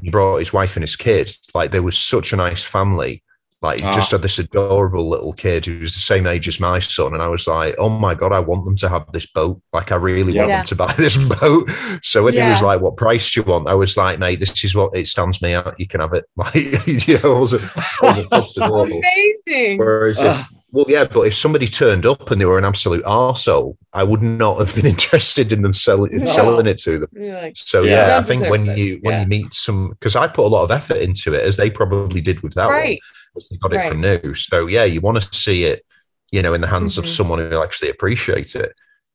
he 0.03 0.11
brought 0.11 0.39
his 0.39 0.53
wife 0.53 0.77
and 0.77 0.83
his 0.83 0.97
kids. 0.97 1.41
Like 1.55 1.73
they 1.73 1.81
was 1.81 1.99
such 1.99 2.33
a 2.33 2.37
nice 2.37 2.63
family. 2.63 3.24
Like 3.65 3.81
he 3.81 3.87
just 3.93 4.13
ah. 4.13 4.17
had 4.17 4.23
this 4.23 4.39
adorable 4.39 5.09
little 5.09 5.33
kid 5.33 5.65
who 5.65 5.79
was 5.79 5.95
the 5.95 6.01
same 6.01 6.27
age 6.27 6.47
as 6.49 6.61
my 6.61 6.81
son, 6.81 7.15
and 7.15 7.23
I 7.23 7.29
was 7.29 7.47
like, 7.47 7.75
"Oh 7.79 7.89
my 7.89 8.15
god, 8.15 8.31
I 8.31 8.39
want 8.39 8.67
them 8.67 8.77
to 8.77 8.91
have 8.91 9.11
this 9.11 9.25
boat. 9.25 9.59
Like 9.73 9.91
I 9.91 9.97
really 9.97 10.35
want 10.35 10.49
them 10.51 10.67
to 10.67 10.75
buy 10.85 10.93
this 10.99 11.17
boat." 11.17 11.71
So 12.03 12.25
when 12.25 12.35
yeah. 12.35 12.45
he 12.45 12.51
was 12.51 12.63
like, 12.63 12.83
"What 12.83 12.99
price 12.99 13.31
do 13.31 13.41
you 13.41 13.45
want?" 13.45 13.67
I 13.67 13.73
was 13.73 13.97
like, 13.97 14.19
"Mate, 14.19 14.39
this 14.39 14.63
is 14.63 14.75
what 14.75 14.95
it 14.95 15.07
stands 15.07 15.41
me 15.41 15.55
out. 15.55 15.81
You 15.81 15.89
can 15.89 16.01
have 16.01 16.13
it." 16.13 16.27
Like 16.37 16.55
you 16.87 17.19
know, 17.21 17.37
I 17.37 17.39
wasn't, 17.39 17.63
wasn't 18.03 19.03
Amazing. 19.03 19.79
Whereas 19.79 20.21
if, 20.21 20.47
well, 20.75 20.87
yeah, 20.89 21.05
but 21.05 21.21
if 21.23 21.37
somebody 21.37 21.69
turned 21.69 22.05
up 22.05 22.33
and 22.33 22.41
they 22.41 22.47
were 22.47 22.59
an 22.59 22.65
absolute 22.65 23.05
arsehole, 23.05 23.77
I 23.93 24.03
would 24.03 24.23
not 24.23 24.59
have 24.59 24.75
been 24.75 24.87
interested 24.95 25.53
in 25.53 25.63
them 25.63 25.73
selling 25.73 26.19
no. 26.19 26.25
selling 26.25 26.67
it 26.67 26.79
to 26.79 26.99
them. 26.99 27.09
Like, 27.15 27.57
so 27.57 27.85
yeah, 27.85 28.09
yeah 28.09 28.19
I 28.19 28.23
think 28.25 28.51
when 28.51 28.67
this. 28.67 28.79
you 28.79 28.99
when 29.03 29.13
yeah. 29.15 29.21
you 29.23 29.27
meet 29.29 29.55
some 29.55 29.91
because 29.91 30.17
I 30.17 30.27
put 30.27 30.45
a 30.45 30.49
lot 30.49 30.65
of 30.65 30.73
effort 30.73 30.97
into 30.97 31.33
it 31.33 31.45
as 31.45 31.57
they 31.57 31.71
probably 31.71 32.21
did 32.21 32.43
with 32.43 32.55
that 32.55 32.69
right. 32.69 33.01
one, 33.01 33.24
as 33.37 33.49
they 33.49 33.57
got 33.57 33.73
right. 33.73 33.87
it 33.87 33.89
from 33.89 34.01
new. 34.01 34.35
So 34.35 34.67
yeah, 34.67 34.85
you 34.85 35.01
want 35.01 35.21
to 35.21 35.35
see 35.35 35.65
it, 35.65 35.85
you 36.31 36.43
know, 36.43 36.55
in 36.55 36.61
the 36.61 36.67
hands 36.67 36.95
mm-hmm. 36.95 37.05
of 37.05 37.09
someone 37.09 37.39
who 37.39 37.63
actually 37.63 37.91
appreciates 37.91 38.55
it. 38.55 38.73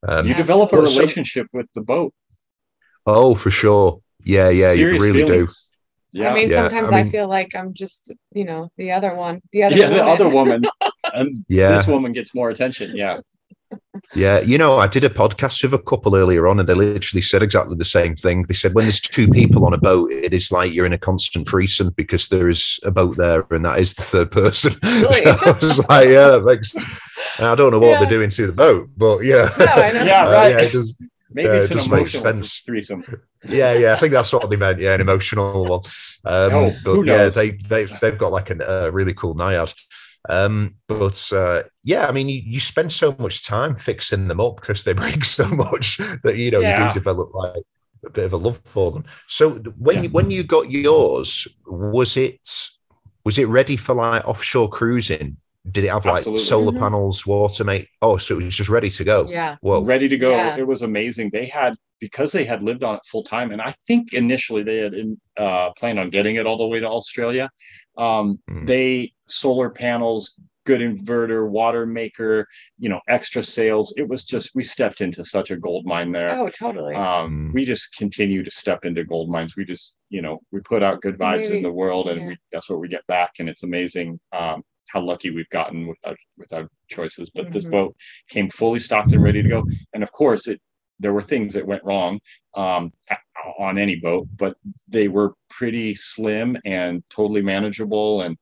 Um, 0.08 0.28
you 0.28 0.34
develop 0.34 0.72
a 0.74 0.78
relationship 0.78 1.48
with 1.52 1.68
the 1.74 1.82
boat. 1.82 2.14
Oh, 3.06 3.36
for 3.36 3.52
sure. 3.52 4.02
Yeah, 4.24 4.50
yeah, 4.50 4.74
Serious 4.74 5.02
you 5.02 5.08
really 5.08 5.24
feelings. 5.24 5.70
do. 6.14 6.22
Yeah. 6.22 6.32
I 6.32 6.34
mean, 6.34 6.50
yeah. 6.50 6.56
sometimes 6.56 6.92
I, 6.92 6.98
mean, 6.98 7.08
I, 7.08 7.10
feel 7.10 7.28
like 7.28 7.56
I'm 7.56 7.74
just, 7.74 8.14
you 8.34 8.46
know, 8.46 8.72
the 8.78 8.92
other 8.92 9.16
one, 9.16 9.42
the 9.52 9.64
other, 9.66 9.76
yeah, 9.76 9.90
woman. 9.90 9.98
the 9.98 10.12
other 10.12 10.30
woman, 10.30 10.64
and 11.14 11.36
yeah. 11.48 11.72
this 11.78 11.88
woman 11.88 12.12
gets 12.14 12.34
more 12.34 12.50
attention. 12.50 12.96
Yeah. 12.96 13.20
Yeah, 14.16 14.40
you 14.40 14.58
know, 14.58 14.78
I 14.78 14.88
did 14.88 15.04
a 15.04 15.10
podcast 15.10 15.62
with 15.64 15.74
a 15.74 15.80
couple 15.80 16.16
earlier 16.16 16.48
on, 16.48 16.60
and 16.60 16.68
they 16.68 16.74
literally 16.74 17.22
said 17.22 17.44
exactly 17.44 17.76
the 17.76 17.86
same 17.86 18.16
thing. 18.16 18.44
They 18.44 18.54
said 18.54 18.74
when 18.74 18.86
there's 18.86 19.00
two 19.00 19.28
people 19.28 19.66
on 19.66 19.74
a 19.74 19.78
boat, 19.78 20.12
it 20.12 20.34
is 20.34 20.52
like 20.52 20.74
you're 20.74 20.86
in 20.86 20.94
a 20.94 20.98
constant 20.98 21.48
threesome 21.48 21.92
because 21.92 22.28
there 22.28 22.50
is 22.50 22.80
a 22.84 22.92
boat 22.92 23.18
there, 23.18 23.46
and 23.52 23.66
that 23.66 23.80
is 23.80 23.94
the 23.94 24.04
third 24.04 24.32
person. 24.32 24.74
Really? 24.84 25.24
So 25.30 25.38
I 25.46 25.52
was 25.52 25.88
like, 25.88 26.10
yeah, 26.10 26.40
makes. 26.40 26.76
I 27.40 27.56
don't 27.56 27.72
know 27.72 27.80
what 27.80 27.90
yeah. 27.90 28.00
they're 28.00 28.10
doing 28.10 28.30
to 28.32 28.48
the 28.48 28.54
boat, 28.54 28.90
but 28.98 29.20
yeah, 29.20 29.54
no, 29.60 29.66
I 29.66 29.92
know. 29.92 30.04
yeah, 30.06 30.24
right. 30.24 30.46
Uh, 30.46 30.58
yeah, 30.58 30.66
it 30.66 30.72
does. 30.72 30.98
Maybe 31.32 31.50
uh, 31.50 31.54
it's 31.54 31.72
an 31.72 31.80
emotional 31.80 32.42
threesome. 32.44 33.04
Yeah, 33.44 33.74
yeah, 33.74 33.94
I 33.94 33.96
think 33.98 34.14
that's 34.14 34.34
what 34.34 34.50
they 34.50 34.56
meant. 34.56 34.80
Yeah, 34.80 34.96
an 34.96 35.02
emotional 35.02 35.66
one. 35.66 35.82
Um, 36.26 36.54
oh, 36.54 36.76
but 36.84 37.02
yeah, 37.04 37.30
they 37.30 37.52
they've 37.52 37.92
they've 38.02 38.18
got 38.18 38.32
like 38.32 38.50
a 38.50 38.88
uh, 38.88 38.90
really 38.90 39.14
cool 39.14 39.36
naiad. 39.36 39.72
Um, 40.28 40.76
but 40.88 41.32
uh, 41.32 41.64
yeah, 41.84 42.08
I 42.08 42.12
mean, 42.12 42.28
you, 42.28 42.42
you 42.44 42.60
spend 42.60 42.92
so 42.92 43.16
much 43.20 43.46
time 43.46 43.76
fixing 43.76 44.28
them 44.28 44.42
up 44.42 44.58
because 44.58 44.84
they 44.84 44.94
break 45.04 45.24
so 45.24 45.48
much 45.48 45.98
that 46.24 46.38
you 46.38 46.52
know 46.52 46.60
yeah. 46.60 46.88
you 46.88 46.94
do 46.94 47.00
develop 47.00 47.34
like 47.34 47.64
a 48.06 48.10
bit 48.10 48.26
of 48.26 48.34
a 48.34 48.38
love 48.38 48.62
for 48.66 48.92
them. 48.92 49.06
So 49.28 49.52
when 49.78 49.98
yeah. 49.98 50.02
you, 50.04 50.10
when 50.10 50.32
you 50.32 50.44
got 50.44 50.72
yours, 50.72 51.48
was 51.66 52.18
it 52.18 52.40
was 53.24 53.38
it 53.38 53.48
ready 53.48 53.78
for 53.78 53.96
like 53.96 54.28
offshore 54.28 54.70
cruising? 54.70 55.38
Did 55.70 55.84
it 55.84 55.90
have 55.90 56.06
like 56.06 56.18
Absolutely. 56.18 56.44
solar 56.44 56.72
mm-hmm. 56.72 56.80
panels, 56.80 57.26
water 57.26 57.64
mate? 57.64 57.90
Oh, 58.02 58.18
so 58.18 58.40
it 58.40 58.46
was 58.46 58.56
just 58.56 58.70
ready 58.70 58.90
to 58.90 59.04
go. 59.04 59.28
Yeah, 59.30 59.58
well, 59.62 59.84
ready 59.84 60.08
to 60.08 60.18
go. 60.18 60.32
Yeah. 60.32 60.58
It 60.58 60.66
was 60.66 60.82
amazing. 60.82 61.30
They 61.32 61.46
had 61.46 61.76
because 62.00 62.32
they 62.32 62.46
had 62.46 62.64
lived 62.64 62.84
on 62.84 62.96
it 62.96 63.02
full 63.06 63.24
time, 63.24 63.52
and 63.52 63.62
I 63.62 63.74
think 63.88 64.14
initially 64.14 64.64
they 64.64 64.78
had 64.78 64.94
in, 64.94 65.20
uh, 65.38 65.72
planned 65.74 66.00
on 66.00 66.10
getting 66.10 66.36
it 66.36 66.46
all 66.46 66.58
the 66.58 66.68
way 66.68 66.80
to 66.80 66.88
Australia. 66.88 67.50
Um, 67.98 68.40
mm. 68.50 68.66
They 68.66 69.14
solar 69.22 69.70
panels, 69.70 70.34
good 70.66 70.82
inverter, 70.82 71.50
water 71.50 71.86
maker, 71.86 72.48
you 72.78 72.90
know, 72.90 73.02
extra 73.08 73.42
sails. 73.42 73.94
It 73.98 74.08
was 74.08 74.26
just 74.26 74.52
we 74.56 74.64
stepped 74.64 75.02
into 75.02 75.26
such 75.26 75.52
a 75.52 75.58
gold 75.58 75.86
mine 75.86 76.12
there. 76.12 76.32
Oh, 76.32 76.50
totally. 76.50 76.96
Um, 76.96 77.50
mm. 77.50 77.54
we 77.54 77.66
just 77.66 77.96
continue 77.96 78.44
to 78.44 78.52
step 78.52 78.86
into 78.86 79.04
gold 79.04 79.30
mines. 79.30 79.56
We 79.56 79.66
just, 79.66 79.98
you 80.10 80.22
know, 80.22 80.40
we 80.52 80.60
put 80.62 80.84
out 80.84 81.02
good 81.02 81.18
vibes 81.18 81.42
Maybe, 81.42 81.58
in 81.58 81.64
the 81.64 81.72
world, 81.72 82.10
and 82.10 82.22
yeah. 82.22 82.28
we, 82.28 82.38
that's 82.52 82.70
what 82.70 82.80
we 82.80 82.88
get 82.88 83.06
back. 83.08 83.32
And 83.40 83.50
it's 83.50 83.64
amazing 83.64 84.20
um, 84.32 84.64
how 84.90 85.02
lucky 85.02 85.32
we've 85.32 85.50
gotten 85.50 85.88
with 85.88 86.00
our 86.04 86.16
with 86.38 86.54
our 86.54 86.70
choices. 86.90 87.30
But 87.34 87.46
mm-hmm. 87.46 87.54
this 87.54 87.66
boat 87.66 87.96
came 88.30 88.50
fully 88.50 88.80
stocked 88.80 89.14
and 89.14 89.24
ready 89.24 89.42
to 89.42 89.50
go. 89.50 89.66
And 89.94 90.04
of 90.04 90.12
course, 90.12 90.48
it 90.48 90.62
there 91.00 91.14
were 91.14 91.22
things 91.22 91.54
that 91.54 91.66
went 91.66 91.84
wrong 91.84 92.20
um, 92.56 92.92
on 93.58 93.78
any 93.78 93.96
boat, 93.96 94.28
but 94.36 94.58
they 94.88 95.08
were 95.08 95.34
pretty 95.50 95.96
slim 95.96 96.58
and 96.66 97.04
totally 97.10 97.42
manageable. 97.42 98.22
And 98.22 98.38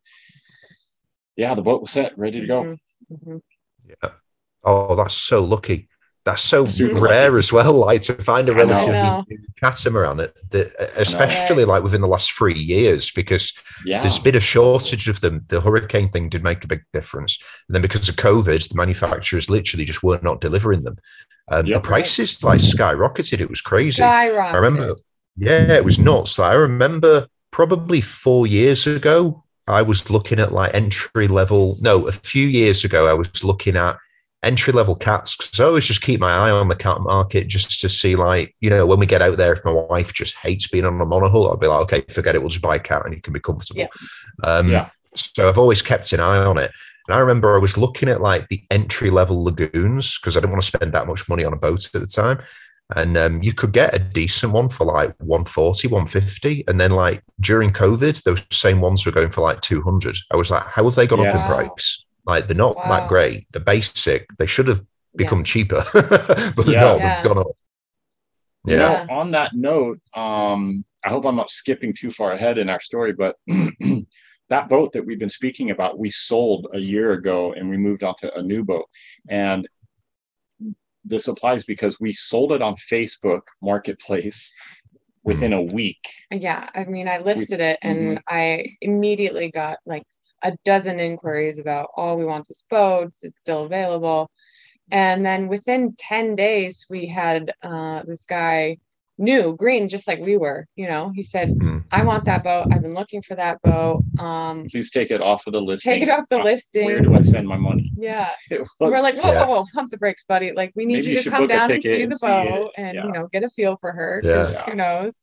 yeah, 1.36 1.54
the 1.54 1.62
boat 1.62 1.82
was 1.82 1.92
set, 1.92 2.18
ready 2.18 2.42
to 2.42 2.48
go. 2.48 2.64
Mm-hmm. 2.64 3.14
mm-hmm. 3.14 3.38
Yeah. 4.04 4.10
Oh, 4.64 4.96
that's 4.96 5.16
so 5.16 5.44
lucky. 5.44 5.88
That's 6.28 6.42
so 6.42 6.66
Super 6.66 7.00
rare 7.00 7.32
lucky. 7.32 7.40
as 7.40 7.54
well. 7.54 7.72
Like 7.72 8.02
to 8.02 8.14
find 8.16 8.50
a 8.50 8.54
relatively 8.54 9.38
catamaran, 9.64 10.18
that, 10.18 10.92
especially 10.98 11.64
like 11.64 11.84
within 11.84 12.02
the 12.02 12.08
last 12.08 12.34
three 12.34 12.60
years, 12.60 13.12
because 13.12 13.54
yeah. 13.86 14.02
there's 14.02 14.20
been 14.20 14.36
a 14.36 14.42
shortage 14.42 15.08
of 15.08 15.22
them. 15.22 15.46
The 15.48 15.62
hurricane 15.62 16.10
thing 16.10 16.28
did 16.28 16.44
make 16.44 16.66
a 16.66 16.68
big 16.68 16.84
difference, 16.92 17.42
and 17.70 17.76
then 17.76 17.82
because 17.82 18.10
of 18.10 18.18
COVID, 18.18 18.68
the 18.68 18.76
manufacturers 18.76 19.50
literally 19.50 19.86
just 19.86 20.04
were 20.04 20.20
not 20.22 20.42
delivering 20.42 20.84
them. 20.84 20.98
And 21.50 21.68
yep. 21.68 21.76
the 21.76 21.88
prices 21.88 22.44
like 22.44 22.60
skyrocketed. 22.60 23.40
It 23.40 23.50
was 23.50 23.62
crazy. 23.62 24.02
Skyrocketed. 24.02 24.54
I 24.54 24.58
remember, 24.58 24.96
yeah, 25.38 25.74
it 25.74 25.86
was 25.86 26.00
nuts. 26.00 26.40
I 26.40 26.54
remember 26.54 27.28
probably 27.52 28.02
four 28.02 28.48
years 28.48 28.86
ago, 28.86 29.44
I 29.68 29.82
was 29.82 30.10
looking 30.10 30.40
at 30.40 30.52
like 30.52 30.74
entry 30.74 31.28
level. 31.28 31.78
No, 31.82 32.08
a 32.08 32.12
few 32.12 32.48
years 32.48 32.84
ago, 32.84 33.08
I 33.08 33.14
was 33.14 33.44
looking 33.44 33.76
at 33.76 33.98
entry 34.44 34.72
level 34.72 34.96
cats 34.96 35.36
because 35.36 35.60
I 35.60 35.66
always 35.66 35.86
just 35.86 36.02
keep 36.02 36.20
my 36.20 36.32
eye 36.32 36.52
on 36.52 36.68
the 36.68 36.76
cat 36.76 37.02
market 37.02 37.48
just 37.48 37.82
to 37.82 37.90
see, 37.90 38.16
like, 38.16 38.56
you 38.60 38.70
know, 38.70 38.86
when 38.86 39.00
we 39.00 39.06
get 39.06 39.22
out 39.22 39.38
there, 39.38 39.54
if 39.54 39.66
my 39.66 39.72
wife 39.72 40.14
just 40.14 40.36
hates 40.38 40.68
being 40.68 40.86
on 40.86 41.02
a 41.02 41.06
monohull, 41.06 41.50
I'll 41.50 41.58
be 41.58 41.68
like, 41.68 41.82
okay, 41.82 42.14
forget 42.14 42.36
it, 42.36 42.40
we'll 42.40 42.50
just 42.50 42.62
buy 42.62 42.76
a 42.76 42.80
cat 42.80 43.04
and 43.06 43.14
you 43.14 43.22
can 43.22 43.34
be 43.34 43.40
comfortable. 43.40 43.82
Yeah. 43.82 43.88
Um, 44.44 44.70
yeah. 44.70 44.90
So 45.16 45.50
I've 45.50 45.58
always 45.58 45.82
kept 45.82 46.14
an 46.14 46.20
eye 46.20 46.38
on 46.38 46.58
it. 46.58 46.72
And 47.08 47.16
I 47.16 47.20
remember 47.20 47.56
I 47.56 47.60
was 47.60 47.78
looking 47.78 48.10
at 48.10 48.22
like 48.22 48.48
the 48.50 48.64
entry 48.70 49.10
level 49.10 49.44
lagoons 49.44 50.20
because 50.20 50.36
I 50.36 50.40
didn't 50.40 50.52
want 50.52 50.64
to 50.64 50.68
spend 50.68 50.94
that 50.94 51.08
much 51.08 51.28
money 51.30 51.44
on 51.44 51.54
a 51.54 51.58
boat 51.58 51.86
at 51.86 52.02
the 52.02 52.08
time. 52.08 52.42
And 52.96 53.18
um, 53.18 53.44
you 53.44 53.54
could 53.54 53.74
get 53.74 53.94
a 53.94 54.00
decent 54.00 54.54
one 54.54 54.70
for 54.70 54.86
like 54.86 55.14
140, 55.20 55.88
150. 55.88 56.66
And 56.68 56.80
then 56.80 56.92
like 56.92 57.22
during 57.40 57.72
COVID, 57.72 58.24
those 58.24 58.42
same 58.52 58.80
ones 58.80 59.06
were 59.06 59.12
going 59.12 59.30
for 59.30 59.42
like 59.42 59.62
200. 59.62 60.18
I 60.32 60.38
was 60.38 60.52
like, 60.52 60.64
how 60.64 60.86
have 60.86 60.96
they 60.96 61.08
gone 61.08 61.20
yeah. 61.20 61.32
up 61.32 61.36
in 61.36 61.70
price? 61.70 62.06
Like 62.26 62.48
they're 62.48 62.56
not 62.56 62.76
wow. 62.76 62.90
that 62.90 63.10
great. 63.10 63.48
They're 63.52 63.62
basic. 63.62 64.28
They 64.38 64.46
should 64.46 64.68
have 64.68 64.84
become 65.16 65.40
yeah. 65.40 65.44
cheaper, 65.44 65.86
but 65.94 66.68
yeah. 66.68 66.82
no, 66.82 67.00
they've 67.00 67.24
gone 67.24 67.38
up. 67.40 67.48
Yeah. 68.66 68.74
You 68.74 69.08
know, 69.08 69.14
on 69.16 69.32
that 69.32 69.54
note, 69.54 70.00
um, 70.14 70.84
I 71.06 71.10
hope 71.10 71.26
I'm 71.26 71.38
not 71.38 71.50
skipping 71.50 71.94
too 71.94 72.12
far 72.12 72.34
ahead 72.34 72.58
in 72.58 72.70
our 72.70 72.82
story, 72.82 73.14
but 73.14 73.38
that 74.50 74.70
boat 74.70 74.94
that 74.94 75.06
we've 75.06 75.20
been 75.20 75.30
speaking 75.30 75.72
about, 75.72 76.00
we 76.00 76.10
sold 76.10 76.68
a 76.74 76.80
year 76.80 77.14
ago 77.14 77.54
and 77.54 77.70
we 77.70 77.78
moved 77.78 78.04
on 78.04 78.16
to 78.20 78.38
a 78.38 78.42
new 78.42 78.64
boat. 78.64 78.86
And 79.28 79.68
this 81.04 81.28
applies 81.28 81.64
because 81.64 82.00
we 82.00 82.14
sold 82.14 82.52
it 82.52 82.62
on 82.62 82.76
Facebook 82.76 83.42
Marketplace 83.62 84.54
within 85.24 85.54
a 85.54 85.62
week. 85.62 86.00
Yeah. 86.32 86.70
I 86.74 86.86
mean, 86.86 87.08
I 87.08 87.20
listed 87.20 87.60
it 87.60 87.80
and 87.82 88.18
mm-hmm. 88.18 88.36
I 88.36 88.66
immediately 88.82 89.52
got 89.52 89.78
like 89.86 90.04
a 90.44 90.54
dozen 90.64 91.00
inquiries 91.00 91.60
about, 91.60 91.90
oh, 91.98 92.16
we 92.16 92.26
want 92.26 92.48
this 92.48 92.66
boat, 92.70 93.12
it's 93.22 93.40
still 93.40 93.66
available. 93.66 94.30
And 94.90 95.26
then 95.26 95.50
within 95.50 95.96
10 95.98 96.36
days, 96.36 96.86
we 96.90 97.08
had 97.08 97.52
uh, 97.62 98.04
this 98.04 98.26
guy 98.26 98.78
new 99.18 99.56
green 99.56 99.90
just 99.90 100.08
like 100.08 100.20
we 100.20 100.38
were 100.38 100.68
you 100.76 100.88
know? 100.88 101.12
He 101.16 101.24
said 101.24 101.50
mm-hmm. 101.50 101.80
i 101.92 102.04
want 102.04 102.26
that 102.26 102.44
boat. 102.44 102.68
I've 102.72 102.82
been 102.82 102.94
looking 102.94 103.22
for 103.22 103.36
that 103.36 103.62
boat. 103.62 104.04
Um 104.20 104.68
please 104.70 104.92
take 104.92 105.12
it 105.12 105.22
off 105.22 105.48
of 105.48 105.54
the 105.54 105.62
listing. 105.62 105.94
take 105.94 106.04
it 106.04 106.10
off 106.10 106.28
the 106.30 106.40
uh, 106.40 106.44
listing. 106.44 106.86
where 106.86 107.02
do 107.02 107.14
i 107.16 107.22
send 107.22 107.48
my 107.48 107.58
money? 107.58 107.92
Yeah. 107.98 108.32
We're 108.80 109.02
like 109.02 109.16
whoa, 109.16 109.32
yeah. 109.32 109.46
whoa 109.46 109.56
whoa 109.56 109.66
pump 109.74 109.90
the 109.90 109.98
brakes 109.98 110.26
buddy. 110.28 110.52
Like 110.52 110.72
we 110.76 110.86
need 110.86 111.06
Maybe 111.06 111.12
you 111.14 111.24
to 111.24 111.30
come 111.30 111.48
down 111.48 111.72
and 111.72 111.82
see 111.82 112.06
the 112.06 112.20
boat 112.22 112.72
and 112.78 112.96
yeah. 112.96 113.06
you 113.06 113.12
know 113.12 113.28
get 113.28 113.44
a 113.44 113.50
feel 113.50 113.76
for 113.76 113.92
her 113.92 114.20
because 114.22 114.54
yeah. 114.54 114.66
who 114.66 114.76
knows? 114.76 115.22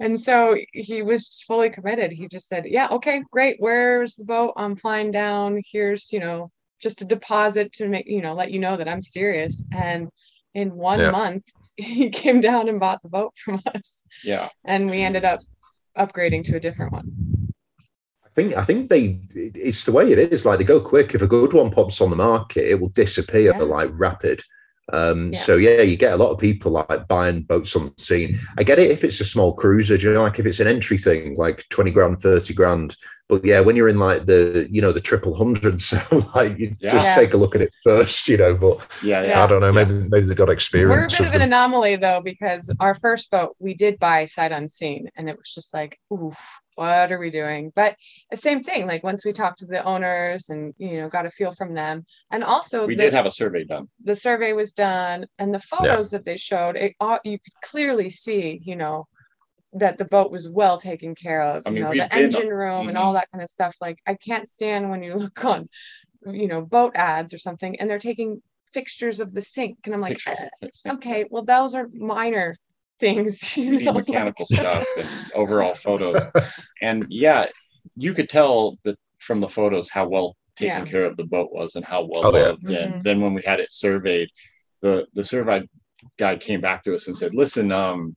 And 0.00 0.18
so 0.18 0.56
he 0.72 1.02
was 1.02 1.42
fully 1.46 1.70
committed. 1.70 2.12
He 2.12 2.28
just 2.28 2.48
said 2.48 2.66
yeah 2.66 2.88
okay 2.90 3.22
great. 3.30 3.56
Where's 3.58 4.14
the 4.14 4.24
boat? 4.24 4.54
I'm 4.56 4.76
flying 4.76 5.10
down. 5.10 5.62
Here's 5.72 6.12
you 6.12 6.20
know 6.20 6.48
just 6.80 7.02
a 7.02 7.04
deposit 7.04 7.72
to 7.72 7.88
make 7.88 8.06
you 8.06 8.22
know 8.22 8.34
let 8.34 8.50
you 8.50 8.58
know 8.58 8.76
that 8.76 8.88
i'm 8.88 9.02
serious. 9.02 9.64
And 9.72 10.08
in 10.54 10.74
one 10.74 11.10
month 11.12 11.44
he 11.78 12.10
came 12.10 12.40
down 12.40 12.68
and 12.68 12.80
bought 12.80 13.02
the 13.02 13.08
boat 13.08 13.36
from 13.36 13.62
us. 13.74 14.04
Yeah. 14.24 14.48
And 14.64 14.90
we 14.90 15.02
ended 15.02 15.24
up 15.24 15.40
upgrading 15.96 16.44
to 16.44 16.56
a 16.56 16.60
different 16.60 16.92
one. 16.92 17.52
I 18.24 18.28
think 18.34 18.56
I 18.56 18.64
think 18.64 18.90
they 18.90 19.20
it's 19.34 19.84
the 19.84 19.92
way 19.92 20.12
it 20.12 20.18
is. 20.18 20.44
Like 20.44 20.58
they 20.58 20.64
go 20.64 20.80
quick. 20.80 21.14
If 21.14 21.22
a 21.22 21.26
good 21.26 21.52
one 21.52 21.70
pops 21.70 22.00
on 22.00 22.10
the 22.10 22.16
market, 22.16 22.70
it 22.70 22.80
will 22.80 22.90
disappear 22.90 23.52
yeah. 23.52 23.58
like 23.62 23.90
rapid. 23.92 24.42
Um, 24.92 25.32
yeah. 25.32 25.38
So 25.38 25.56
yeah, 25.56 25.82
you 25.82 25.96
get 25.96 26.14
a 26.14 26.16
lot 26.16 26.30
of 26.30 26.38
people 26.38 26.72
like 26.72 27.08
buying 27.08 27.42
boats 27.42 27.76
on 27.76 27.92
the 27.96 28.02
scene. 28.02 28.38
I 28.56 28.62
get 28.62 28.78
it 28.78 28.90
if 28.90 29.04
it's 29.04 29.20
a 29.20 29.24
small 29.24 29.54
cruiser, 29.54 29.96
you 29.96 30.12
know, 30.12 30.22
like 30.22 30.38
if 30.38 30.46
it's 30.46 30.60
an 30.60 30.66
entry 30.66 30.98
thing, 30.98 31.34
like 31.34 31.68
twenty 31.68 31.90
grand, 31.90 32.20
thirty 32.20 32.54
grand. 32.54 32.96
But 33.28 33.44
yeah, 33.44 33.60
when 33.60 33.76
you're 33.76 33.90
in 33.90 33.98
like 33.98 34.24
the 34.24 34.66
you 34.70 34.80
know 34.80 34.92
the 34.92 35.02
triple 35.02 35.34
hundreds, 35.34 35.84
so 35.88 35.98
like 36.34 36.58
you 36.58 36.74
yeah. 36.80 36.90
just 36.90 37.12
take 37.18 37.34
a 37.34 37.36
look 37.36 37.54
at 37.54 37.60
it 37.60 37.74
first, 37.82 38.26
you 38.28 38.38
know. 38.38 38.54
But 38.54 38.80
yeah, 39.02 39.22
yeah. 39.22 39.44
I 39.44 39.46
don't 39.46 39.60
know, 39.60 39.72
maybe 39.72 39.92
maybe 39.92 40.26
they 40.26 40.34
got 40.34 40.48
experience. 40.48 40.90
We're 40.90 41.04
a 41.04 41.08
bit 41.08 41.20
of, 41.20 41.26
of 41.26 41.34
an 41.34 41.42
anomaly 41.42 41.96
though, 41.96 42.22
because 42.24 42.74
our 42.80 42.94
first 42.94 43.30
boat 43.30 43.56
we 43.58 43.74
did 43.74 43.98
buy 43.98 44.24
sight 44.24 44.52
unseen, 44.52 45.10
and 45.16 45.28
it 45.28 45.36
was 45.36 45.52
just 45.52 45.74
like, 45.74 45.98
oof, 46.12 46.38
what 46.78 47.10
are 47.10 47.18
we 47.18 47.28
doing? 47.28 47.72
But 47.74 47.96
the 48.30 48.36
same 48.36 48.62
thing, 48.62 48.86
like 48.86 49.02
once 49.02 49.24
we 49.24 49.32
talked 49.32 49.58
to 49.58 49.66
the 49.66 49.82
owners 49.82 50.48
and 50.48 50.72
you 50.78 51.00
know 51.00 51.08
got 51.08 51.26
a 51.26 51.30
feel 51.30 51.50
from 51.50 51.72
them, 51.72 52.04
and 52.30 52.44
also 52.44 52.86
we 52.86 52.94
the, 52.94 53.02
did 53.02 53.12
have 53.12 53.26
a 53.26 53.32
survey 53.32 53.64
done. 53.64 53.88
The 54.04 54.14
survey 54.14 54.52
was 54.52 54.72
done, 54.72 55.26
and 55.40 55.52
the 55.52 55.58
photos 55.58 56.12
yeah. 56.12 56.18
that 56.18 56.24
they 56.24 56.36
showed, 56.36 56.76
it 56.76 56.94
you 57.24 57.38
could 57.38 57.60
clearly 57.62 58.08
see, 58.08 58.60
you 58.62 58.76
know, 58.76 59.08
that 59.72 59.98
the 59.98 60.04
boat 60.04 60.30
was 60.30 60.48
well 60.48 60.78
taken 60.78 61.16
care 61.16 61.42
of. 61.42 61.64
I 61.66 61.70
mean, 61.70 61.78
you 61.78 61.82
know, 61.82 61.92
the 61.92 62.14
engine 62.14 62.48
room 62.48 62.80
mm-hmm. 62.80 62.88
and 62.90 62.98
all 62.98 63.14
that 63.14 63.28
kind 63.32 63.42
of 63.42 63.48
stuff. 63.48 63.74
Like 63.80 63.98
I 64.06 64.14
can't 64.14 64.48
stand 64.48 64.88
when 64.88 65.02
you 65.02 65.14
look 65.16 65.44
on, 65.44 65.68
you 66.26 66.46
know, 66.46 66.60
boat 66.62 66.92
ads 66.94 67.34
or 67.34 67.38
something, 67.38 67.78
and 67.80 67.90
they're 67.90 67.98
taking 67.98 68.40
fixtures 68.72 69.18
of 69.18 69.34
the 69.34 69.42
sink, 69.42 69.78
and 69.84 69.94
I'm 69.94 70.00
like, 70.00 70.20
okay, 70.86 71.26
well 71.28 71.44
those 71.44 71.74
are 71.74 71.88
minor 71.92 72.56
things. 73.00 73.56
You 73.56 73.80
know? 73.80 73.92
mechanical 73.92 74.46
stuff 74.46 74.86
and 74.98 75.08
overall 75.34 75.74
photos. 75.74 76.26
And 76.80 77.06
yeah, 77.08 77.46
you 77.96 78.14
could 78.14 78.28
tell 78.28 78.78
that 78.84 78.96
from 79.18 79.40
the 79.40 79.48
photos 79.48 79.90
how 79.90 80.08
well 80.08 80.36
taken 80.56 80.86
yeah. 80.86 80.90
care 80.90 81.04
of 81.04 81.16
the 81.16 81.24
boat 81.24 81.50
was 81.52 81.76
and 81.76 81.84
how 81.84 82.04
well 82.04 82.26
oh, 82.26 82.30
loved. 82.30 82.68
Yeah. 82.68 82.78
And 82.78 82.92
mm-hmm. 82.94 83.02
then 83.02 83.20
when 83.20 83.34
we 83.34 83.42
had 83.42 83.60
it 83.60 83.72
surveyed, 83.72 84.28
the 84.82 85.06
the 85.14 85.24
survey 85.24 85.66
guy 86.18 86.36
came 86.36 86.60
back 86.60 86.82
to 86.84 86.94
us 86.94 87.08
and 87.08 87.16
said, 87.16 87.34
"Listen, 87.34 87.72
um, 87.72 88.16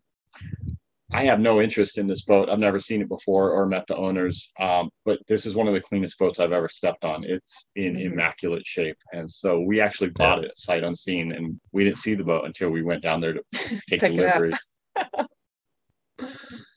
I 1.13 1.25
have 1.25 1.41
no 1.41 1.61
interest 1.61 1.97
in 1.97 2.07
this 2.07 2.23
boat. 2.23 2.49
I've 2.49 2.59
never 2.59 2.79
seen 2.79 3.01
it 3.01 3.09
before 3.09 3.51
or 3.51 3.65
met 3.65 3.85
the 3.87 3.97
owners. 3.97 4.51
Um, 4.59 4.89
but 5.03 5.19
this 5.27 5.45
is 5.45 5.55
one 5.55 5.67
of 5.67 5.73
the 5.73 5.81
cleanest 5.81 6.17
boats 6.17 6.39
I've 6.39 6.53
ever 6.53 6.69
stepped 6.69 7.03
on. 7.03 7.25
It's 7.25 7.69
in 7.75 7.95
mm-hmm. 7.95 8.13
immaculate 8.13 8.65
shape. 8.65 8.97
And 9.11 9.29
so 9.29 9.59
we 9.59 9.81
actually 9.81 10.11
bought 10.11 10.41
yeah. 10.41 10.47
it 10.47 10.57
sight 10.57 10.83
unseen 10.83 11.33
and 11.33 11.59
we 11.73 11.83
didn't 11.83 11.97
see 11.97 12.15
the 12.15 12.23
boat 12.23 12.45
until 12.45 12.69
we 12.69 12.81
went 12.81 13.03
down 13.03 13.19
there 13.19 13.33
to 13.33 13.43
take 13.89 14.01
delivery. 14.01 14.53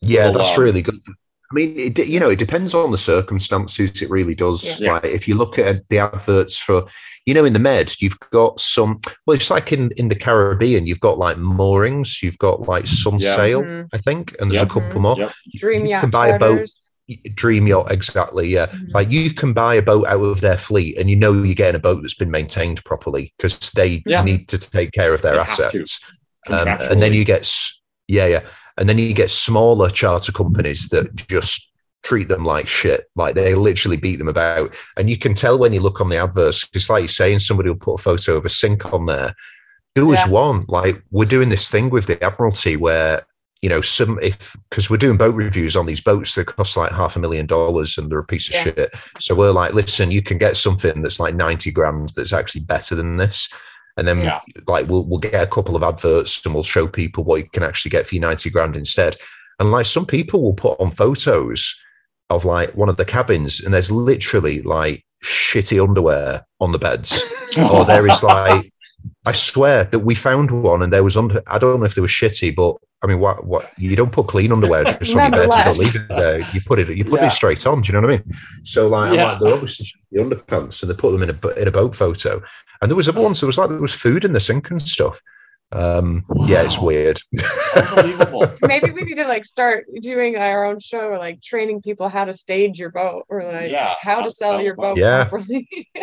Yeah, 0.03 0.31
that's 0.31 0.59
really 0.59 0.83
good. 0.83 1.01
I 1.07 1.55
mean, 1.55 1.75
it, 1.77 1.99
you 2.07 2.18
know, 2.18 2.31
it 2.31 2.39
depends 2.39 2.75
on 2.75 2.91
the 2.91 2.99
circumstances. 2.99 4.03
It 4.03 4.11
really 4.11 4.35
does. 4.35 4.81
Yeah. 4.81 4.95
Like 4.95 5.05
if 5.05 5.29
you 5.29 5.37
look 5.37 5.59
at 5.59 5.87
the 5.89 5.99
adverts 5.99 6.59
for, 6.59 6.87
you 7.27 7.35
know, 7.35 7.45
in 7.45 7.53
the 7.53 7.59
Med, 7.59 7.95
you've 8.01 8.18
got 8.31 8.59
some. 8.61 9.01
Well, 9.27 9.37
it's 9.37 9.51
like 9.51 9.72
in 9.72 9.93
in 9.93 10.09
the 10.09 10.16
Caribbean, 10.16 10.87
you've 10.87 11.01
got 11.01 11.18
like 11.18 11.37
moorings, 11.39 12.22
you've 12.22 12.39
got 12.39 12.62
like 12.62 12.87
some 12.87 13.18
yeah. 13.18 13.37
sail, 13.37 13.62
mm-hmm. 13.62 13.87
I 13.93 13.99
think, 13.99 14.35
and 14.41 14.51
there's 14.51 14.62
yep. 14.62 14.70
a 14.70 14.81
couple 14.81 15.01
more. 15.01 15.16
Yep. 15.18 15.33
Dream 15.57 15.87
yacht. 15.87 15.99
You 15.99 16.01
can 16.01 16.11
buy 16.11 16.29
a 16.29 16.39
boat. 16.39 16.68
Dream 17.35 17.66
yacht, 17.66 17.93
exactly. 17.93 18.49
Yeah, 18.49 18.66
mm-hmm. 18.66 18.93
like 18.93 19.11
you 19.11 19.33
can 19.33 19.53
buy 19.53 19.75
a 19.75 19.83
boat 19.83 20.07
out 20.07 20.22
of 20.22 20.41
their 20.41 20.57
fleet, 20.57 20.97
and 20.99 21.11
you 21.11 21.16
know 21.16 21.35
you're 21.35 21.55
getting 21.55 21.77
a 21.77 21.79
boat 21.79 22.01
that's 22.01 22.14
been 22.14 22.31
maintained 22.31 22.83
properly 22.85 23.33
because 23.37 23.70
they 23.72 24.03
yeah. 24.07 24.25
need 24.25 24.49
to 24.49 24.59
take 24.59 24.93
care 24.93 25.12
of 25.12 25.20
their 25.22 25.35
they 25.35 25.41
assets. 25.41 26.01
Um, 26.49 26.66
and 26.66 27.03
then 27.03 27.12
you 27.12 27.25
get, 27.25 27.51
yeah, 28.09 28.27
yeah 28.27 28.47
and 28.77 28.89
then 28.89 28.99
you 28.99 29.13
get 29.13 29.31
smaller 29.31 29.89
charter 29.89 30.33
companies 30.33 30.89
that 30.89 31.15
just 31.29 31.71
treat 32.03 32.29
them 32.29 32.45
like 32.45 32.69
shit. 32.69 33.07
Like 33.17 33.35
they 33.35 33.55
literally 33.55 33.97
beat 33.97 34.17
them 34.17 34.29
about. 34.29 34.75
And 34.97 35.09
you 35.09 35.17
can 35.17 35.35
tell 35.35 35.59
when 35.59 35.73
you 35.73 35.81
look 35.81 36.01
on 36.01 36.09
the 36.09 36.17
adverts, 36.17 36.69
it's 36.75 36.91
like 36.91 37.03
you're 37.03 37.09
saying 37.09 37.39
somebody 37.39 37.71
will 37.71 37.77
put 37.77 38.01
a 38.01 38.03
photo 38.03 38.37
of 38.37 38.45
a 38.45 38.51
sink 38.51 38.93
on 38.93 39.07
there. 39.07 39.35
Was 39.97 40.19
yeah. 40.19 40.29
one, 40.29 40.65
like 40.67 41.01
we're 41.13 41.25
doing 41.25 41.51
this 41.51 41.71
thing 41.71 41.89
with 41.89 42.07
the 42.07 42.23
Admiralty 42.23 42.77
where, 42.77 43.25
you 43.63 43.69
know, 43.69 43.81
some 43.81 44.19
if 44.21 44.57
because 44.69 44.91
we're 44.91 44.97
doing 44.97 45.17
boat 45.17 45.37
reviews 45.37 45.77
on 45.77 45.87
these 45.87 46.01
boats 46.01 46.35
that 46.35 46.47
cost 46.47 46.77
like 46.77 46.91
half 46.91 47.15
a 47.15 47.21
million 47.21 47.47
dollars 47.47 47.97
and 47.97 48.11
they're 48.11 48.19
a 48.19 48.25
piece 48.25 48.49
of 48.49 48.55
yeah. 48.55 48.65
shit. 48.65 48.95
So 49.21 49.37
we're 49.37 49.53
like, 49.53 49.73
listen, 49.73 50.11
you 50.11 50.21
can 50.21 50.37
get 50.37 50.57
something 50.57 51.01
that's 51.01 51.21
like 51.21 51.37
90 51.37 51.71
grams 51.71 52.13
that's 52.13 52.33
actually 52.33 52.63
better 52.63 52.97
than 52.97 53.19
this 53.19 53.49
and 53.97 54.07
then 54.09 54.20
yeah. 54.20 54.40
like 54.66 54.88
we'll 54.88 55.05
we'll 55.05 55.18
get 55.18 55.34
a 55.34 55.47
couple 55.47 55.76
of 55.76 55.82
adverts 55.82 56.45
and 56.45 56.55
we'll 56.55 56.62
show 56.62 56.86
people 56.86 57.24
what 57.24 57.40
you 57.40 57.49
can 57.51 57.62
actually 57.62 57.90
get 57.90 58.07
for 58.07 58.14
your 58.14 58.22
90 58.22 58.51
grand 58.51 58.76
instead 58.76 59.16
and 59.61 59.70
like 59.70 59.86
some 59.86 60.07
people 60.07 60.42
will 60.42 60.55
put 60.55 60.78
on 60.80 60.90
photos 60.90 61.80
of 62.30 62.45
like 62.45 62.74
one 62.74 62.88
of 62.88 62.97
the 62.97 63.05
cabins 63.05 63.61
and 63.61 63.72
there's 63.72 63.90
literally 63.90 64.62
like 64.62 65.05
shitty 65.22 65.82
underwear 65.82 66.45
on 66.61 66.72
the 66.72 66.78
beds 66.78 67.22
or 67.72 67.84
there 67.84 68.07
is 68.07 68.22
like 68.22 68.70
I 69.26 69.32
swear 69.32 69.84
that 69.84 70.01
we 70.01 70.14
found 70.14 70.51
one 70.51 70.82
and 70.82 70.92
there 70.92 71.05
was 71.05 71.16
under 71.16 71.42
I 71.47 71.59
don't 71.59 71.80
know 71.80 71.86
if 71.86 71.95
they 71.95 72.01
were 72.01 72.07
shitty 72.09 72.55
but 72.55 72.76
I 73.05 73.07
mean, 73.07 73.20
what? 73.20 73.45
What? 73.45 73.70
You 73.76 73.95
don't 73.97 74.11
put 74.11 74.28
clean 74.28 74.51
underwear 74.51 74.84
just 74.99 75.14
on 75.14 75.30
your 75.30 75.47
bed. 75.47 75.59
You 75.59 75.64
don't 75.64 75.78
leave 75.78 75.95
it 75.95 76.09
there. 76.09 76.40
You 76.55 76.62
put 76.64 76.78
it. 76.78 76.88
You 76.88 77.05
put 77.05 77.20
yeah. 77.20 77.26
it 77.26 77.32
straight 77.32 77.66
on. 77.66 77.82
Do 77.82 77.88
you 77.88 78.01
know 78.01 78.07
what 78.07 78.14
I 78.14 78.16
mean? 78.16 78.32
So 78.62 78.88
like, 78.88 79.14
yeah. 79.14 79.32
like 79.32 79.40
they're 79.40 79.53
obviously 79.53 79.92
the 80.11 80.22
underpants, 80.22 80.82
and 80.82 80.90
they 80.90 80.97
put 80.97 81.12
them 81.12 81.22
in 81.22 81.28
a 81.28 81.49
in 81.61 81.68
a 81.68 81.70
boat 81.70 81.95
photo. 81.95 82.42
And 82.85 82.91
there 82.91 82.97
was 82.97 83.09
other 83.09 83.22
ones. 83.22 83.41
There 83.41 83.47
was 83.47 83.57
like 83.57 83.70
there 83.70 83.78
was 83.78 83.95
food 83.95 84.26
in 84.26 84.35
the 84.35 84.41
sink 84.41 84.70
and 84.70 84.82
stuff. 84.82 85.18
Um, 85.72 86.26
wow. 86.28 86.47
Yeah, 86.47 86.62
it's 86.64 86.78
weird. 86.78 87.18
Unbelievable. 87.74 88.53
Maybe 88.61 88.91
we 88.91 89.05
need 89.05 89.14
to 89.14 89.26
like 89.26 89.47
start 89.47 89.87
doing 90.03 90.37
our 90.37 90.66
own 90.66 90.80
show, 90.80 91.09
or 91.09 91.16
like 91.16 91.41
training 91.41 91.80
people 91.80 92.11
how 92.11 92.26
to 92.26 92.35
stage 92.35 92.78
your 92.78 92.91
boat, 92.91 93.24
or 93.30 93.43
like 93.43 93.70
yeah, 93.70 93.95
how 93.99 94.20
to 94.20 94.30
sell 94.30 94.61
your 94.61 94.76
boat 94.76 94.99
yeah. 94.99 95.24
properly. 95.24 95.66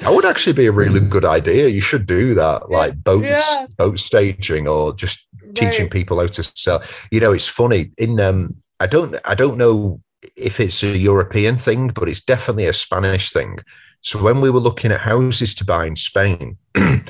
That 0.00 0.12
would 0.12 0.26
actually 0.26 0.52
be 0.52 0.66
a 0.66 0.72
really 0.72 1.00
good 1.00 1.24
idea. 1.24 1.68
You 1.68 1.80
should 1.80 2.04
do 2.06 2.34
that, 2.34 2.70
like 2.70 3.02
boat 3.02 3.24
yeah. 3.24 3.66
boat 3.78 3.98
staging, 3.98 4.68
or 4.68 4.92
just 4.92 5.26
teaching 5.54 5.88
people 5.88 6.20
how 6.20 6.26
to 6.26 6.44
sell. 6.54 6.82
You 7.10 7.20
know, 7.20 7.32
it's 7.32 7.48
funny. 7.48 7.92
In 7.96 8.20
um, 8.20 8.56
I 8.78 8.88
don't 8.88 9.16
I 9.24 9.34
don't 9.34 9.56
know 9.56 10.02
if 10.36 10.60
it's 10.60 10.82
a 10.82 10.98
European 10.98 11.56
thing, 11.56 11.88
but 11.88 12.10
it's 12.10 12.20
definitely 12.20 12.66
a 12.66 12.74
Spanish 12.74 13.32
thing. 13.32 13.60
So 14.06 14.22
when 14.22 14.40
we 14.40 14.50
were 14.50 14.60
looking 14.60 14.92
at 14.92 15.00
houses 15.00 15.54
to 15.56 15.64
buy 15.64 15.86
in 15.86 15.96
Spain, 15.96 16.56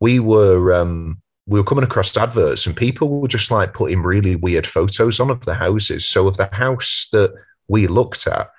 we 0.00 0.20
were 0.20 0.72
um, 0.72 1.20
we 1.46 1.58
were 1.58 1.64
coming 1.64 1.84
across 1.84 2.16
adverts, 2.16 2.66
and 2.66 2.76
people 2.76 3.08
were 3.20 3.28
just 3.28 3.50
like 3.50 3.74
putting 3.74 4.02
really 4.02 4.36
weird 4.36 4.66
photos 4.66 5.18
on 5.18 5.30
of 5.30 5.44
the 5.46 5.54
houses. 5.54 6.04
So 6.06 6.28
of 6.28 6.36
the 6.36 6.50
house 6.52 7.08
that 7.12 7.34
we 7.68 7.86
looked 7.86 8.26
at, 8.26 8.50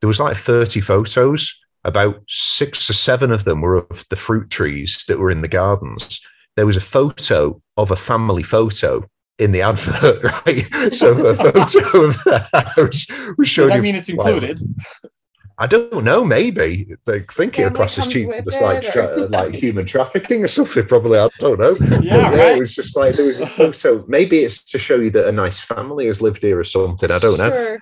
there 0.00 0.08
was 0.08 0.20
like 0.20 0.36
thirty 0.36 0.80
photos. 0.80 1.60
About 1.86 2.22
six 2.28 2.88
or 2.88 2.94
seven 2.94 3.30
of 3.30 3.44
them 3.44 3.60
were 3.60 3.76
of 3.76 4.06
the 4.08 4.16
fruit 4.16 4.48
trees 4.48 5.04
that 5.06 5.18
were 5.18 5.30
in 5.30 5.42
the 5.42 5.48
gardens 5.48 6.26
there 6.56 6.66
was 6.66 6.76
a 6.76 6.80
photo 6.80 7.60
of 7.76 7.90
a 7.90 7.96
family 7.96 8.42
photo 8.42 9.04
in 9.38 9.52
the 9.52 9.62
advert, 9.62 10.22
right? 10.46 10.94
So 10.94 11.26
a 11.26 11.34
photo 11.34 12.04
of 12.04 12.14
the 12.24 12.48
house 12.52 13.06
showing. 13.46 13.68
Does 13.68 13.76
that 13.76 13.82
mean 13.82 13.96
it's 13.96 14.08
included? 14.08 14.60
I 15.56 15.66
don't 15.68 16.04
know. 16.04 16.24
Maybe 16.24 16.96
they 17.04 17.20
think 17.20 17.58
it 17.58 17.64
across 17.64 17.96
as 17.98 18.08
cheap 18.08 18.28
as 18.28 18.60
like 18.60 18.82
tra- 18.82 19.06
uh, 19.06 19.28
like 19.30 19.54
human 19.64 19.86
trafficking 19.86 20.44
or 20.44 20.48
something. 20.48 20.84
Probably 20.86 21.18
I 21.18 21.28
don't 21.38 21.60
know. 21.60 21.76
yeah, 22.00 22.00
yeah 22.02 22.34
right? 22.34 22.56
it 22.56 22.60
was 22.60 22.74
just 22.74 22.96
like 22.96 23.16
there 23.16 23.26
was 23.26 23.40
a 23.40 23.46
photo. 23.46 24.04
Maybe 24.08 24.38
it's 24.38 24.64
to 24.64 24.78
show 24.78 24.96
you 24.96 25.10
that 25.10 25.28
a 25.28 25.32
nice 25.32 25.60
family 25.60 26.06
has 26.06 26.20
lived 26.20 26.42
here 26.42 26.58
or 26.58 26.64
something. 26.64 27.10
I 27.10 27.18
don't 27.18 27.38
know. 27.38 27.76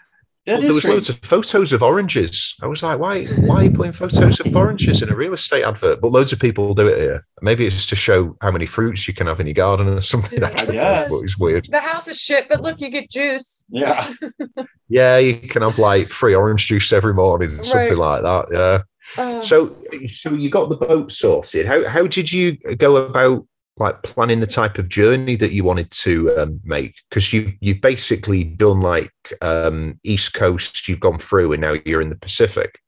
Yeah, 0.45 0.59
there 0.59 0.75
was 0.75 0.85
loads 0.85 1.09
of 1.09 1.19
photos 1.21 1.73
of 1.73 1.85
oranges. 1.85 2.57
I 2.61 2.67
was 2.67 2.83
like, 2.83 2.99
why, 2.99 3.27
why 3.27 3.57
are 3.57 3.65
you 3.65 3.71
putting 3.71 3.93
photos 3.93 4.41
of 4.41 4.57
oranges 4.57 5.01
in 5.01 5.09
a 5.09 5.15
real 5.15 5.35
estate 5.35 5.63
advert? 5.63 6.01
But 6.01 6.11
loads 6.11 6.33
of 6.33 6.41
people 6.41 6.75
do 6.75 6.89
it 6.89 6.99
here. 6.99 7.25
Maybe 7.43 7.65
it's 7.65 7.87
to 7.87 7.97
show 7.97 8.37
how 8.41 8.51
many 8.51 8.67
fruits 8.67 9.07
you 9.07 9.15
can 9.15 9.29
have 9.29 9.39
in 9.39 9.47
your 9.47 9.55
garden 9.55 9.87
or 9.87 10.01
something. 10.01 10.43
I 10.45 10.51
don't 10.51 10.75
know. 10.75 11.07
It's 11.23 11.39
weird. 11.39 11.69
The 11.71 11.79
house 11.79 12.09
is 12.09 12.21
shit, 12.21 12.49
but 12.49 12.61
look, 12.61 12.81
you 12.81 12.91
get 12.91 13.09
juice. 13.09 13.65
Yeah. 13.69 14.13
yeah, 14.89 15.19
you 15.19 15.37
can 15.37 15.63
have 15.63 15.79
like 15.79 16.09
free 16.09 16.35
orange 16.35 16.67
juice 16.67 16.93
every 16.93 17.15
morning, 17.15 17.51
something 17.63 17.97
like 17.97 18.23
that. 18.23 18.47
Yeah. 18.51 18.83
Uh, 19.17 19.43
so, 19.43 19.77
so 20.09 20.31
you 20.31 20.51
got 20.51 20.71
the 20.71 20.77
boat 20.77 21.13
sorted. 21.13 21.67
How 21.67 21.87
how 21.89 22.07
did 22.07 22.33
you 22.33 22.57
go 22.57 22.97
about 22.97 23.47
like 23.79 24.03
planning 24.03 24.41
the 24.41 24.47
type 24.47 24.79
of 24.79 24.89
journey 24.89 25.37
that 25.37 25.53
you 25.53 25.65
wanted 25.65 25.91
to 25.91 26.35
um, 26.37 26.61
make. 26.65 26.95
Because 27.09 27.33
you 27.33 27.53
you've 27.61 27.81
basically 27.81 28.45
done 28.45 28.81
like 28.81 29.13
um, 29.41 29.99
east 30.03 30.35
coast 30.35 30.89
you've 30.89 31.01
gone 31.01 31.19
through 31.19 31.53
and 31.53 31.61
now 31.61 31.77
you're 31.85 32.03
in 32.03 32.11
the 32.11 32.17
pacific. 32.17 32.79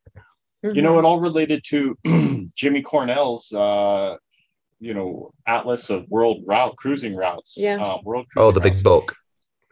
You 0.62 0.80
know 0.80 0.99
it 0.99 1.05
all 1.05 1.20
related 1.20 1.62
to 1.66 1.95
jimmy 2.55 2.80
cornell's 2.80 3.53
uh, 3.53 4.16
you 4.80 4.95
know 4.95 5.30
atlas 5.47 5.91
of 5.91 6.09
world 6.09 6.43
route 6.47 6.76
cruising 6.76 7.14
routes. 7.14 7.57
Yeah. 7.59 7.82
Uh, 7.82 7.99
world 8.03 8.26
oh 8.37 8.51
the 8.51 8.61
routes. 8.61 8.76
big 8.76 8.85
book 8.85 9.14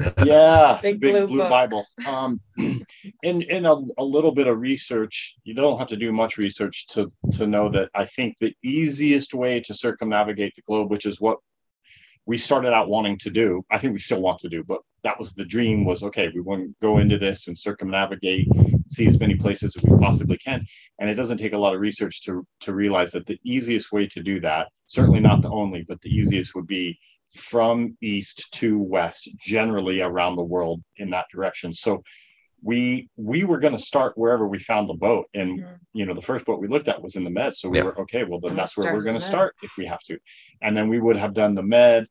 yeah 0.25 0.79
big, 0.83 1.01
big 1.01 1.13
blue, 1.13 1.27
blue 1.27 1.49
bible. 1.49 1.87
Um 2.09 2.41
in 2.57 3.43
in 3.43 3.67
a, 3.67 3.75
a, 3.99 4.05
little 4.05 4.33
bit 4.33 4.47
of 4.47 4.61
research 4.61 5.37
you 5.45 5.55
don't 5.55 5.79
have 5.79 5.89
to 5.89 5.97
do 5.97 6.13
much 6.13 6.39
research 6.39 6.87
to 6.89 7.11
to 7.33 7.47
know 7.47 7.69
that 7.71 7.91
i 7.95 8.05
think 8.05 8.37
the 8.41 8.55
easiest 8.63 9.35
way 9.35 9.61
to 9.61 9.75
circumnavigate 9.75 10.55
the 10.55 10.63
globe 10.63 10.91
which 10.91 11.07
is 11.07 11.21
what 11.21 11.39
we 12.27 12.39
started 12.39 12.73
out 12.73 12.89
wanting 12.89 13.19
to 13.19 13.31
do 13.31 13.63
i 13.71 13.79
think 13.79 13.93
we 13.93 13.99
still 13.99 14.21
want 14.21 14.39
to 14.39 14.49
do 14.49 14.63
but 14.65 14.81
that 15.03 15.19
was 15.19 15.33
the 15.33 15.45
dream 15.45 15.85
was 15.85 16.03
okay 16.03 16.31
we 16.35 16.41
want 16.41 16.61
to 16.61 16.75
go 16.81 16.99
into 16.99 17.19
this 17.19 17.49
and 17.49 17.59
circumnavigate 17.59 18.47
see 18.93 19.09
as 19.09 19.19
many 19.19 19.35
places 19.35 19.75
as 19.77 19.83
we 19.83 19.99
possibly 19.99 20.37
can. 20.39 20.65
And 20.99 21.09
it 21.09 21.15
doesn't 21.15 21.39
take 21.39 21.55
a 21.55 21.59
lot 21.59 21.75
of 21.75 21.81
research 21.81 22.23
to 22.23 22.47
to 22.61 22.75
realize 22.75 23.13
that 23.13 23.27
the 23.27 23.41
easiest 23.45 23.93
way 23.93 24.07
to 24.07 24.23
do 24.23 24.41
that 24.41 24.69
certainly 24.87 25.21
not 25.21 25.43
the 25.43 25.51
only 25.51 25.85
but 25.89 26.01
the 26.03 26.11
easiest 26.11 26.55
would 26.55 26.67
be 26.67 26.99
from 27.35 27.97
east 28.03 28.49
to 28.53 28.79
west, 28.79 29.29
generally 29.39 30.01
around 30.01 30.37
the 30.37 30.45
world 30.45 30.83
in 30.97 31.11
that 31.11 31.27
direction. 31.33 31.73
So 31.73 32.03
we 32.63 33.09
we 33.17 33.45
were 33.45 33.59
going 33.59 33.75
to 33.75 33.83
start 33.83 34.17
wherever 34.17 34.47
we 34.47 34.59
found 34.59 34.89
the 34.89 34.95
boat 34.95 35.27
and 35.35 35.61
mm-hmm. 35.61 35.75
you 35.93 36.07
know 36.07 36.15
the 36.15 36.23
first 36.23 36.45
boat 36.45 36.61
we 36.61 36.69
looked 36.69 36.89
at 36.89 37.03
was 37.03 37.17
in 37.17 37.25
the 37.25 37.31
med 37.31 37.55
so 37.55 37.69
we 37.69 37.79
yeah. 37.79 37.85
were 37.85 38.01
okay 38.01 38.25
well 38.25 38.39
then 38.41 38.55
that's 38.55 38.77
where 38.77 38.95
we're 38.95 39.03
going 39.03 39.19
to 39.19 39.25
start 39.25 39.55
if 39.63 39.77
we 39.77 39.85
have 39.85 40.01
to 40.01 40.17
and 40.63 40.77
then 40.77 40.89
we 40.89 41.01
would 41.01 41.17
have 41.17 41.35
done 41.35 41.55
the 41.55 41.63
med 41.63 42.07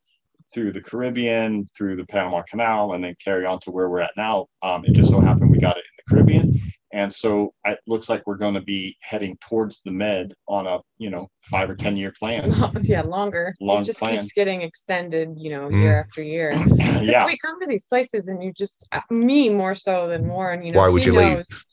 through 0.54 0.72
the 0.72 0.82
caribbean 0.82 1.66
through 1.66 1.96
the 1.96 2.06
panama 2.06 2.42
canal 2.42 2.94
and 2.94 3.04
then 3.04 3.16
carry 3.24 3.46
on 3.46 3.60
to 3.60 3.72
where 3.72 3.90
we're 3.90 4.02
at 4.02 4.12
now 4.18 4.46
um, 4.62 4.84
it 4.84 4.94
just 4.94 5.10
so 5.10 5.22
happened 5.22 5.50
we 5.50 5.58
got 5.58 5.78
it 5.78 5.86
in 5.86 6.04
the 6.06 6.16
caribbean 6.16 6.71
and 6.94 7.12
so 7.12 7.54
it 7.66 7.80
looks 7.88 8.10
like 8.10 8.24
we're 8.26 8.36
going 8.36 8.54
to 8.54 8.62
be 8.62 8.98
heading 9.02 9.38
towards 9.42 9.82
the 9.82 9.92
med 9.92 10.34
on 10.48 10.68
a, 10.68 10.80
you 10.98 11.10
know, 11.10 11.30
five 11.44 11.70
or 11.70 11.76
10 11.76 11.96
year 11.98 12.14
plan. 12.18 12.54
yeah, 12.84 13.02
longer. 13.02 13.54
Long 13.62 13.82
it 13.82 13.86
just 13.86 14.00
plan. 14.00 14.16
keeps 14.16 14.34
getting 14.34 14.62
extended, 14.62 15.34
you 15.38 15.50
know, 15.50 15.70
mm. 15.70 15.82
year 15.82 16.00
after 16.00 16.22
year. 16.22 16.52
yeah. 17.02 17.26
We 17.26 17.38
come 17.38 17.60
to 17.62 17.68
these 17.68 17.86
places 17.86 18.28
and 18.28 18.44
you 18.44 18.52
just, 18.52 18.88
uh, 18.92 19.02
me 19.10 19.50
more 19.50 19.76
so 19.76 20.08
than 20.08 20.28
Warren, 20.28 20.64
you 20.64 20.72
know, 20.72 20.80
why 20.80 20.90
would 20.90 21.06
you 21.06 21.14
knows, 21.14 21.50
leave? 21.50 21.66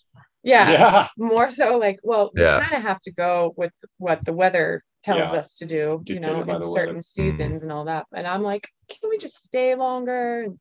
Yeah, 0.45 0.71
yeah. 0.71 1.09
More 1.19 1.51
so 1.51 1.79
like, 1.79 1.99
well, 2.03 2.31
yeah. 2.35 2.59
we 2.59 2.65
kind 2.65 2.77
of 2.77 2.83
have 2.83 3.01
to 3.03 3.13
go 3.13 3.55
with 3.57 3.73
what 3.99 4.25
the 4.25 4.33
weather 4.33 4.83
tells 5.03 5.33
yeah. 5.33 5.39
us 5.39 5.57
to 5.57 5.67
do, 5.67 6.01
Dictated 6.05 6.15
you 6.15 6.21
know, 6.21 6.57
in 6.57 6.63
certain 6.63 6.95
weather. 6.97 7.03
seasons 7.03 7.61
mm. 7.61 7.65
and 7.65 7.73
all 7.73 7.85
that. 7.87 8.07
And 8.15 8.27
I'm 8.27 8.43
like, 8.43 8.69
can 8.89 9.11
we 9.11 9.19
just 9.19 9.43
stay 9.43 9.75
longer? 9.75 10.45
And 10.45 10.59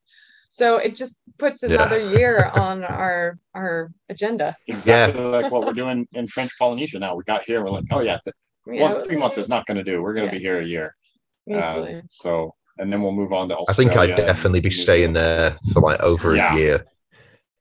so 0.51 0.77
it 0.77 0.95
just 0.95 1.17
puts 1.37 1.63
another 1.63 1.99
yeah. 1.99 2.17
year 2.17 2.51
on 2.55 2.83
our 2.83 3.37
our 3.53 3.91
agenda. 4.09 4.55
Exactly 4.67 5.21
yeah. 5.21 5.27
like 5.27 5.51
what 5.51 5.65
we're 5.65 5.73
doing 5.73 6.07
in 6.13 6.27
French 6.27 6.51
Polynesia 6.57 6.99
now. 6.99 7.15
We 7.15 7.23
got 7.23 7.43
here, 7.43 7.63
we're 7.63 7.69
like, 7.69 7.85
oh 7.91 8.01
yeah, 8.01 8.19
yeah. 8.65 8.81
one 8.81 9.03
three 9.03 9.17
months 9.17 9.37
is 9.37 9.49
not 9.49 9.65
going 9.65 9.77
to 9.77 9.83
do. 9.83 10.01
We're 10.01 10.13
going 10.13 10.29
to 10.29 10.33
yeah. 10.33 10.39
be 10.39 10.43
here 10.43 10.59
a 10.59 10.65
year. 10.65 10.95
Uh, 11.53 12.01
so 12.09 12.53
and 12.79 12.91
then 12.91 13.01
we'll 13.01 13.11
move 13.11 13.33
on 13.33 13.49
to 13.49 13.57
Australia. 13.57 13.91
I 13.91 13.93
think 13.93 14.11
I'd 14.11 14.17
definitely 14.17 14.59
be 14.59 14.69
staying 14.69 15.13
there 15.13 15.55
for 15.73 15.81
like 15.81 16.01
over 16.01 16.35
yeah. 16.35 16.53
a 16.53 16.57
year. 16.57 16.85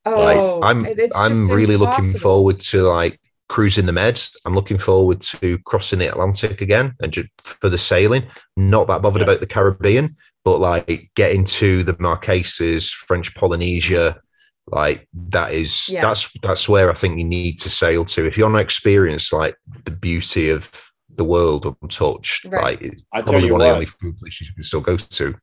Oh, 0.05 0.61
like, 0.61 0.64
I'm 0.64 0.87
I'm 1.14 1.51
really 1.51 1.74
impossible. 1.74 2.07
looking 2.07 2.20
forward 2.20 2.61
to 2.61 2.82
like 2.82 3.20
cruising 3.49 3.87
the 3.87 3.93
Med. 3.93 4.22
I'm 4.45 4.55
looking 4.55 4.78
forward 4.78 5.20
to 5.20 5.59
crossing 5.59 5.99
the 5.99 6.07
Atlantic 6.07 6.61
again 6.61 6.95
and 7.01 7.12
just 7.12 7.28
for 7.39 7.68
the 7.68 7.78
sailing. 7.78 8.24
Not 8.57 8.87
that 8.89 9.03
bothered 9.03 9.20
yes. 9.20 9.28
about 9.28 9.41
the 9.41 9.47
Caribbean, 9.47 10.16
but 10.47 10.61
like 10.61 11.11
getting 11.17 11.45
to 11.45 11.83
the 11.83 11.95
Marquesas, 11.95 12.89
French 12.89 13.35
Polynesia, 13.35 14.21
like 14.69 15.09
that 15.13 15.53
is 15.53 15.89
yeah. 15.89 16.03
that's 16.03 16.33
that's 16.41 16.69
where 16.69 16.89
I 16.89 16.95
think 16.95 17.19
you 17.19 17.25
need 17.25 17.59
to 17.59 17.69
sail 17.69 18.05
to 18.05 18.25
if 18.25 18.39
you 18.39 18.45
want 18.45 18.55
to 18.55 18.61
experience 18.61 19.33
like 19.33 19.57
the 19.85 19.91
beauty 19.91 20.51
of 20.51 20.71
the 21.17 21.25
world 21.25 21.77
untouched. 21.83 22.45
Right. 22.45 22.63
Like 22.63 22.83
it's 22.83 23.03
I 23.13 23.23
probably 23.23 23.51
one 23.51 23.59
what, 23.59 23.71
of 23.71 23.91
the 23.91 23.97
only 24.05 24.15
places 24.21 24.47
you 24.47 24.55
can 24.55 24.63
still 24.63 24.81
go 24.81 24.97
to. 24.97 25.35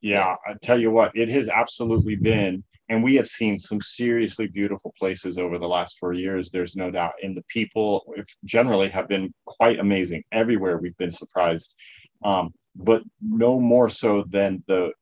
Yeah, 0.00 0.34
I 0.48 0.54
tell 0.62 0.80
you 0.80 0.90
what, 0.90 1.14
it 1.14 1.28
has 1.28 1.50
absolutely 1.50 2.16
been 2.16 2.64
and 2.88 3.02
we 3.02 3.14
have 3.16 3.28
seen 3.28 3.58
some 3.58 3.82
seriously 3.82 4.46
beautiful 4.46 4.94
places 4.98 5.36
over 5.36 5.58
the 5.58 5.68
last 5.68 5.98
four 5.98 6.14
years 6.14 6.50
there's 6.50 6.74
no 6.74 6.90
doubt 6.90 7.12
and 7.22 7.36
the 7.36 7.44
people 7.48 8.12
generally 8.44 8.88
have 8.88 9.08
been 9.08 9.32
quite 9.46 9.78
amazing 9.78 10.22
everywhere 10.32 10.78
we've 10.78 10.96
been 10.96 11.10
surprised 11.10 11.74
um, 12.24 12.52
but 12.74 13.02
no 13.20 13.60
more 13.60 13.88
so 13.88 14.24
than 14.28 14.62
the 14.66 14.92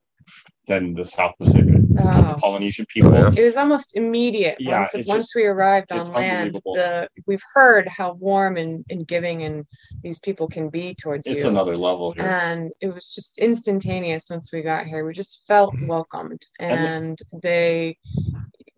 than 0.66 0.94
the 0.94 1.04
south 1.04 1.34
pacific 1.38 1.74
oh. 1.98 2.22
the 2.22 2.36
polynesian 2.38 2.86
people. 2.86 3.12
It 3.36 3.42
was 3.42 3.56
almost 3.56 3.96
immediate 3.96 4.56
yeah, 4.60 4.80
once, 4.80 4.92
once 4.94 5.06
just, 5.06 5.34
we 5.34 5.44
arrived 5.44 5.90
on 5.90 6.06
land 6.12 6.54
the 6.64 7.08
we've 7.26 7.42
heard 7.54 7.88
how 7.88 8.12
warm 8.12 8.56
and, 8.56 8.84
and 8.88 9.06
giving 9.06 9.42
and 9.42 9.66
these 10.02 10.20
people 10.20 10.46
can 10.48 10.68
be 10.68 10.94
towards 10.94 11.26
it's 11.26 11.28
you. 11.28 11.34
it's 11.36 11.44
another 11.44 11.76
level 11.76 12.12
here. 12.12 12.24
And 12.24 12.70
it 12.80 12.94
was 12.94 13.12
just 13.12 13.38
instantaneous 13.38 14.26
once 14.30 14.50
we 14.52 14.62
got 14.62 14.86
here. 14.86 15.04
We 15.04 15.12
just 15.12 15.44
felt 15.46 15.74
mm-hmm. 15.74 15.86
welcomed. 15.86 16.46
And 16.60 17.18
they 17.42 17.98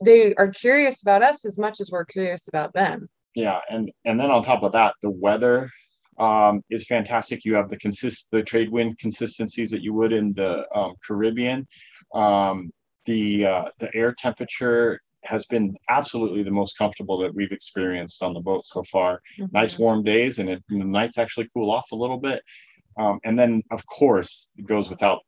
they 0.05 0.35
are 0.35 0.49
curious 0.49 1.03
about 1.03 1.23
us 1.23 1.45
as 1.45 1.59
much 1.59 1.81
as 1.81 1.91
we're 1.91 2.05
curious 2.05 2.49
about 2.49 2.73
them. 2.73 3.09
Yeah 3.35 3.61
and 3.69 3.91
and 4.05 4.19
then 4.19 4.31
on 4.31 4.43
top 4.43 4.63
of 4.63 4.73
that 4.73 4.95
the 5.03 5.11
weather 5.11 5.71
um, 6.19 6.63
is 6.71 6.87
fantastic. 6.87 7.45
You 7.45 7.55
have 7.55 7.71
the 7.71 7.79
consist 7.79 8.29
the 8.31 8.43
trade 8.43 8.71
wind 8.71 8.99
consistencies 8.99 9.71
that 9.71 9.83
you 9.83 9.95
would 9.95 10.13
in 10.13 10.33
the 10.35 10.67
um, 10.77 10.95
Caribbean. 11.07 11.67
Um, 12.15 12.71
the 13.07 13.47
uh, 13.47 13.69
the 13.79 13.95
air 13.95 14.15
temperature 14.17 15.01
has 15.25 15.47
been 15.47 15.77
absolutely 15.89 16.43
the 16.43 16.51
most 16.51 16.77
comfortable 16.77 17.17
that 17.19 17.35
we've 17.35 17.53
experienced 17.53 18.23
on 18.23 18.33
the 18.33 18.41
boat 18.41 18.67
so 18.67 18.83
far. 18.85 19.21
Mm-hmm. 19.39 19.57
Nice 19.57 19.79
warm 19.79 20.03
days, 20.03 20.39
and, 20.39 20.49
it, 20.49 20.63
and, 20.69 20.81
the 20.81 20.85
nights 20.85 21.17
actually 21.17 21.49
cool 21.55 21.71
off 21.71 21.93
a 21.93 21.97
little 21.97 22.19
bit. 22.19 22.43
Um, 22.99 23.21
and 23.25 23.39
then, 23.39 23.63
of 23.71 23.87
course, 23.87 24.53
it 24.59 24.67
goes 24.67 24.91
without 24.91 25.21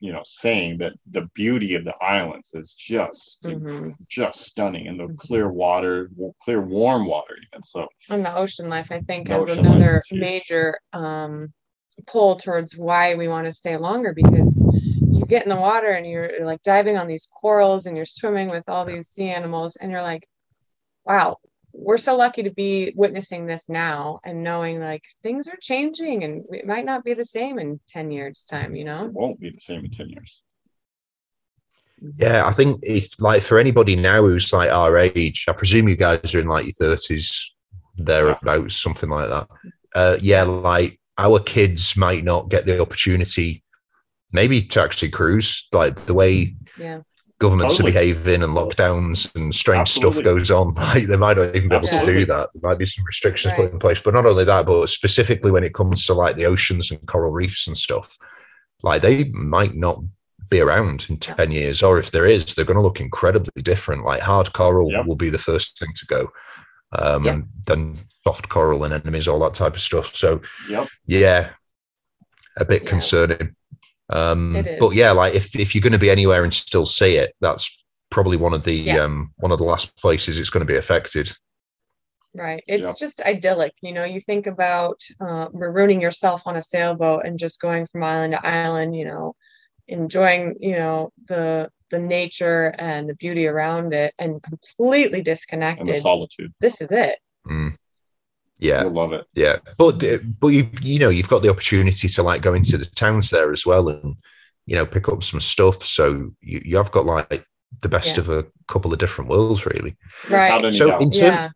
you 0.00 0.12
know 0.12 0.22
saying 0.24 0.78
that 0.78 0.92
the 1.10 1.28
beauty 1.34 1.74
of 1.74 1.84
the 1.84 1.94
islands 1.96 2.54
is 2.54 2.74
just 2.74 3.42
mm-hmm. 3.44 3.90
just 4.08 4.42
stunning 4.42 4.86
and 4.86 4.98
the 4.98 5.04
mm-hmm. 5.04 5.16
clear 5.16 5.50
water 5.50 6.10
clear 6.40 6.60
warm 6.60 7.06
water 7.06 7.36
even 7.50 7.62
so 7.62 7.86
and 8.10 8.24
the 8.24 8.36
ocean 8.36 8.68
life 8.68 8.90
i 8.90 9.00
think 9.00 9.28
is 9.30 9.58
another 9.58 10.00
major 10.12 10.78
um 10.92 11.52
pull 12.06 12.36
towards 12.36 12.76
why 12.76 13.14
we 13.14 13.26
want 13.26 13.46
to 13.46 13.52
stay 13.52 13.76
longer 13.76 14.12
because 14.14 14.62
you 15.10 15.24
get 15.26 15.42
in 15.42 15.48
the 15.48 15.56
water 15.56 15.88
and 15.88 16.06
you're 16.06 16.44
like 16.44 16.62
diving 16.62 16.96
on 16.96 17.08
these 17.08 17.26
corals 17.26 17.86
and 17.86 17.96
you're 17.96 18.06
swimming 18.06 18.48
with 18.48 18.68
all 18.68 18.84
these 18.84 19.08
sea 19.08 19.30
animals 19.30 19.76
and 19.76 19.90
you're 19.90 20.02
like 20.02 20.28
wow 21.04 21.36
we're 21.78 21.98
so 21.98 22.16
lucky 22.16 22.42
to 22.42 22.50
be 22.50 22.92
witnessing 22.96 23.46
this 23.46 23.68
now 23.68 24.18
and 24.24 24.42
knowing 24.42 24.80
like 24.80 25.04
things 25.22 25.48
are 25.48 25.56
changing 25.60 26.24
and 26.24 26.44
it 26.50 26.66
might 26.66 26.84
not 26.84 27.04
be 27.04 27.14
the 27.14 27.24
same 27.24 27.58
in 27.58 27.78
10 27.88 28.10
years 28.10 28.44
time 28.50 28.74
you 28.74 28.84
know? 28.84 29.04
It 29.04 29.12
won't 29.12 29.40
be 29.40 29.50
the 29.50 29.60
same 29.60 29.84
in 29.84 29.90
10 29.90 30.08
years. 30.10 30.42
Yeah 32.16 32.46
i 32.46 32.52
think 32.52 32.80
if 32.82 33.20
like 33.20 33.42
for 33.42 33.58
anybody 33.58 33.96
now 33.96 34.22
who's 34.22 34.52
like 34.52 34.70
our 34.70 34.96
age 34.98 35.46
i 35.48 35.52
presume 35.52 35.88
you 35.88 35.96
guys 35.96 36.34
are 36.34 36.40
in 36.40 36.46
like 36.46 36.66
your 36.66 36.94
30s 36.94 37.44
thereabouts 37.96 38.44
yeah. 38.46 38.68
something 38.68 39.08
like 39.08 39.28
that. 39.28 39.48
Uh 39.94 40.16
yeah 40.20 40.42
like 40.42 41.00
our 41.16 41.40
kids 41.40 41.96
might 41.96 42.22
not 42.22 42.50
get 42.50 42.66
the 42.66 42.80
opportunity 42.80 43.64
maybe 44.32 44.62
to 44.62 44.80
actually 44.80 45.10
cruise 45.10 45.66
like 45.72 45.94
the 46.06 46.14
way 46.14 46.54
yeah 46.78 47.00
governments 47.38 47.76
totally. 47.76 47.90
are 47.90 47.94
behaving 47.94 48.42
and 48.42 48.52
lockdowns 48.52 49.34
and 49.36 49.54
strange 49.54 49.82
Absolutely. 49.82 50.22
stuff 50.22 50.24
goes 50.24 50.50
on. 50.50 50.74
Like 50.74 51.04
they 51.04 51.16
might 51.16 51.36
not 51.36 51.54
even 51.54 51.68
be 51.68 51.76
able 51.76 51.86
to 51.86 52.06
do 52.06 52.24
that. 52.26 52.50
There 52.52 52.70
might 52.70 52.78
be 52.78 52.86
some 52.86 53.04
restrictions 53.04 53.52
right. 53.52 53.64
put 53.64 53.72
in 53.72 53.78
place. 53.78 54.00
But 54.00 54.14
not 54.14 54.26
only 54.26 54.44
that, 54.44 54.66
but 54.66 54.90
specifically 54.90 55.50
when 55.50 55.64
it 55.64 55.74
comes 55.74 56.04
to 56.06 56.14
like 56.14 56.36
the 56.36 56.46
oceans 56.46 56.90
and 56.90 57.06
coral 57.06 57.30
reefs 57.30 57.68
and 57.68 57.76
stuff, 57.76 58.16
like 58.82 59.02
they 59.02 59.24
might 59.24 59.76
not 59.76 60.00
be 60.50 60.60
around 60.60 61.06
in 61.08 61.18
10 61.18 61.50
years. 61.50 61.82
Or 61.82 61.98
if 61.98 62.10
there 62.10 62.26
is, 62.26 62.54
they're 62.54 62.64
going 62.64 62.76
to 62.76 62.82
look 62.82 63.00
incredibly 63.00 63.62
different. 63.62 64.04
Like 64.04 64.22
hard 64.22 64.52
coral 64.52 64.90
yep. 64.90 65.06
will 65.06 65.16
be 65.16 65.30
the 65.30 65.38
first 65.38 65.78
thing 65.78 65.90
to 65.94 66.06
go. 66.06 66.28
Um, 66.92 67.24
yep. 67.24 67.42
then 67.66 67.98
soft 68.24 68.48
coral 68.48 68.84
and 68.84 68.94
anemones, 68.94 69.28
all 69.28 69.40
that 69.40 69.54
type 69.54 69.74
of 69.74 69.80
stuff. 69.80 70.14
So 70.16 70.40
yep. 70.68 70.88
yeah, 71.06 71.50
a 72.56 72.64
bit 72.64 72.84
yeah. 72.84 72.88
concerning. 72.88 73.54
Um, 74.10 74.64
but 74.80 74.94
yeah, 74.94 75.10
like 75.10 75.34
if, 75.34 75.54
if 75.54 75.74
you're 75.74 75.82
going 75.82 75.92
to 75.92 75.98
be 75.98 76.10
anywhere 76.10 76.44
and 76.44 76.52
still 76.52 76.86
see 76.86 77.16
it, 77.16 77.34
that's 77.40 77.84
probably 78.10 78.36
one 78.36 78.54
of 78.54 78.64
the 78.64 78.74
yeah. 78.74 79.04
um, 79.04 79.32
one 79.36 79.52
of 79.52 79.58
the 79.58 79.64
last 79.64 79.94
places 79.96 80.38
it's 80.38 80.50
going 80.50 80.66
to 80.66 80.72
be 80.72 80.78
affected. 80.78 81.30
Right. 82.34 82.62
It's 82.66 82.86
yeah. 82.86 82.92
just 82.98 83.20
idyllic. 83.22 83.72
You 83.82 83.92
know, 83.92 84.04
you 84.04 84.20
think 84.20 84.46
about 84.46 85.02
uh, 85.20 85.48
marooning 85.48 86.00
yourself 86.00 86.42
on 86.46 86.56
a 86.56 86.62
sailboat 86.62 87.24
and 87.24 87.38
just 87.38 87.60
going 87.60 87.86
from 87.86 88.04
island 88.04 88.34
to 88.34 88.46
island, 88.46 88.96
you 88.96 89.04
know, 89.04 89.34
enjoying, 89.88 90.56
you 90.60 90.76
know, 90.76 91.12
the 91.26 91.70
the 91.90 91.98
nature 91.98 92.74
and 92.78 93.08
the 93.08 93.14
beauty 93.14 93.46
around 93.46 93.94
it 93.94 94.12
and 94.18 94.42
completely 94.42 95.22
disconnected. 95.22 95.88
And 95.88 95.96
the 95.96 96.00
solitude. 96.00 96.52
This 96.60 96.80
is 96.80 96.92
it. 96.92 97.18
Mm. 97.46 97.74
Yeah, 98.58 98.80
I 98.80 98.84
love 98.84 99.12
it. 99.12 99.26
Yeah, 99.34 99.58
but 99.76 100.02
but 100.40 100.48
you 100.48 100.68
you 100.82 100.98
know 100.98 101.10
you've 101.10 101.28
got 101.28 101.42
the 101.42 101.50
opportunity 101.50 102.08
to 102.08 102.22
like 102.22 102.42
go 102.42 102.54
into 102.54 102.76
the 102.76 102.86
towns 102.86 103.30
there 103.30 103.52
as 103.52 103.64
well 103.64 103.88
and 103.88 104.16
you 104.66 104.74
know 104.74 104.84
pick 104.84 105.08
up 105.08 105.22
some 105.22 105.40
stuff. 105.40 105.84
So 105.84 106.32
you, 106.40 106.60
you 106.64 106.76
have 106.76 106.90
got 106.90 107.06
like 107.06 107.46
the 107.80 107.88
best 107.88 108.16
yeah. 108.16 108.20
of 108.20 108.28
a 108.28 108.46
couple 108.66 108.92
of 108.92 108.98
different 108.98 109.30
worlds, 109.30 109.64
really. 109.64 109.96
Right. 110.28 110.74
So 110.74 110.98
in 110.98 111.10
terms. 111.10 111.18
Yeah. 111.18 111.50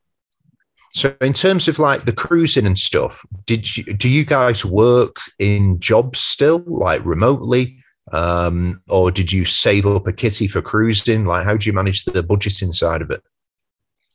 So 0.94 1.16
in 1.22 1.32
terms 1.32 1.68
of 1.68 1.78
like 1.78 2.05
the 2.05 2.12
cruising 2.12 2.66
and 2.66 2.78
stuff, 2.78 3.24
did 3.46 3.76
you 3.76 3.84
do 3.94 4.09
you 4.09 4.24
guys 4.24 4.64
work 4.64 5.16
in 5.38 5.80
jobs 5.80 6.20
still, 6.20 6.62
like 6.66 7.05
remotely? 7.05 7.78
Um, 8.12 8.82
or 8.90 9.11
did 9.11 9.32
you 9.32 9.46
save 9.46 9.86
up 9.86 10.07
a 10.07 10.12
kitty 10.12 10.48
for 10.48 10.61
cruising? 10.61 11.24
Like 11.24 11.44
how 11.44 11.57
do 11.57 11.66
you 11.66 11.72
manage 11.72 12.05
the 12.05 12.22
budgeting 12.22 12.74
side 12.74 13.00
of 13.00 13.11
it? 13.11 13.22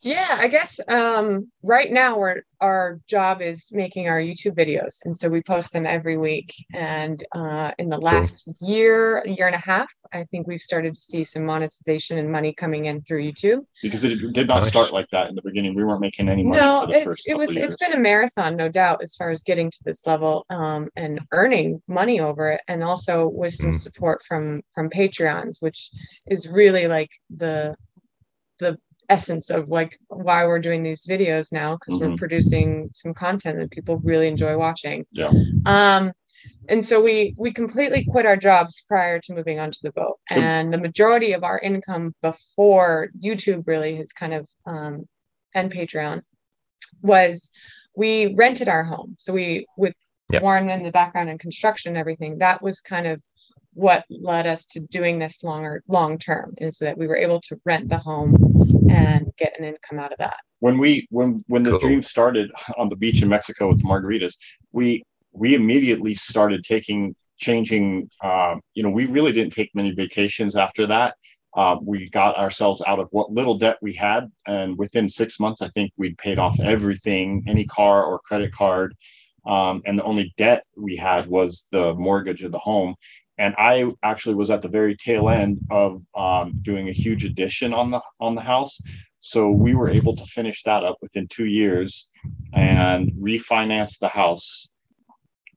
Yeah, 0.02 0.38
I 0.40 0.48
guess 0.48 0.80
um, 0.88 1.52
right 1.64 1.92
now 1.92 2.20
we're, 2.20 2.44
our 2.62 3.00
job 3.08 3.42
is 3.42 3.70
making 3.72 4.08
our 4.08 4.20
YouTube 4.20 4.56
videos, 4.56 5.00
and 5.06 5.18
so 5.18 5.28
we 5.28 5.42
post 5.42 5.74
them 5.74 5.88
every 5.88 6.18
week. 6.18 6.54
And 6.74 7.24
uh, 7.34 7.72
in 7.80 7.90
the 7.90 7.98
last 7.98 8.46
cool. 8.46 8.70
year, 8.70 9.24
year 9.26 9.48
and 9.48 9.56
a 9.56 9.60
half, 9.60 9.92
I 10.14 10.26
think 10.26 10.48
we've 10.48 10.62
started 10.62 10.94
to 10.94 11.02
see 11.02 11.24
some 11.24 11.46
monetization 11.46 12.20
and 12.20 12.32
money 12.32 12.54
coming 12.54 12.86
in 12.86 13.02
through 13.02 13.24
YouTube. 13.24 13.66
Because 13.82 14.04
it 14.04 14.34
did 14.34 14.48
not 14.48 14.66
start 14.66 14.94
like 14.94 15.10
that 15.10 15.30
in 15.30 15.36
the 15.36 15.42
beginning. 15.42 15.74
We 15.74 15.84
weren't 15.84 16.02
making 16.02 16.30
any 16.30 16.44
money. 16.44 16.62
No, 16.62 16.84
it 16.84 17.08
was. 17.08 17.56
It's 17.56 17.78
been 17.78 17.94
a 17.94 18.00
marathon, 18.00 18.56
no 18.56 18.70
doubt, 18.70 19.02
as 19.02 19.16
far 19.16 19.32
as 19.32 19.42
getting 19.42 19.72
to 19.72 19.78
this 19.84 20.06
level 20.06 20.46
um, 20.52 20.90
and 20.96 21.22
earning 21.32 21.82
money 21.88 22.20
over 22.20 22.52
it, 22.52 22.62
and 22.68 22.84
also 22.84 23.28
with 23.28 23.54
some 23.54 23.74
mm. 23.74 23.80
support 23.80 24.22
from 24.24 24.62
from 24.76 24.92
Patreons, 24.92 25.58
which 25.60 25.90
is 26.28 26.48
really 26.48 26.88
like 26.88 27.10
the 27.36 27.76
the 28.60 28.80
essence 29.10 29.50
of 29.50 29.70
like 29.70 30.00
why 30.08 30.46
we're 30.46 30.60
doing 30.60 30.84
these 30.84 31.06
videos 31.08 31.52
now 31.52 31.76
because 31.76 32.00
mm-hmm. 32.00 32.12
we're 32.12 32.18
producing 32.18 32.90
some 32.94 33.14
content 33.14 33.58
that 33.60 33.72
people 33.72 34.00
really 34.04 34.28
enjoy 34.28 34.58
watching. 34.58 35.06
Yeah. 35.12 35.32
Um, 35.66 36.12
and 36.70 36.84
so 36.84 37.02
we 37.02 37.34
we 37.38 37.52
completely 37.52 38.06
quit 38.06 38.26
our 38.26 38.38
jobs 38.38 38.84
prior 38.88 39.20
to 39.20 39.34
moving 39.34 39.60
onto 39.60 39.80
the 39.84 39.92
boat, 39.92 40.20
and 40.30 40.74
the 40.74 40.78
majority 40.78 41.34
of 41.34 41.44
our 41.44 41.60
income 41.60 42.14
before 42.22 43.10
YouTube 43.22 43.68
really 43.68 43.96
has 43.98 44.12
kind 44.12 44.34
of 44.34 44.50
um, 44.66 45.08
and 45.56 45.72
Patreon 45.72 46.24
was 47.02 47.52
we 47.96 48.34
rented 48.36 48.68
our 48.68 48.84
home. 48.84 49.16
So 49.18 49.34
we 49.34 49.66
with 49.78 49.96
yep. 50.32 50.42
Warren 50.42 50.70
in 50.70 50.84
the 50.84 50.92
background 50.92 51.30
and 51.30 51.40
construction 51.40 51.92
and 51.92 51.98
everything, 51.98 52.40
that 52.40 52.62
was 52.62 52.82
kind 52.82 53.08
of 53.08 53.24
what 53.78 54.06
led 54.10 54.48
us 54.48 54.66
to 54.66 54.80
doing 54.80 55.20
this 55.20 55.44
longer 55.44 55.84
long 55.88 56.18
term 56.18 56.52
is 56.58 56.80
that 56.80 56.98
we 56.98 57.06
were 57.06 57.16
able 57.16 57.40
to 57.40 57.56
rent 57.64 57.88
the 57.88 57.98
home 57.98 58.34
and 58.90 59.32
get 59.38 59.54
an 59.60 59.66
income 59.66 60.00
out 60.00 60.12
of 60.12 60.18
that 60.18 60.38
when 60.62 60.80
we 60.80 61.08
when 61.12 61.40
when 61.46 61.62
the 61.62 61.70
cool. 61.70 61.80
dream 61.80 62.02
started 62.02 62.52
on 62.76 62.90
the 62.90 62.96
beach 62.96 63.22
in 63.22 63.30
mexico 63.30 63.70
with 63.70 63.78
the 63.78 63.88
margaritas 63.88 64.36
we 64.72 65.04
we 65.32 65.54
immediately 65.54 66.16
started 66.16 66.64
taking 66.64 67.16
changing 67.38 68.10
uh, 68.24 68.56
you 68.74 68.82
know 68.82 68.90
we 68.90 69.06
really 69.06 69.32
didn't 69.32 69.54
take 69.54 69.70
many 69.76 69.92
vacations 69.92 70.56
after 70.56 70.88
that 70.88 71.16
uh, 71.56 71.78
we 71.84 72.10
got 72.10 72.36
ourselves 72.36 72.82
out 72.88 72.98
of 72.98 73.08
what 73.12 73.32
little 73.32 73.60
debt 73.60 73.78
we 73.84 73.94
had 73.94 74.28
and 74.48 74.76
within 74.76 75.08
six 75.08 75.40
months 75.40 75.62
i 75.62 75.68
think 75.70 75.92
we'd 75.98 76.18
paid 76.18 76.40
off 76.40 76.60
everything 76.62 77.44
any 77.48 77.64
car 77.66 78.04
or 78.04 78.18
credit 78.22 78.52
card 78.52 78.96
um, 79.48 79.82
and 79.86 79.98
the 79.98 80.04
only 80.04 80.34
debt 80.38 80.66
we 80.76 80.96
had 80.98 81.26
was 81.28 81.68
the 81.72 81.96
mortgage 81.96 82.44
of 82.44 82.52
the 82.52 82.60
home. 82.60 82.96
And 83.38 83.54
I 83.58 83.92
actually 84.04 84.36
was 84.36 84.50
at 84.50 84.62
the 84.62 84.68
very 84.68 84.96
tail 84.96 85.30
end 85.30 85.60
of 85.70 86.02
um, 86.16 86.54
doing 86.62 86.90
a 86.90 86.92
huge 86.92 87.24
addition 87.24 87.74
on 87.74 87.92
the 87.92 88.02
on 88.20 88.36
the 88.36 88.42
house, 88.42 88.82
so 89.20 89.52
we 89.52 89.76
were 89.76 89.90
able 89.90 90.16
to 90.16 90.26
finish 90.26 90.64
that 90.64 90.84
up 90.84 90.98
within 91.02 91.28
two 91.28 91.46
years 91.46 92.10
and 92.54 93.12
refinance 93.12 94.00
the 94.00 94.08
house, 94.08 94.72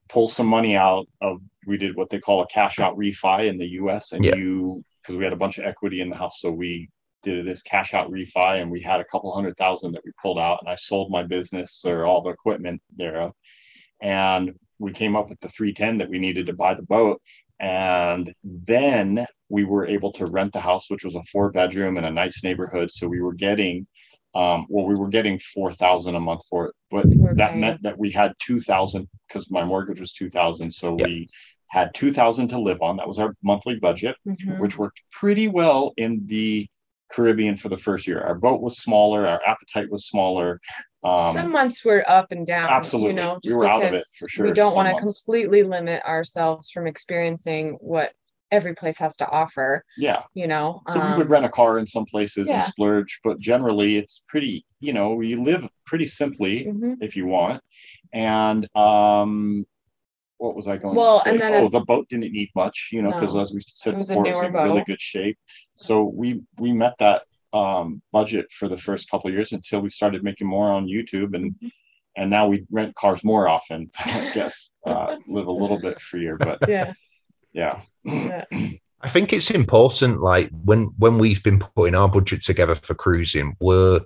pull 0.08 0.28
some 0.28 0.46
money 0.46 0.76
out 0.76 1.06
of. 1.20 1.40
We 1.66 1.76
did 1.76 1.94
what 1.94 2.10
they 2.10 2.18
call 2.18 2.42
a 2.42 2.46
cash 2.46 2.80
out 2.80 2.96
refi 2.96 3.46
in 3.46 3.58
the 3.58 3.68
U.S. 3.82 4.12
and 4.12 4.24
yeah. 4.24 4.34
you 4.34 4.82
because 5.02 5.16
we 5.16 5.24
had 5.24 5.32
a 5.32 5.36
bunch 5.36 5.58
of 5.58 5.64
equity 5.64 6.00
in 6.00 6.10
the 6.10 6.16
house, 6.16 6.40
so 6.40 6.50
we 6.50 6.88
did 7.22 7.46
this 7.46 7.62
cash 7.62 7.94
out 7.94 8.10
refi 8.10 8.60
and 8.60 8.70
we 8.70 8.80
had 8.80 9.00
a 9.00 9.04
couple 9.04 9.32
hundred 9.32 9.56
thousand 9.56 9.92
that 9.92 10.04
we 10.04 10.12
pulled 10.20 10.38
out 10.38 10.58
and 10.60 10.68
I 10.68 10.74
sold 10.74 11.10
my 11.10 11.22
business 11.22 11.84
or 11.84 12.06
all 12.06 12.22
the 12.22 12.30
equipment 12.30 12.80
thereof. 12.96 13.32
And 14.00 14.54
we 14.78 14.92
came 14.92 15.16
up 15.16 15.28
with 15.28 15.40
the 15.40 15.48
310 15.48 15.98
that 15.98 16.08
we 16.08 16.18
needed 16.18 16.46
to 16.46 16.54
buy 16.54 16.74
the 16.74 16.82
boat. 16.82 17.20
And 17.60 18.34
then 18.42 19.26
we 19.50 19.64
were 19.64 19.86
able 19.86 20.12
to 20.12 20.26
rent 20.26 20.52
the 20.52 20.60
house, 20.60 20.90
which 20.90 21.04
was 21.04 21.14
a 21.14 21.22
four 21.24 21.50
bedroom 21.50 21.98
in 21.98 22.04
a 22.04 22.10
nice 22.10 22.42
neighborhood. 22.42 22.90
So 22.90 23.06
we 23.06 23.20
were 23.20 23.34
getting, 23.34 23.86
um, 24.34 24.66
well, 24.70 24.86
we 24.86 24.94
were 24.94 25.08
getting 25.08 25.38
4,000 25.38 26.14
a 26.14 26.20
month 26.20 26.42
for 26.48 26.68
it, 26.68 26.74
but 26.90 27.04
okay. 27.04 27.34
that 27.34 27.56
meant 27.56 27.82
that 27.82 27.98
we 27.98 28.10
had 28.10 28.32
2,000 28.38 29.06
because 29.28 29.50
my 29.50 29.62
mortgage 29.62 30.00
was 30.00 30.14
2,000. 30.14 30.70
So 30.70 30.96
yeah. 30.98 31.06
we 31.06 31.28
had 31.68 31.92
2,000 31.94 32.48
to 32.48 32.58
live 32.58 32.80
on. 32.80 32.96
That 32.96 33.08
was 33.08 33.18
our 33.18 33.34
monthly 33.42 33.78
budget, 33.78 34.16
mm-hmm. 34.26 34.58
which 34.58 34.78
worked 34.78 35.02
pretty 35.12 35.46
well 35.48 35.92
in 35.98 36.26
the 36.26 36.66
Caribbean 37.10 37.56
for 37.56 37.68
the 37.68 37.76
first 37.76 38.06
year. 38.06 38.22
Our 38.22 38.36
boat 38.36 38.62
was 38.62 38.78
smaller, 38.78 39.26
our 39.26 39.40
appetite 39.46 39.90
was 39.90 40.06
smaller. 40.06 40.60
Um, 41.02 41.32
Some 41.32 41.50
months 41.50 41.84
we're 41.84 42.04
up 42.06 42.30
and 42.30 42.46
down. 42.46 42.68
Absolutely, 42.68 43.10
you 43.10 43.16
know, 43.16 43.38
just 43.42 43.56
we 43.56 43.58
were 43.58 43.68
out 43.68 43.82
of 43.82 43.94
it 43.94 44.04
for 44.18 44.28
sure. 44.28 44.46
We 44.46 44.52
don't 44.52 44.74
want 44.74 44.94
to 44.94 45.02
completely 45.02 45.62
limit 45.62 46.02
ourselves 46.04 46.70
from 46.70 46.86
experiencing 46.86 47.78
what 47.80 48.12
every 48.50 48.74
place 48.74 48.98
has 48.98 49.16
to 49.16 49.28
offer. 49.28 49.82
Yeah, 49.96 50.22
you 50.34 50.46
know. 50.46 50.82
So 50.88 51.00
um, 51.00 51.12
we 51.12 51.18
would 51.18 51.26
um, 51.26 51.32
rent 51.32 51.44
a 51.46 51.48
car 51.48 51.78
in 51.78 51.86
some 51.86 52.04
places 52.04 52.48
yeah. 52.48 52.56
and 52.56 52.62
splurge, 52.64 53.20
but 53.24 53.38
generally 53.38 53.96
it's 53.96 54.24
pretty. 54.28 54.66
You 54.80 54.92
know, 54.92 55.20
you 55.20 55.42
live 55.42 55.66
pretty 55.86 56.06
simply 56.06 56.66
mm-hmm. 56.66 56.94
if 57.00 57.16
you 57.16 57.26
want, 57.26 57.62
and 58.12 58.68
um, 58.76 59.64
what 60.40 60.56
was 60.56 60.68
I 60.68 60.78
going 60.78 60.96
well, 60.96 61.20
to 61.20 61.38
say? 61.38 61.60
Oh, 61.62 61.68
the 61.68 61.80
boat 61.80 62.08
didn't 62.08 62.32
need 62.32 62.50
much, 62.54 62.88
you 62.92 63.02
know, 63.02 63.12
because 63.12 63.34
no, 63.34 63.40
as 63.40 63.52
we 63.52 63.60
said 63.66 63.94
it 63.94 63.98
before, 63.98 64.26
it 64.26 64.30
was 64.30 64.42
in 64.42 64.52
boat. 64.52 64.64
really 64.64 64.84
good 64.84 65.00
shape. 65.00 65.38
So 65.76 66.04
we 66.04 66.42
we 66.58 66.72
met 66.72 66.94
that 66.98 67.22
um, 67.52 68.02
budget 68.12 68.46
for 68.52 68.68
the 68.68 68.76
first 68.76 69.10
couple 69.10 69.30
years 69.30 69.52
until 69.52 69.80
we 69.80 69.90
started 69.90 70.22
making 70.22 70.46
more 70.46 70.68
on 70.68 70.86
YouTube, 70.86 71.34
and 71.34 71.52
mm-hmm. 71.52 71.68
and 72.16 72.30
now 72.30 72.48
we 72.48 72.66
rent 72.70 72.94
cars 72.94 73.24
more 73.24 73.48
often. 73.48 73.90
I 73.98 74.30
guess 74.34 74.70
uh, 74.86 75.16
live 75.26 75.46
a 75.46 75.52
little 75.52 75.78
bit 75.78 76.00
freer, 76.00 76.36
but 76.36 76.58
yeah, 76.68 76.92
yeah. 77.52 77.80
yeah. 78.04 78.44
I 79.02 79.08
think 79.08 79.32
it's 79.32 79.50
important, 79.50 80.20
like 80.20 80.50
when 80.64 80.92
when 80.98 81.18
we've 81.18 81.42
been 81.42 81.58
putting 81.58 81.94
our 81.94 82.08
budget 82.08 82.42
together 82.42 82.74
for 82.74 82.94
cruising, 82.94 83.56
we're 83.60 84.00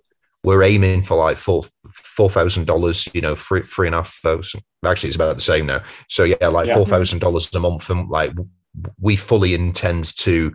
we're 0.45 0.63
aiming 0.63 1.03
for 1.03 1.17
like 1.17 1.37
four 1.37 1.65
four 1.91 2.31
thousand 2.31 2.67
dollars, 2.67 3.09
you 3.13 3.21
know, 3.21 3.35
three 3.35 3.63
three 3.63 3.89
and 3.89 3.95
a 3.95 3.99
half 3.99 4.15
thousand. 4.23 4.63
Actually, 4.85 5.09
it's 5.09 5.17
about 5.17 5.35
the 5.35 5.43
same 5.43 5.67
now. 5.67 5.83
So 6.09 6.25
yeah, 6.25 6.49
like 6.49 6.69
yeah. 6.69 6.77
four 6.77 6.87
thousand 6.87 7.19
dollars 7.19 7.49
a 7.55 7.61
month, 7.61 7.91
and 7.91 8.09
like 8.09 8.33
we 9.01 9.17
fully 9.17 9.55
intend 9.55 10.17
to 10.19 10.55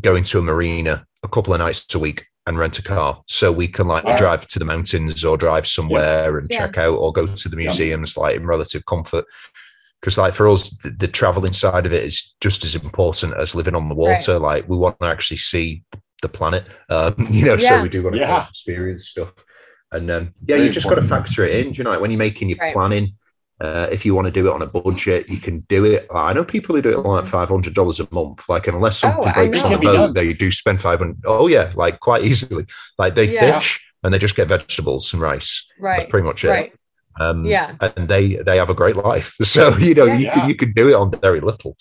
go 0.00 0.16
into 0.16 0.38
a 0.38 0.42
marina 0.42 1.04
a 1.24 1.28
couple 1.28 1.52
of 1.52 1.58
nights 1.58 1.92
a 1.94 1.98
week 1.98 2.26
and 2.46 2.58
rent 2.58 2.78
a 2.78 2.82
car, 2.82 3.22
so 3.26 3.50
we 3.50 3.66
can 3.66 3.88
like 3.88 4.04
yeah. 4.04 4.16
drive 4.16 4.46
to 4.48 4.58
the 4.58 4.64
mountains 4.64 5.24
or 5.24 5.36
drive 5.36 5.66
somewhere 5.66 6.32
yeah. 6.32 6.38
and 6.38 6.50
check 6.50 6.78
out 6.78 6.98
or 6.98 7.12
go 7.12 7.26
to 7.26 7.48
the 7.48 7.56
museums 7.56 8.16
like 8.16 8.36
in 8.36 8.46
relative 8.46 8.84
comfort. 8.86 9.24
Because 10.00 10.18
like 10.18 10.34
for 10.34 10.48
us, 10.48 10.76
the, 10.78 10.90
the, 10.90 11.08
traveling 11.08 11.54
side 11.54 11.86
of 11.86 11.92
it 11.94 12.04
is 12.04 12.34
just 12.42 12.62
as 12.62 12.74
important 12.74 13.32
as 13.38 13.54
living 13.54 13.74
on 13.74 13.88
the 13.88 13.94
water. 13.94 14.32
Right. 14.32 14.42
Like 14.42 14.68
we 14.68 14.76
want 14.76 15.00
to 15.00 15.06
actually 15.06 15.38
see 15.38 15.82
the 16.20 16.28
planet. 16.28 16.66
Um, 16.90 17.14
you 17.30 17.46
know, 17.46 17.54
yeah. 17.54 17.68
so 17.70 17.82
we 17.82 17.88
do 17.88 18.02
want 18.02 18.16
to 18.16 18.20
yeah. 18.20 18.46
experience 18.46 19.08
stuff. 19.08 19.32
And 19.92 20.10
um, 20.10 20.34
yeah, 20.44 20.56
Very 20.56 20.66
you 20.66 20.72
just 20.72 20.88
got 20.88 20.96
to 20.96 21.02
factor 21.02 21.46
it 21.46 21.64
in. 21.64 21.72
Do 21.72 21.78
you 21.78 21.84
know, 21.84 21.98
when 21.98 22.10
you're 22.10 22.18
making 22.18 22.50
your 22.50 22.58
right. 22.60 22.74
planning, 22.74 23.14
uh, 23.60 23.88
if 23.90 24.04
you 24.04 24.14
want 24.14 24.26
to 24.26 24.32
do 24.32 24.48
it 24.48 24.52
on 24.52 24.62
a 24.62 24.66
budget, 24.66 25.28
you 25.28 25.38
can 25.38 25.60
do 25.68 25.84
it. 25.84 26.06
I 26.12 26.32
know 26.32 26.44
people 26.44 26.74
who 26.74 26.82
do 26.82 26.98
it 26.98 27.06
like 27.06 27.26
five 27.26 27.48
hundred 27.48 27.74
dollars 27.74 28.00
a 28.00 28.08
month. 28.10 28.48
Like 28.48 28.66
unless 28.66 29.02
oh, 29.04 29.08
something 29.08 29.28
oh, 29.28 29.34
breaks 29.34 29.62
on 29.62 29.72
the 29.72 29.78
boat, 29.78 30.14
they 30.14 30.32
do 30.32 30.50
spend 30.50 30.80
five 30.80 30.98
hundred. 30.98 31.18
Oh 31.24 31.46
yeah, 31.46 31.72
like 31.74 32.00
quite 32.00 32.24
easily. 32.24 32.66
Like 32.98 33.14
they 33.14 33.32
yeah. 33.32 33.58
fish 33.58 33.84
and 34.02 34.12
they 34.12 34.18
just 34.18 34.36
get 34.36 34.48
vegetables 34.48 35.12
and 35.12 35.22
rice. 35.22 35.66
Right. 35.78 36.00
That's 36.00 36.10
pretty 36.10 36.26
much 36.26 36.44
it. 36.44 36.48
Right. 36.48 36.72
Um, 37.20 37.44
yeah. 37.44 37.76
And 37.80 38.08
they 38.08 38.36
they 38.36 38.56
have 38.56 38.70
a 38.70 38.74
great 38.74 38.96
life. 38.96 39.34
So 39.44 39.76
you 39.78 39.94
know 39.94 40.06
yeah. 40.06 40.18
you 40.18 40.30
can 40.30 40.48
you 40.50 40.56
can 40.56 40.72
do 40.72 40.88
it 40.88 40.94
on 40.94 41.10
very 41.20 41.40
little. 41.40 41.76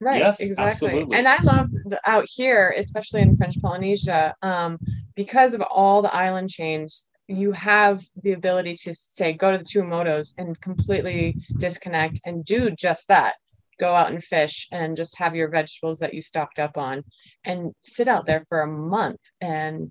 Right. 0.00 0.18
Yes, 0.18 0.40
exactly. 0.40 0.88
Absolutely. 0.88 1.16
And 1.16 1.28
I 1.28 1.40
love 1.42 1.70
the, 1.84 2.00
out 2.04 2.26
here, 2.28 2.74
especially 2.76 3.22
in 3.22 3.36
French 3.36 3.60
Polynesia, 3.60 4.34
um, 4.42 4.76
because 5.14 5.54
of 5.54 5.60
all 5.62 6.02
the 6.02 6.12
island 6.12 6.50
chains, 6.50 7.06
you 7.28 7.52
have 7.52 8.04
the 8.22 8.32
ability 8.32 8.74
to 8.74 8.94
say, 8.94 9.32
go 9.32 9.52
to 9.52 9.58
the 9.58 9.64
Tuamotus 9.64 10.34
and 10.38 10.60
completely 10.60 11.36
disconnect 11.58 12.20
and 12.24 12.44
do 12.44 12.70
just 12.70 13.08
that. 13.08 13.34
Go 13.80 13.88
out 13.88 14.12
and 14.12 14.22
fish 14.22 14.68
and 14.70 14.96
just 14.96 15.18
have 15.18 15.34
your 15.34 15.48
vegetables 15.48 15.98
that 16.00 16.14
you 16.14 16.20
stocked 16.20 16.58
up 16.58 16.76
on 16.76 17.04
and 17.44 17.72
sit 17.80 18.06
out 18.06 18.26
there 18.26 18.44
for 18.48 18.60
a 18.60 18.66
month 18.66 19.20
and 19.40 19.90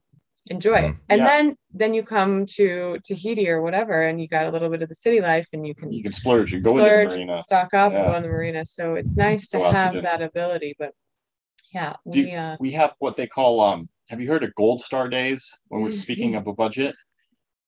enjoy 0.49 0.75
it. 0.75 0.91
Mm. 0.91 0.97
And 1.09 1.19
yeah. 1.19 1.27
then 1.27 1.55
then 1.73 1.93
you 1.93 2.03
come 2.03 2.45
to 2.57 2.97
Tahiti 3.03 3.49
or 3.49 3.61
whatever, 3.61 4.03
and 4.03 4.21
you 4.21 4.27
got 4.27 4.45
a 4.45 4.49
little 4.49 4.69
bit 4.69 4.82
of 4.82 4.89
the 4.89 4.95
city 4.95 5.21
life, 5.21 5.47
and 5.53 5.65
you 5.65 5.75
can 5.75 5.91
you 5.91 6.03
can 6.03 6.11
splurge. 6.11 6.53
You 6.53 6.61
go 6.61 6.75
splurge, 6.75 7.13
in 7.13 7.19
the 7.21 7.25
marina, 7.25 7.43
stock 7.43 7.73
up, 7.73 7.91
yeah. 7.91 8.07
go 8.07 8.15
in 8.15 8.23
the 8.23 8.29
marina. 8.29 8.65
So 8.65 8.95
it's 8.95 9.17
nice 9.17 9.49
to 9.49 9.71
have 9.71 9.93
to 9.93 10.01
that 10.01 10.21
ability. 10.21 10.75
But 10.77 10.93
yeah, 11.73 11.95
we 12.05 12.32
you, 12.32 12.38
uh, 12.38 12.57
we 12.59 12.71
have 12.71 12.93
what 12.99 13.17
they 13.17 13.27
call 13.27 13.59
um. 13.59 13.89
Have 14.09 14.19
you 14.19 14.27
heard 14.27 14.43
of 14.43 14.53
Gold 14.55 14.82
Star 14.82 15.07
Days 15.07 15.61
when 15.69 15.82
we're 15.82 15.93
speaking 15.93 16.36
of 16.36 16.45
a 16.47 16.53
budget? 16.53 16.95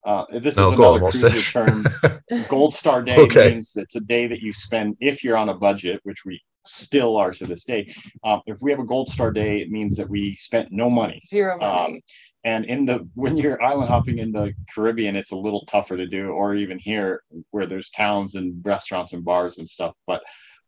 Uh, 0.05 0.25
this 0.31 0.57
no, 0.57 0.71
is 0.71 0.77
another 0.77 0.99
cruiser 0.99 1.51
term. 1.51 1.87
Gold 2.49 2.73
Star 2.73 3.01
Day 3.01 3.17
okay. 3.17 3.51
means 3.51 3.75
it's 3.75 3.95
a 3.95 4.01
day 4.01 4.27
that 4.27 4.41
you 4.41 4.51
spend 4.51 4.97
if 4.99 5.23
you're 5.23 5.37
on 5.37 5.49
a 5.49 5.53
budget, 5.53 6.01
which 6.03 6.25
we 6.25 6.41
still 6.65 7.17
are 7.17 7.31
to 7.31 7.45
this 7.45 7.63
day. 7.63 7.93
Um, 8.23 8.41
if 8.45 8.61
we 8.61 8.71
have 8.71 8.79
a 8.79 8.85
Gold 8.85 9.09
Star 9.09 9.31
Day, 9.31 9.61
it 9.61 9.71
means 9.71 9.95
that 9.97 10.09
we 10.09 10.35
spent 10.35 10.71
no 10.71 10.89
money. 10.89 11.21
Zero 11.25 11.57
money. 11.57 11.95
Um, 11.95 12.01
and 12.45 12.65
in 12.65 12.85
the 12.85 13.07
when 13.15 13.37
you're 13.37 13.61
island 13.63 13.89
hopping 13.89 14.17
in 14.19 14.31
the 14.31 14.53
Caribbean, 14.73 15.15
it's 15.15 15.31
a 15.31 15.37
little 15.37 15.65
tougher 15.65 15.95
to 15.95 16.05
do, 16.05 16.29
or 16.29 16.55
even 16.55 16.77
here 16.77 17.23
where 17.51 17.65
there's 17.65 17.89
towns 17.89 18.35
and 18.35 18.61
restaurants 18.65 19.13
and 19.13 19.23
bars 19.23 19.57
and 19.59 19.67
stuff. 19.67 19.95
But 20.05 20.23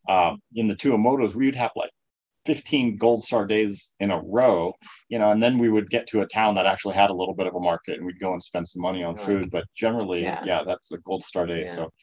um, 0.07 0.39
in 0.53 0.67
the 0.67 0.75
Tuamotus, 0.75 1.35
we 1.35 1.47
would 1.47 1.55
have 1.55 1.71
like 1.75 1.91
15 2.45 2.97
gold 2.97 3.23
star 3.23 3.45
days 3.45 3.93
in 3.99 4.11
a 4.11 4.21
row, 4.21 4.73
you 5.09 5.19
know, 5.19 5.31
and 5.31 5.41
then 5.41 5.57
we 5.57 5.69
would 5.69 5.89
get 5.89 6.07
to 6.07 6.21
a 6.21 6.27
town 6.27 6.55
that 6.55 6.65
actually 6.65 6.95
had 6.95 7.09
a 7.09 7.13
little 7.13 7.33
bit 7.33 7.47
of 7.47 7.55
a 7.55 7.59
market 7.59 7.97
and 7.97 8.05
we'd 8.05 8.19
go 8.19 8.33
and 8.33 8.43
spend 8.43 8.67
some 8.67 8.81
money 8.81 9.03
on 9.03 9.15
food. 9.15 9.49
But 9.51 9.65
generally, 9.75 10.23
yeah, 10.23 10.43
yeah 10.45 10.63
that's 10.65 10.91
a 10.91 10.97
gold 10.99 11.23
star 11.23 11.45
day. 11.45 11.61
Yeah. 11.65 11.75
So 11.75 11.93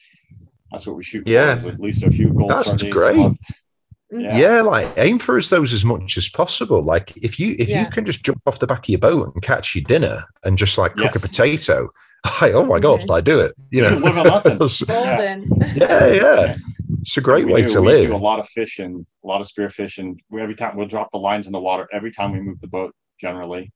that's 0.71 0.85
what 0.85 0.95
we 0.95 1.03
shoot. 1.03 1.27
Yeah, 1.27 1.61
at 1.65 1.79
least 1.79 2.03
a 2.03 2.11
few 2.11 2.33
gold 2.33 2.51
stars. 2.51 2.65
that's 2.67 2.81
star 2.81 2.85
days. 2.85 2.93
Great. 2.93 3.17
Mm-hmm. 3.17 4.19
Yeah. 4.19 4.37
yeah. 4.37 4.61
like 4.61 4.91
aim 4.97 5.17
for 5.17 5.37
as 5.37 5.49
those 5.49 5.73
as 5.73 5.83
much 5.85 6.17
as 6.17 6.29
possible. 6.29 6.83
Like 6.83 7.15
if 7.17 7.39
you 7.39 7.55
if 7.57 7.69
yeah. 7.69 7.81
you 7.81 7.89
can 7.89 8.05
just 8.05 8.23
jump 8.23 8.41
off 8.45 8.59
the 8.59 8.67
back 8.67 8.79
of 8.79 8.89
your 8.89 8.99
boat 8.99 9.33
and 9.33 9.41
catch 9.41 9.75
your 9.75 9.83
dinner 9.85 10.23
and 10.43 10.57
just 10.57 10.77
like 10.77 10.93
cook 10.93 11.15
yes. 11.15 11.23
a 11.23 11.27
potato, 11.27 11.89
I, 12.41 12.51
oh 12.51 12.65
my 12.65 12.79
god, 12.79 13.09
I 13.09 13.21
do 13.21 13.39
it. 13.39 13.53
You 13.71 13.83
know, 13.83 13.99
golden. 14.87 15.49
yeah, 15.75 16.07
yeah. 16.07 16.55
It's 17.03 17.17
a 17.17 17.21
great 17.21 17.45
we 17.45 17.53
way 17.53 17.61
do, 17.63 17.67
to 17.69 17.81
we 17.81 17.87
live. 17.87 18.09
Do 18.09 18.15
a 18.15 18.17
lot 18.17 18.39
of 18.39 18.47
fishing, 18.47 19.05
a 19.23 19.27
lot 19.27 19.41
of 19.41 19.47
spear 19.47 19.69
fishing. 19.69 20.19
We, 20.29 20.41
every 20.41 20.55
time 20.55 20.77
we'll 20.77 20.87
drop 20.87 21.11
the 21.11 21.17
lines 21.17 21.47
in 21.47 21.51
the 21.51 21.59
water 21.59 21.87
every 21.91 22.11
time 22.11 22.31
we 22.31 22.39
move 22.39 22.59
the 22.61 22.67
boat. 22.67 22.95
Generally, 23.19 23.71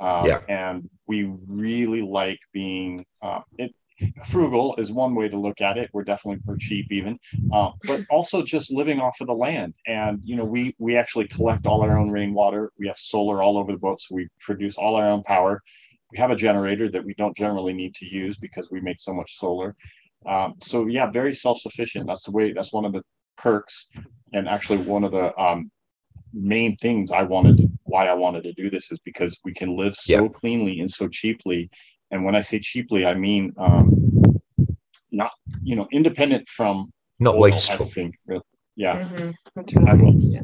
um, 0.00 0.26
yeah. 0.26 0.40
And 0.48 0.88
we 1.06 1.32
really 1.46 2.02
like 2.02 2.38
being 2.52 3.04
uh, 3.20 3.40
it 3.58 3.74
frugal 4.24 4.76
is 4.76 4.92
one 4.92 5.14
way 5.14 5.28
to 5.28 5.36
look 5.36 5.60
at 5.60 5.76
it. 5.76 5.90
We're 5.92 6.04
definitely 6.04 6.40
we're 6.46 6.56
cheap 6.56 6.86
even, 6.92 7.18
uh, 7.52 7.72
but 7.84 8.04
also 8.10 8.42
just 8.42 8.72
living 8.72 9.00
off 9.00 9.20
of 9.20 9.26
the 9.26 9.34
land. 9.34 9.74
And 9.86 10.20
you 10.22 10.36
know, 10.36 10.44
we 10.44 10.74
we 10.78 10.96
actually 10.96 11.26
collect 11.28 11.66
all 11.66 11.82
our 11.82 11.98
own 11.98 12.10
rainwater. 12.10 12.70
We 12.78 12.86
have 12.86 12.96
solar 12.96 13.42
all 13.42 13.58
over 13.58 13.72
the 13.72 13.78
boat, 13.78 14.00
so 14.00 14.14
we 14.14 14.28
produce 14.40 14.76
all 14.76 14.94
our 14.96 15.08
own 15.08 15.22
power. 15.24 15.62
We 16.12 16.18
have 16.18 16.30
a 16.30 16.36
generator 16.36 16.90
that 16.90 17.04
we 17.04 17.14
don't 17.14 17.36
generally 17.36 17.74
need 17.74 17.94
to 17.96 18.06
use 18.06 18.36
because 18.36 18.70
we 18.70 18.80
make 18.80 19.00
so 19.00 19.12
much 19.12 19.36
solar. 19.36 19.76
Um, 20.26 20.54
so 20.62 20.86
yeah, 20.86 21.10
very 21.10 21.34
self-sufficient. 21.34 22.06
That's 22.06 22.24
the 22.24 22.32
way. 22.32 22.52
That's 22.52 22.72
one 22.72 22.84
of 22.84 22.92
the 22.92 23.02
perks, 23.36 23.88
and 24.32 24.48
actually 24.48 24.78
one 24.78 25.04
of 25.04 25.12
the 25.12 25.36
um, 25.40 25.70
main 26.32 26.76
things 26.76 27.10
I 27.10 27.22
wanted 27.22 27.58
to, 27.58 27.70
why 27.84 28.06
I 28.06 28.14
wanted 28.14 28.42
to 28.44 28.52
do 28.52 28.68
this 28.68 28.90
is 28.92 28.98
because 29.04 29.38
we 29.44 29.54
can 29.54 29.76
live 29.76 29.94
so 29.94 30.24
yeah. 30.24 30.28
cleanly 30.28 30.80
and 30.80 30.90
so 30.90 31.08
cheaply 31.08 31.70
and 32.10 32.24
when 32.24 32.34
I 32.34 32.42
say 32.42 32.58
cheaply, 32.58 33.04
I 33.06 33.14
mean 33.14 33.52
um, 33.58 34.40
not 35.10 35.30
you 35.62 35.76
know 35.76 35.86
independent 35.92 36.48
from 36.48 36.92
not 37.18 37.34
oil, 37.34 37.42
wasteful. 37.42 37.86
Think, 37.86 38.16
really. 38.26 38.42
Yeah, 38.76 39.08
mm-hmm. 39.08 39.88
I 39.88 39.94
will. 39.94 40.14
Yeah. 40.14 40.40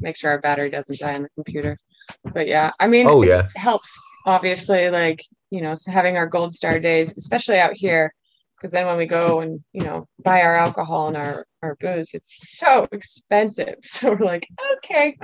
Make 0.00 0.16
sure 0.16 0.30
our 0.30 0.40
battery 0.40 0.70
doesn't 0.70 0.98
die 0.98 1.14
on 1.14 1.22
the 1.22 1.28
computer. 1.36 1.78
But 2.32 2.48
yeah, 2.48 2.72
I 2.80 2.88
mean, 2.88 3.06
oh 3.06 3.22
yeah, 3.22 3.48
helps 3.56 3.98
obviously. 4.26 4.90
Like 4.90 5.22
you 5.50 5.60
know, 5.60 5.74
having 5.86 6.16
our 6.16 6.26
gold 6.26 6.52
star 6.52 6.78
days, 6.78 7.16
especially 7.16 7.58
out 7.58 7.74
here. 7.74 8.12
because 8.56 8.70
then 8.72 8.86
when 8.86 8.98
we 8.98 9.06
go 9.06 9.40
and 9.40 9.60
you 9.72 9.82
know 9.82 10.06
buy 10.22 10.42
our 10.42 10.56
alcohol 10.56 11.08
and 11.08 11.16
our 11.16 11.46
our 11.62 11.76
booze 11.80 12.10
it's 12.12 12.58
so 12.58 12.86
expensive 12.92 13.76
so 13.82 14.12
we're 14.12 14.26
like 14.26 14.48
okay 14.76 15.16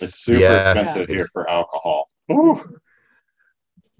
it's 0.00 0.18
super 0.18 0.40
yeah. 0.40 0.60
expensive 0.60 1.08
yeah. 1.08 1.16
here 1.16 1.28
for 1.32 1.48
alcohol 1.48 2.08
Ooh. 2.32 2.62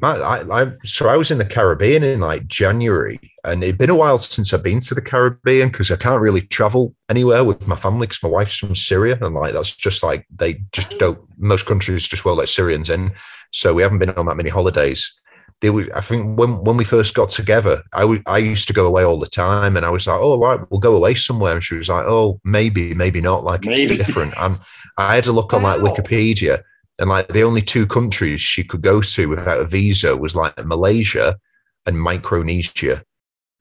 I, 0.02 0.62
I, 0.62 0.72
so 0.84 1.08
I 1.08 1.16
was 1.16 1.30
in 1.30 1.38
the 1.38 1.44
Caribbean 1.44 2.02
in 2.02 2.20
like 2.20 2.46
January, 2.46 3.18
and 3.44 3.62
it'd 3.62 3.78
been 3.78 3.90
a 3.90 3.94
while 3.94 4.18
since 4.18 4.52
I've 4.52 4.62
been 4.62 4.80
to 4.80 4.94
the 4.94 5.02
Caribbean 5.02 5.70
because 5.70 5.90
I 5.90 5.96
can't 5.96 6.20
really 6.20 6.42
travel 6.42 6.94
anywhere 7.08 7.44
with 7.44 7.66
my 7.66 7.76
family 7.76 8.06
because 8.06 8.22
my 8.22 8.28
wife's 8.28 8.56
from 8.56 8.76
Syria, 8.76 9.18
and 9.20 9.34
like 9.34 9.52
that's 9.52 9.74
just 9.74 10.02
like 10.02 10.26
they 10.34 10.62
just 10.72 10.90
don't. 10.98 11.18
Most 11.38 11.66
countries 11.66 12.06
just 12.06 12.24
won't 12.24 12.38
let 12.38 12.48
Syrians 12.48 12.90
in, 12.90 13.12
so 13.52 13.74
we 13.74 13.82
haven't 13.82 13.98
been 13.98 14.10
on 14.10 14.26
that 14.26 14.36
many 14.36 14.50
holidays. 14.50 15.12
They 15.60 15.70
were, 15.70 15.88
I 15.94 16.00
think 16.00 16.38
when 16.38 16.64
when 16.64 16.76
we 16.76 16.84
first 16.84 17.14
got 17.14 17.30
together, 17.30 17.82
I, 17.92 18.00
w- 18.00 18.22
I 18.26 18.38
used 18.38 18.66
to 18.68 18.74
go 18.74 18.86
away 18.86 19.04
all 19.04 19.18
the 19.18 19.26
time, 19.26 19.76
and 19.76 19.84
I 19.84 19.90
was 19.90 20.06
like, 20.06 20.18
"Oh, 20.20 20.38
right, 20.38 20.60
we'll 20.70 20.80
go 20.80 20.96
away 20.96 21.14
somewhere." 21.14 21.54
And 21.54 21.64
she 21.64 21.74
was 21.74 21.88
like, 21.88 22.04
"Oh, 22.06 22.40
maybe, 22.44 22.94
maybe 22.94 23.20
not. 23.20 23.44
Like 23.44 23.64
maybe. 23.64 23.94
it's 23.94 24.06
different." 24.06 24.34
And 24.38 24.58
I 24.96 25.14
had 25.14 25.24
to 25.24 25.32
look 25.32 25.52
wow. 25.52 25.58
on 25.58 25.64
like 25.64 25.80
Wikipedia 25.80 26.62
and 27.00 27.08
like 27.08 27.28
the 27.28 27.42
only 27.42 27.62
two 27.62 27.86
countries 27.86 28.40
she 28.40 28.62
could 28.62 28.82
go 28.82 29.00
to 29.00 29.28
without 29.28 29.58
a 29.58 29.64
visa 29.64 30.16
was 30.16 30.36
like 30.36 30.54
Malaysia 30.64 31.38
and 31.86 32.00
Micronesia. 32.00 33.02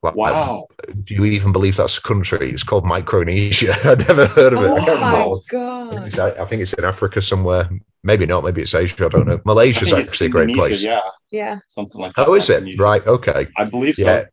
Like, 0.01 0.15
wow. 0.15 0.67
do 1.03 1.13
you 1.13 1.25
even 1.25 1.51
believe 1.51 1.75
that's 1.75 1.97
a 1.97 2.01
country? 2.01 2.51
It's 2.51 2.63
called 2.63 2.85
Micronesia. 2.85 3.75
I've 3.83 4.07
never 4.07 4.27
heard 4.27 4.53
of 4.53 4.61
it. 4.61 4.69
Oh 4.69 5.35
my 5.41 5.41
God. 5.49 6.17
I 6.19 6.45
think 6.45 6.61
it's 6.61 6.73
in 6.73 6.85
Africa 6.85 7.21
somewhere. 7.21 7.69
Maybe 8.03 8.25
not. 8.25 8.43
Maybe 8.43 8.61
it's 8.61 8.73
Asia. 8.73 9.05
I 9.05 9.09
don't 9.09 9.27
know. 9.27 9.41
Malaysia's 9.45 9.91
actually 9.91 10.27
a 10.27 10.29
great 10.29 10.53
place. 10.53 10.83
Yeah. 10.83 11.01
Yeah. 11.31 11.59
Something 11.67 11.99
like 12.01 12.13
oh, 12.17 12.23
that. 12.23 12.29
Oh, 12.29 12.35
is 12.35 12.49
it? 12.49 12.79
Right. 12.79 13.05
Okay. 13.05 13.47
I 13.57 13.65
believe 13.65 13.95
so. 13.95 14.05
Yeah. 14.05 14.25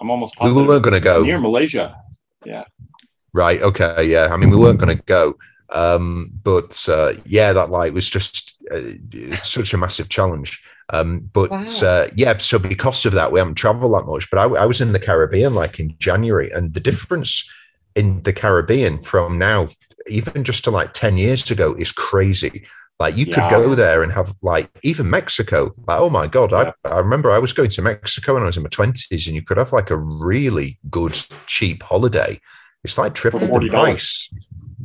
I'm 0.00 0.10
almost 0.10 0.34
positive. 0.36 0.56
We 0.56 0.66
weren't 0.66 0.82
going 0.82 0.98
to 0.98 1.04
go. 1.04 1.22
Near 1.22 1.38
Malaysia. 1.38 1.96
Yeah. 2.44 2.64
Right. 3.32 3.62
Okay. 3.62 4.04
Yeah. 4.04 4.28
I 4.32 4.36
mean, 4.36 4.50
we 4.50 4.56
weren't 4.56 4.80
going 4.80 4.96
to 4.96 5.02
go. 5.04 5.36
Um, 5.70 6.30
but 6.42 6.86
uh, 6.88 7.14
yeah, 7.24 7.52
that 7.52 7.70
like 7.70 7.92
was 7.92 8.08
just 8.08 8.56
uh, 8.72 8.80
such 9.42 9.74
a 9.74 9.78
massive 9.78 10.08
challenge. 10.08 10.62
Um, 10.90 11.30
but 11.32 11.50
wow. 11.50 11.64
uh, 11.82 12.08
yeah, 12.14 12.36
so 12.38 12.58
because 12.58 13.06
of 13.06 13.14
that, 13.14 13.32
we 13.32 13.38
haven't 13.38 13.54
traveled 13.54 13.94
that 13.94 14.10
much. 14.10 14.30
But 14.30 14.38
I, 14.38 14.62
I, 14.62 14.66
was 14.66 14.80
in 14.80 14.92
the 14.92 15.00
Caribbean 15.00 15.54
like 15.54 15.80
in 15.80 15.96
January, 15.98 16.50
and 16.50 16.74
the 16.74 16.80
difference 16.80 17.50
in 17.94 18.22
the 18.22 18.32
Caribbean 18.32 19.02
from 19.02 19.38
now, 19.38 19.68
even 20.06 20.44
just 20.44 20.64
to 20.64 20.70
like 20.70 20.92
10 20.92 21.16
years 21.16 21.50
ago, 21.50 21.74
is 21.74 21.90
crazy. 21.90 22.66
Like 23.00 23.16
you 23.16 23.26
yeah. 23.26 23.48
could 23.48 23.56
go 23.56 23.74
there 23.74 24.02
and 24.02 24.12
have 24.12 24.34
like 24.42 24.70
even 24.82 25.10
Mexico. 25.10 25.74
Like, 25.86 26.00
oh 26.00 26.10
my 26.10 26.26
God, 26.26 26.52
yeah. 26.52 26.72
I, 26.84 26.88
I 26.90 26.98
remember 26.98 27.30
I 27.30 27.38
was 27.38 27.52
going 27.52 27.70
to 27.70 27.82
Mexico 27.82 28.34
when 28.34 28.42
I 28.42 28.46
was 28.46 28.56
in 28.56 28.62
my 28.62 28.68
20s, 28.68 29.26
and 29.26 29.34
you 29.34 29.42
could 29.42 29.56
have 29.56 29.72
like 29.72 29.90
a 29.90 29.96
really 29.96 30.78
good, 30.90 31.18
cheap 31.46 31.82
holiday. 31.82 32.40
It's 32.84 32.98
like 32.98 33.14
triple 33.14 33.40
the 33.40 33.68
price. 33.70 34.28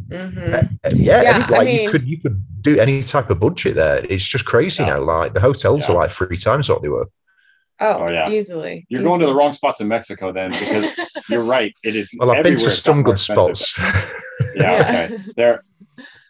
Mm-hmm. 0.10 0.54
Uh, 0.54 0.90
yeah, 0.96 1.22
yeah 1.22 1.38
like 1.50 1.52
I 1.52 1.66
mean, 1.66 1.84
you 1.84 1.90
could 1.90 2.08
you 2.08 2.20
could 2.20 2.44
do 2.62 2.80
any 2.80 3.04
type 3.04 3.30
of 3.30 3.40
budget 3.40 3.76
there. 3.76 4.06
It's 4.10 4.26
just 4.26 4.46
crazy 4.46 4.84
yeah. 4.84 4.94
now. 4.94 5.02
Like 5.02 5.34
the 5.34 5.40
hotels 5.40 5.88
yeah. 5.88 5.96
are 5.96 5.98
like 6.00 6.12
three 6.12 6.38
times 6.38 6.70
what 6.70 6.82
they 6.82 6.90
were. 6.90 7.08
Oh, 7.82 8.04
oh 8.04 8.10
yeah, 8.10 8.30
easily. 8.30 8.86
You're 8.90 9.02
easily. 9.02 9.10
going 9.10 9.20
to 9.22 9.26
the 9.28 9.36
wrong 9.36 9.54
spots 9.54 9.80
in 9.80 9.88
Mexico 9.88 10.32
then, 10.32 10.52
because 10.52 10.92
you're 11.30 11.44
right. 11.44 11.74
It 11.84 11.96
is. 11.96 12.14
Well, 12.18 12.32
I've 12.32 12.44
been 12.44 12.58
to 12.58 12.72
some 12.72 13.04
good 13.04 13.20
spots. 13.20 13.78
yeah, 14.56 15.08
okay. 15.16 15.18
They're 15.36 15.64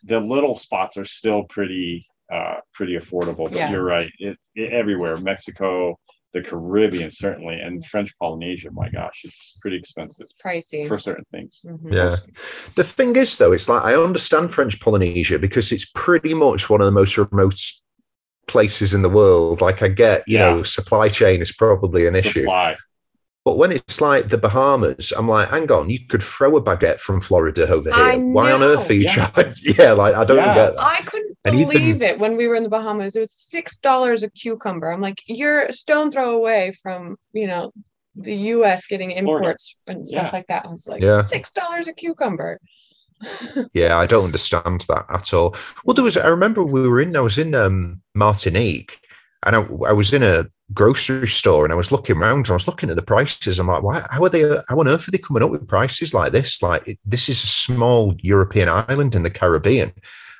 the 0.03 0.19
little 0.19 0.55
spots 0.55 0.97
are 0.97 1.05
still 1.05 1.43
pretty 1.43 2.05
uh 2.31 2.57
pretty 2.73 2.97
affordable, 2.97 3.51
but 3.51 3.71
you're 3.71 3.83
right. 3.83 4.11
It, 4.19 4.37
it, 4.55 4.71
everywhere, 4.71 5.17
Mexico, 5.17 5.99
the 6.33 6.41
Caribbean 6.41 7.11
certainly, 7.11 7.59
and 7.59 7.83
French 7.85 8.17
Polynesia. 8.19 8.71
My 8.71 8.89
gosh, 8.89 9.21
it's 9.23 9.57
pretty 9.61 9.77
expensive. 9.77 10.23
It's 10.23 10.33
pricey 10.33 10.87
for 10.87 10.97
certain 10.97 11.25
things. 11.31 11.65
Mm-hmm. 11.65 11.93
Yeah. 11.93 12.15
The 12.75 12.83
thing 12.83 13.15
is, 13.15 13.37
though, 13.37 13.51
it's 13.51 13.67
like 13.67 13.83
I 13.83 13.95
understand 13.95 14.53
French 14.53 14.79
Polynesia 14.79 15.39
because 15.39 15.71
it's 15.71 15.85
pretty 15.95 16.33
much 16.33 16.69
one 16.69 16.81
of 16.81 16.85
the 16.85 16.91
most 16.91 17.17
remote 17.17 17.59
places 18.47 18.93
in 18.93 19.01
the 19.01 19.09
world. 19.09 19.61
Like 19.61 19.81
I 19.81 19.87
get, 19.87 20.27
you 20.27 20.37
yeah. 20.37 20.55
know, 20.55 20.63
supply 20.63 21.09
chain 21.09 21.41
is 21.41 21.51
probably 21.51 22.07
an 22.07 22.21
supply. 22.21 22.71
issue. 22.71 22.79
But 23.45 23.57
when 23.57 23.71
it's 23.71 24.01
like 24.01 24.29
the 24.29 24.37
Bahamas, 24.37 25.13
I'm 25.15 25.27
like, 25.27 25.49
hang 25.49 25.71
on, 25.71 25.89
you 25.89 26.05
could 26.07 26.21
throw 26.21 26.57
a 26.57 26.61
baguette 26.61 26.99
from 26.99 27.21
Florida 27.21 27.67
over 27.69 27.91
here. 27.91 28.19
Why 28.19 28.51
on 28.51 28.61
earth 28.61 28.89
are 28.89 28.93
you 28.93 29.01
yeah. 29.01 29.27
trying? 29.27 29.53
yeah, 29.63 29.93
like 29.93 30.13
I 30.13 30.25
don't 30.25 30.37
yeah. 30.37 30.55
get 30.55 30.75
that. 30.75 30.81
I 30.81 31.01
couldn't 31.05 31.37
believe 31.43 31.95
even, 31.95 32.01
it 32.01 32.19
when 32.19 32.35
we 32.35 32.47
were 32.47 32.55
in 32.55 32.63
the 32.63 32.69
Bahamas. 32.69 33.15
It 33.15 33.21
was 33.21 33.31
six 33.31 33.77
dollars 33.77 34.23
a 34.23 34.29
cucumber. 34.29 34.91
I'm 34.91 35.01
like, 35.01 35.21
you're 35.25 35.61
a 35.61 35.71
stone 35.71 36.11
throw 36.11 36.35
away 36.35 36.73
from 36.83 37.17
you 37.31 37.47
know 37.47 37.71
the 38.15 38.35
U.S. 38.35 38.87
getting 38.87 39.11
imports 39.11 39.77
Florida. 39.85 39.99
and 39.99 40.07
stuff 40.07 40.23
yeah. 40.25 40.31
like 40.33 40.47
that. 40.47 40.65
I 40.65 40.69
was 40.69 40.87
like, 40.87 41.01
yeah. 41.01 41.21
six 41.21 41.51
dollars 41.51 41.87
a 41.87 41.93
cucumber. 41.93 42.59
yeah, 43.73 43.97
I 43.97 44.05
don't 44.05 44.25
understand 44.25 44.85
that 44.87 45.05
at 45.09 45.33
all. 45.33 45.55
Well, 45.85 45.93
there 45.93 46.03
was. 46.03 46.17
I 46.17 46.27
remember 46.27 46.63
we 46.63 46.87
were 46.87 47.01
in. 47.01 47.15
I 47.15 47.21
was 47.21 47.37
in 47.37 47.55
um, 47.55 48.01
Martinique, 48.15 48.99
and 49.45 49.55
I, 49.55 49.59
I 49.87 49.93
was 49.93 50.13
in 50.13 50.23
a 50.23 50.45
grocery 50.73 51.27
store 51.27 51.65
and 51.65 51.73
I 51.73 51.75
was 51.75 51.91
looking 51.91 52.17
around 52.17 52.39
and 52.39 52.49
I 52.49 52.53
was 52.53 52.67
looking 52.67 52.89
at 52.89 52.95
the 52.95 53.01
prices. 53.01 53.59
I'm 53.59 53.67
like, 53.67 53.83
why, 53.83 54.05
how 54.09 54.23
are 54.23 54.29
they, 54.29 54.41
how 54.67 54.79
on 54.79 54.87
earth 54.87 55.07
are 55.07 55.11
they 55.11 55.17
coming 55.17 55.43
up 55.43 55.51
with 55.51 55.67
prices 55.67 56.13
like 56.13 56.31
this? 56.31 56.61
Like, 56.61 56.99
this 57.05 57.29
is 57.29 57.43
a 57.43 57.47
small 57.47 58.15
European 58.21 58.69
island 58.69 59.15
in 59.15 59.23
the 59.23 59.29
Caribbean. 59.29 59.91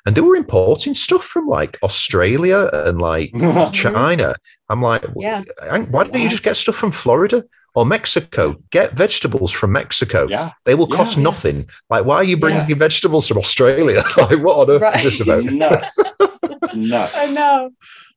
And 0.06 0.16
they 0.16 0.22
were 0.22 0.36
importing 0.36 0.96
stuff 0.96 1.24
from 1.24 1.48
like 1.48 1.78
Australia 1.84 2.70
and 2.74 3.02
like 3.02 3.34
China. 3.74 4.36
I'm 4.70 4.82
like, 4.82 5.04
yeah. 5.18 5.44
why 5.90 6.06
don't 6.06 6.22
you 6.22 6.30
just 6.30 6.44
get 6.44 6.56
stuff 6.56 6.76
from 6.76 6.92
Florida? 6.92 7.44
or 7.76 7.86
Mexico. 7.86 8.56
Get 8.72 8.94
vegetables 8.94 9.52
from 9.52 9.72
Mexico. 9.72 10.28
Yeah. 10.28 10.52
They 10.66 10.76
will 10.76 10.88
cost 10.88 11.18
yeah, 11.18 11.24
nothing. 11.24 11.70
Like, 11.90 12.06
why 12.06 12.16
are 12.16 12.24
you 12.24 12.38
bringing 12.38 12.68
yeah. 12.68 12.76
vegetables 12.76 13.28
from 13.28 13.38
Australia? 13.38 14.02
like, 14.18 14.40
what 14.40 14.58
on 14.58 14.70
earth 14.70 14.82
right. 14.82 14.96
is 14.98 15.04
this 15.04 15.20
about? 15.22 15.44
It's 15.44 15.52
nuts. 15.52 16.00
it's 16.20 16.76
nuts. 16.92 17.14
I 17.16 17.28
know. 17.28 17.72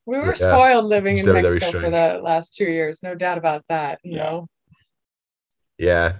We 0.05 0.17
were 0.17 0.27
yeah. 0.27 0.33
spoiled 0.33 0.85
living 0.85 1.17
in 1.17 1.25
very, 1.25 1.41
Mexico 1.41 1.71
very 1.71 1.83
for 1.83 1.89
the 1.89 2.21
last 2.21 2.55
two 2.55 2.65
years, 2.65 3.01
no 3.03 3.15
doubt 3.15 3.37
about 3.37 3.63
that. 3.69 3.99
You 4.03 4.17
yeah. 4.17 4.23
know. 4.23 4.47
Yeah, 5.77 6.13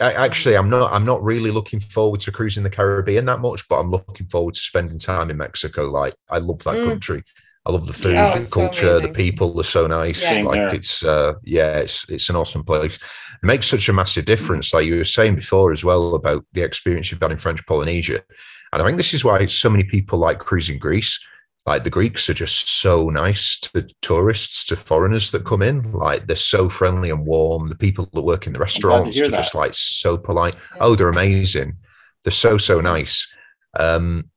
I, 0.00 0.12
actually, 0.12 0.56
I'm 0.56 0.70
not. 0.70 0.92
I'm 0.92 1.04
not 1.04 1.22
really 1.22 1.50
looking 1.50 1.80
forward 1.80 2.20
to 2.20 2.32
cruising 2.32 2.62
the 2.62 2.70
Caribbean 2.70 3.24
that 3.26 3.40
much, 3.40 3.68
but 3.68 3.80
I'm 3.80 3.90
looking 3.90 4.26
forward 4.26 4.54
to 4.54 4.60
spending 4.60 4.98
time 4.98 5.30
in 5.30 5.36
Mexico. 5.36 5.84
Like, 5.84 6.14
I 6.30 6.38
love 6.38 6.62
that 6.64 6.76
mm. 6.76 6.86
country. 6.86 7.22
I 7.66 7.72
love 7.72 7.86
the 7.86 7.92
food, 7.92 8.16
oh, 8.16 8.38
the 8.38 8.50
culture, 8.50 8.80
so 8.80 9.00
the 9.00 9.10
people 9.10 9.60
are 9.60 9.64
so 9.64 9.86
nice. 9.86 10.22
Yes. 10.22 10.46
Like 10.46 10.74
it's 10.74 11.04
uh 11.04 11.34
yeah, 11.44 11.78
it's 11.78 12.08
it's 12.08 12.30
an 12.30 12.36
awesome 12.36 12.64
place. 12.64 12.94
It 12.96 13.46
makes 13.46 13.66
such 13.66 13.90
a 13.90 13.92
massive 13.92 14.24
difference. 14.24 14.72
Like 14.72 14.86
you 14.86 14.96
were 14.96 15.04
saying 15.04 15.34
before 15.34 15.70
as 15.70 15.84
well 15.84 16.14
about 16.14 16.46
the 16.54 16.62
experience 16.62 17.10
you've 17.10 17.20
had 17.20 17.30
in 17.30 17.36
French 17.36 17.66
Polynesia. 17.66 18.22
And 18.72 18.80
I 18.80 18.84
think 18.86 18.96
this 18.96 19.12
is 19.12 19.22
why 19.22 19.44
so 19.46 19.68
many 19.68 19.84
people 19.84 20.18
like 20.18 20.38
cruising 20.38 20.78
Greece 20.78 21.22
like 21.68 21.84
the 21.84 21.90
Greeks 21.90 22.30
are 22.30 22.34
just 22.34 22.80
so 22.80 23.10
nice 23.10 23.60
to 23.60 23.86
tourists, 24.00 24.64
to 24.64 24.76
foreigners 24.76 25.30
that 25.32 25.44
come 25.44 25.60
in. 25.60 25.92
Like 25.92 26.26
they're 26.26 26.34
so 26.34 26.70
friendly 26.70 27.10
and 27.10 27.26
warm. 27.26 27.68
The 27.68 27.74
people 27.74 28.08
that 28.14 28.22
work 28.22 28.46
in 28.46 28.54
the 28.54 28.58
restaurants 28.58 29.20
are 29.20 29.28
just 29.30 29.54
like 29.54 29.74
so 29.74 30.16
polite. 30.16 30.54
Yeah. 30.54 30.78
Oh, 30.80 30.94
they're 30.94 31.10
amazing. 31.10 31.76
They're 32.24 32.32
so 32.32 32.56
so 32.56 32.80
nice. 32.80 33.30
Um, 33.78 34.30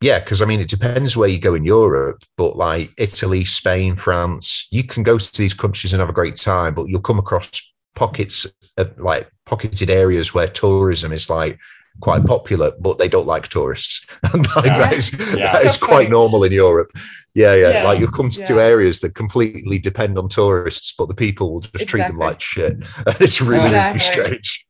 yeah, 0.00 0.20
because 0.20 0.40
I 0.42 0.44
mean, 0.44 0.60
it 0.60 0.68
depends 0.68 1.16
where 1.16 1.28
you 1.28 1.40
go 1.40 1.56
in 1.56 1.64
Europe, 1.64 2.22
but 2.36 2.56
like 2.56 2.92
Italy, 2.98 3.44
Spain, 3.44 3.96
France, 3.96 4.68
you 4.70 4.84
can 4.84 5.02
go 5.02 5.18
to 5.18 5.38
these 5.38 5.54
countries 5.54 5.92
and 5.92 6.00
have 6.00 6.10
a 6.10 6.20
great 6.20 6.36
time, 6.36 6.72
but 6.72 6.86
you'll 6.86 7.00
come 7.00 7.18
across 7.18 7.50
pockets 7.96 8.46
of 8.76 8.96
like 8.96 9.28
pocketed 9.44 9.90
areas 9.90 10.32
where 10.32 10.46
tourism 10.46 11.12
is 11.12 11.28
like 11.28 11.58
quite 12.00 12.24
popular, 12.24 12.72
but 12.78 12.98
they 12.98 13.08
don't 13.08 13.26
like 13.26 13.48
tourists. 13.48 14.06
And 14.32 14.46
like 14.56 14.66
yeah. 14.66 14.78
that 14.78 14.92
is, 14.92 15.12
yeah. 15.12 15.52
that 15.52 15.64
is 15.64 15.76
quite 15.76 16.10
normal 16.10 16.44
in 16.44 16.52
Europe. 16.52 16.90
Yeah, 17.34 17.54
yeah, 17.54 17.70
yeah. 17.70 17.84
Like 17.84 18.00
you'll 18.00 18.10
come 18.10 18.28
to 18.30 18.54
yeah. 18.54 18.62
areas 18.62 19.00
that 19.00 19.14
completely 19.14 19.78
depend 19.78 20.18
on 20.18 20.28
tourists, 20.28 20.94
but 20.96 21.06
the 21.06 21.14
people 21.14 21.52
will 21.52 21.60
just 21.60 21.74
exactly. 21.74 22.00
treat 22.00 22.08
them 22.08 22.18
like 22.18 22.40
shit. 22.40 22.72
And 23.06 23.20
it's 23.20 23.40
really, 23.40 23.64
exactly. 23.66 24.00
really 24.00 24.28
strange. 24.28 24.64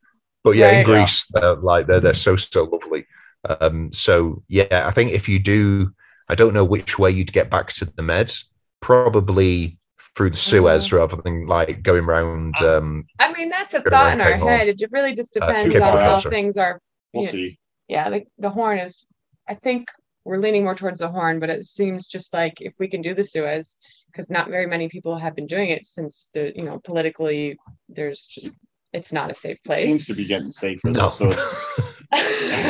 But 0.45 0.57
yeah, 0.57 0.66
right. 0.66 0.77
in 0.79 0.85
Greece, 0.85 1.27
they're 1.33 1.55
like 1.57 1.87
they're 1.87 2.01
they're 2.01 2.14
so 2.14 2.37
so 2.37 2.64
lovely. 2.64 3.07
Um, 3.49 3.93
so 3.93 4.43
yeah, 4.49 4.85
I 4.87 4.91
think 4.91 5.12
if 5.12 5.29
you 5.29 5.39
do, 5.39 5.93
I 6.29 6.35
don't 6.35 6.55
know 6.55 6.64
which 6.64 6.99
way 6.99 7.11
you'd 7.11 7.33
get 7.33 7.51
back 7.51 7.72
to 7.74 7.85
the 7.85 8.03
Med. 8.03 8.33
Probably 8.81 9.79
through 10.16 10.31
the 10.31 10.37
Suez 10.37 10.87
mm-hmm. 10.87 10.97
rather 10.97 11.16
than 11.16 11.47
like 11.47 11.83
going 11.83 12.05
around. 12.05 12.57
Um, 12.62 13.07
I 13.18 13.33
mean, 13.33 13.49
that's 13.49 13.74
a 13.74 13.83
thought 13.83 14.12
in 14.14 14.20
our 14.20 14.37
head. 14.37 14.68
It 14.68 14.83
really 14.91 15.14
just 15.14 15.37
uh, 15.37 15.47
depends 15.47 15.77
uh, 15.77 15.89
on 15.89 16.01
how 16.01 16.20
things 16.20 16.57
are 16.57 16.81
We'll 17.17 17.25
yeah, 17.25 17.31
see. 17.31 17.59
Yeah, 17.89 18.11
the, 18.11 18.25
the 18.39 18.51
horn 18.51 18.79
is. 18.79 19.07
I 19.49 19.55
think 19.55 19.89
we're 20.25 20.39
leaning 20.39 20.64
more 20.64 20.75
towards 20.75 20.99
the 20.99 21.09
horn, 21.09 21.39
but 21.39 21.51
it 21.51 21.64
seems 21.64 22.07
just 22.07 22.35
like 22.35 22.61
if 22.61 22.75
we 22.81 22.89
can 22.89 23.01
do 23.01 23.14
the 23.14 23.23
Suez, 23.23 23.77
because 24.11 24.31
not 24.31 24.49
very 24.49 24.67
many 24.67 24.89
people 24.89 25.17
have 25.19 25.37
been 25.37 25.47
doing 25.47 25.71
it 25.71 25.87
since 25.87 26.31
the 26.35 26.53
you 26.57 26.64
know 26.64 26.81
politically 26.85 27.57
there's 27.89 28.27
just 28.27 28.57
it's 28.93 29.12
not 29.12 29.31
a 29.31 29.35
safe 29.35 29.62
place. 29.62 29.85
It 29.85 29.89
seems 29.89 30.07
to 30.07 30.14
be 30.14 30.25
getting 30.25 30.51
safer. 30.51 30.89
No. 30.89 30.93
Though, 30.93 31.09
so 31.11 31.31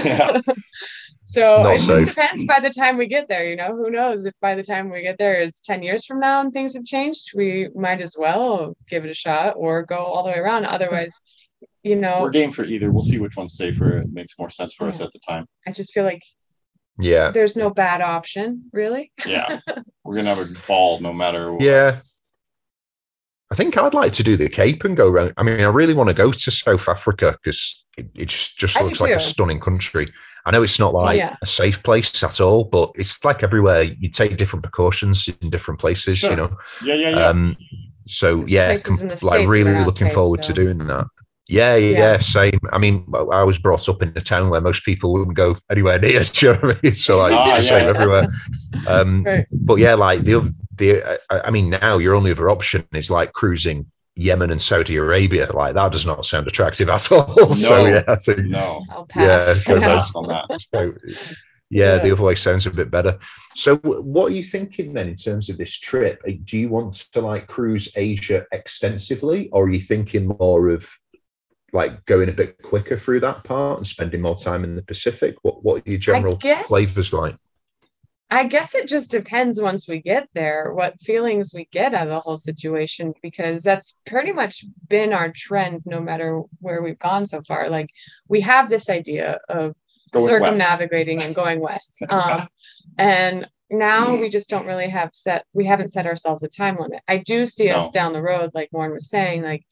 yeah. 0.05 0.41
so 1.23 1.63
Not 1.63 1.75
it 1.75 1.81
safe. 1.81 1.89
just 1.89 2.11
depends 2.11 2.45
by 2.47 2.61
the 2.61 2.71
time 2.71 2.97
we 2.97 3.07
get 3.07 3.29
there. 3.29 3.49
You 3.49 3.57
know, 3.57 3.77
who 3.77 3.91
knows 3.91 4.27
if 4.27 4.35
by 4.41 4.55
the 4.55 4.63
time 4.63 4.91
we 4.91 5.03
get 5.03 5.19
there 5.19 5.41
is 5.41 5.61
10 5.61 5.83
years 5.83 6.05
from 6.05 6.21
now 6.21 6.41
and 6.41 6.53
things 6.53 6.75
have 6.75 6.85
changed, 6.85 7.31
we 7.35 7.69
might 7.75 8.01
as 8.01 8.17
well 8.19 8.77
give 8.89 9.05
it 9.05 9.11
a 9.11 9.15
shot 9.15 9.55
or 9.57 9.85
go 9.85 9.97
all 9.97 10.25
the 10.25 10.31
way 10.31 10.39
around. 10.39 10.65
Otherwise, 10.65 11.15
you 11.87 11.97
know, 11.97 12.23
we're 12.23 12.31
game 12.31 12.51
for 12.51 12.65
either. 12.65 12.91
We'll 12.91 13.03
see 13.03 13.19
which 13.19 13.37
one's 13.37 13.57
safer. 13.57 13.99
It 13.99 14.13
makes 14.13 14.35
more 14.39 14.51
sense 14.51 14.75
for 14.75 14.85
yeah. 14.85 14.91
us 14.91 15.01
at 15.01 15.13
the 15.13 15.21
time. 15.21 15.47
I 15.67 15.73
just 15.73 15.93
feel 15.93 16.05
like 16.05 16.23
yeah, 16.99 17.31
there's 17.31 17.57
no 17.57 17.71
bad 17.71 18.01
option, 18.01 18.65
really. 18.73 19.13
yeah, 19.25 19.61
we're 20.05 20.17
gonna 20.17 20.35
have 20.35 20.51
a 20.51 20.53
ball 20.67 21.01
no 21.01 21.13
matter. 21.13 21.53
What. 21.53 21.63
Yeah, 21.63 22.01
I 23.53 23.55
think 23.55 23.77
I'd 23.77 23.95
like 23.95 24.13
to 24.15 24.25
do 24.25 24.37
the 24.37 24.49
Cape 24.49 24.85
and 24.85 24.97
go 24.97 25.09
around. 25.09 25.35
I 25.37 25.45
mean, 25.45 25.61
I 25.61 25.69
really 25.69 25.95
want 25.95 26.09
to 26.09 26.15
go 26.15 26.33
to 26.33 26.51
South 26.51 26.89
Africa 26.89 27.39
because 27.43 27.85
it, 27.97 28.09
it, 28.15 28.27
just, 28.27 28.59
just 28.59 28.81
looks 28.81 29.01
like 29.01 29.13
a 29.13 29.21
stunning 29.21 29.61
country. 29.61 30.13
I 30.45 30.51
know 30.51 30.63
it's 30.63 30.79
not 30.79 30.95
like 30.95 31.19
yeah. 31.19 31.37
a 31.43 31.47
safe 31.47 31.83
place 31.83 32.23
at 32.23 32.41
all, 32.41 32.65
but 32.65 32.93
it's 32.95 33.25
like 33.25 33.43
everywhere. 33.43 33.83
You 33.83 34.09
take 34.09 34.37
different 34.37 34.65
precautions 34.65 35.29
in 35.29 35.51
different 35.51 35.81
places, 35.81 36.19
sure. 36.19 36.31
you 36.31 36.37
know. 36.37 36.57
Yeah, 36.85 36.95
yeah, 36.95 37.11
yeah. 37.11 37.27
Um, 37.27 37.57
so 38.09 38.45
yeah, 38.47 38.77
com- 38.79 39.11
like 39.23 39.49
really 39.49 39.85
looking 39.85 40.11
forward 40.11 40.45
so. 40.45 40.53
to 40.53 40.65
doing 40.65 40.79
that. 40.79 41.07
Yeah, 41.49 41.77
yeah, 41.77 41.99
yeah, 41.99 42.19
same. 42.19 42.59
I 42.73 42.79
mean, 42.79 43.07
I 43.33 43.45
was 43.45 43.59
brought 43.59 43.89
up 43.89 44.03
in 44.03 44.13
a 44.17 44.21
town 44.21 44.51
where 44.51 44.61
most 44.61 44.85
people 44.85 45.13
wouldn't 45.13 45.37
go 45.37 45.57
anywhere 45.71 45.99
near. 45.99 46.25
Do 46.33 46.47
you 46.47 46.53
know 46.53 46.59
what 46.59 46.77
I 46.77 46.81
mean? 46.83 46.95
So 46.95 47.19
like, 47.19 47.33
oh, 47.33 47.45
it's 47.45 47.57
the 47.57 47.63
yeah, 47.63 47.69
same 47.69 47.85
yeah. 47.85 47.91
everywhere. 47.91 48.29
Um, 48.89 49.23
right. 49.23 49.47
But 49.53 49.77
yeah, 49.77 49.95
like 49.95 50.21
the 50.21 50.53
the 50.77 51.21
I 51.31 51.51
mean, 51.51 51.71
now 51.71 51.99
your 51.99 52.15
only 52.15 52.33
other 52.33 52.51
option 52.51 52.85
is 52.93 53.11
like 53.11 53.33
cruising 53.33 53.87
Yemen 54.17 54.51
and 54.51 54.61
Saudi 54.61 54.97
Arabia. 54.97 55.47
Like 55.53 55.75
that 55.75 55.93
does 55.93 56.07
not 56.07 56.27
sound 56.27 56.49
attractive 56.49 56.89
at 56.89 57.13
all. 57.13 57.33
No, 57.37 57.53
so 57.53 57.87
yeah, 57.87 58.03
I 58.09 58.17
think 58.17 58.47
no. 58.47 58.83
I'll 58.91 59.07
pass. 59.07 59.69
Yeah, 59.69 59.79
pass 59.79 60.15
on 60.17 60.27
that. 60.27 60.61
So, 60.75 60.95
yeah, 61.69 61.95
yeah, 61.95 61.99
the 61.99 62.13
other 62.13 62.23
way 62.23 62.35
sounds 62.35 62.67
a 62.67 62.71
bit 62.71 62.91
better. 62.91 63.19
So, 63.55 63.77
what 63.77 64.33
are 64.33 64.35
you 64.35 64.43
thinking 64.43 64.95
then 64.95 65.09
in 65.09 65.17
terms 65.17 65.49
of 65.49 65.59
this 65.59 65.79
trip? 65.79 66.23
Do 66.45 66.59
you 66.59 66.69
want 66.69 66.95
to 67.13 67.21
like 67.21 67.47
cruise 67.47 67.93
Asia 67.95 68.47
extensively, 68.53 69.49
or 69.51 69.65
are 69.65 69.71
you 69.71 69.81
thinking 69.81 70.27
more 70.39 70.71
of 70.71 70.91
like 71.77 72.05
going 72.07 72.29
a 72.29 72.33
bit 72.33 72.61
quicker 72.63 72.97
through 72.97 73.21
that 73.21 73.45
part 73.45 73.79
and 73.79 73.87
spending 73.87 74.23
more 74.23 74.37
time 74.37 74.65
in 74.65 74.75
the 74.75 74.83
Pacific? 74.83 75.37
What 75.43 75.63
What 75.63 75.87
are 75.87 75.91
your 75.91 75.99
general 75.99 76.37
guess, 76.37 76.67
flavors 76.67 77.13
like? 77.13 77.37
I 78.29 78.45
guess 78.45 78.75
it 78.75 78.89
just 78.89 79.13
depends 79.13 79.61
once 79.61 79.87
we 79.87 80.01
get 80.01 80.29
there, 80.35 80.73
what 80.75 81.01
feelings 81.01 81.53
we 81.55 81.69
get 81.71 81.95
out 81.95 82.09
of 82.09 82.09
the 82.09 82.21
whole 82.21 82.37
situation, 82.37 83.15
because 83.23 83.63
that's 83.63 84.01
pretty 84.05 84.33
much 84.33 84.65
been 84.89 85.13
our 85.13 85.31
trend 85.31 85.83
no 85.87 86.01
matter 86.01 86.43
where 86.61 86.83
we've 86.83 86.99
gone 86.99 87.27
so 87.27 87.41
far. 87.47 87.69
Like 87.69 87.91
we 88.29 88.41
have 88.41 88.69
this 88.69 88.91
idea 88.91 89.39
of 89.49 89.77
going 90.11 90.27
circumnavigating 90.27 91.19
west. 91.19 91.27
and 91.27 91.35
going 91.35 91.61
west. 91.61 92.03
Um, 92.11 92.49
and 92.99 93.49
now 93.71 94.15
we 94.15 94.29
just 94.29 94.49
don't 94.49 94.67
really 94.67 94.89
have 94.89 95.11
set 95.13 95.45
we 95.53 95.67
haven't 95.67 95.93
set 95.93 96.07
ourselves 96.07 96.43
a 96.43 96.49
time 96.49 96.79
limit. 96.79 97.03
I 97.07 97.19
do 97.19 97.47
see 97.47 97.67
no. 97.67 97.77
us 97.77 97.91
down 97.91 98.13
the 98.13 98.23
road, 98.23 98.51
like 98.55 98.71
Warren 98.73 98.93
was 98.93 99.09
saying, 99.09 99.43
like 99.43 99.65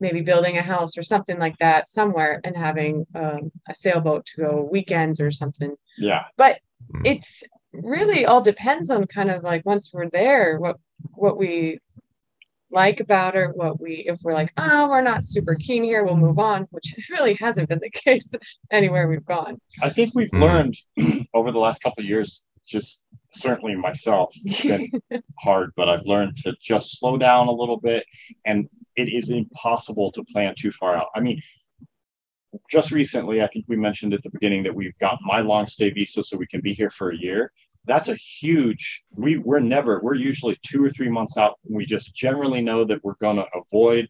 maybe 0.00 0.20
building 0.20 0.58
a 0.58 0.62
house 0.62 0.96
or 0.98 1.02
something 1.02 1.38
like 1.38 1.56
that 1.58 1.88
somewhere 1.88 2.40
and 2.44 2.56
having 2.56 3.06
um, 3.14 3.50
a 3.68 3.74
sailboat 3.74 4.26
to 4.26 4.42
go 4.42 4.68
weekends 4.70 5.20
or 5.20 5.30
something. 5.30 5.74
Yeah. 5.96 6.24
But 6.36 6.60
hmm. 6.92 7.02
it's 7.04 7.42
really 7.72 8.26
all 8.26 8.40
depends 8.40 8.90
on 8.90 9.06
kind 9.06 9.30
of 9.30 9.42
like 9.42 9.64
once 9.64 9.92
we're 9.92 10.10
there, 10.10 10.58
what 10.58 10.78
what 11.14 11.36
we 11.36 11.78
like 12.70 13.00
about 13.00 13.34
her, 13.34 13.52
what 13.54 13.80
we 13.80 14.04
if 14.06 14.20
we're 14.22 14.34
like, 14.34 14.52
oh, 14.56 14.88
we're 14.88 15.00
not 15.00 15.24
super 15.24 15.54
keen 15.54 15.84
here, 15.84 16.04
we'll 16.04 16.16
move 16.16 16.38
on, 16.38 16.66
which 16.70 16.94
really 17.10 17.34
hasn't 17.34 17.68
been 17.68 17.80
the 17.80 17.90
case 17.90 18.32
anywhere 18.70 19.08
we've 19.08 19.24
gone. 19.24 19.60
I 19.82 19.90
think 19.90 20.14
we've 20.14 20.30
mm. 20.30 20.40
learned 20.40 21.26
over 21.34 21.52
the 21.52 21.58
last 21.58 21.82
couple 21.82 22.02
of 22.02 22.08
years, 22.08 22.46
just 22.66 23.02
certainly 23.32 23.74
myself, 23.74 24.34
it's 24.44 24.62
been 25.10 25.22
hard, 25.38 25.72
but 25.76 25.88
I've 25.88 26.04
learned 26.04 26.36
to 26.38 26.54
just 26.60 26.98
slow 26.98 27.16
down 27.16 27.48
a 27.48 27.52
little 27.52 27.78
bit 27.78 28.04
and 28.44 28.68
it 28.96 29.08
is 29.08 29.30
impossible 29.30 30.10
to 30.12 30.24
plan 30.24 30.54
too 30.58 30.72
far 30.72 30.96
out. 30.96 31.08
I 31.14 31.20
mean, 31.20 31.40
just 32.70 32.90
recently, 32.90 33.42
I 33.42 33.46
think 33.46 33.66
we 33.68 33.76
mentioned 33.76 34.14
at 34.14 34.22
the 34.22 34.30
beginning 34.30 34.62
that 34.64 34.74
we've 34.74 34.96
got 34.98 35.18
my 35.22 35.40
long 35.40 35.66
stay 35.66 35.90
visa 35.90 36.22
so 36.22 36.36
we 36.36 36.46
can 36.46 36.60
be 36.60 36.72
here 36.72 36.90
for 36.90 37.10
a 37.10 37.16
year. 37.16 37.52
That's 37.84 38.08
a 38.08 38.16
huge 38.16 39.04
we 39.14 39.38
we're 39.38 39.60
never 39.60 40.00
we're 40.02 40.14
usually 40.14 40.58
two 40.62 40.84
or 40.84 40.90
three 40.90 41.08
months 41.08 41.36
out. 41.36 41.58
We 41.70 41.86
just 41.86 42.14
generally 42.14 42.62
know 42.62 42.84
that 42.84 43.04
we're 43.04 43.14
going 43.20 43.36
to 43.36 43.46
avoid 43.54 44.08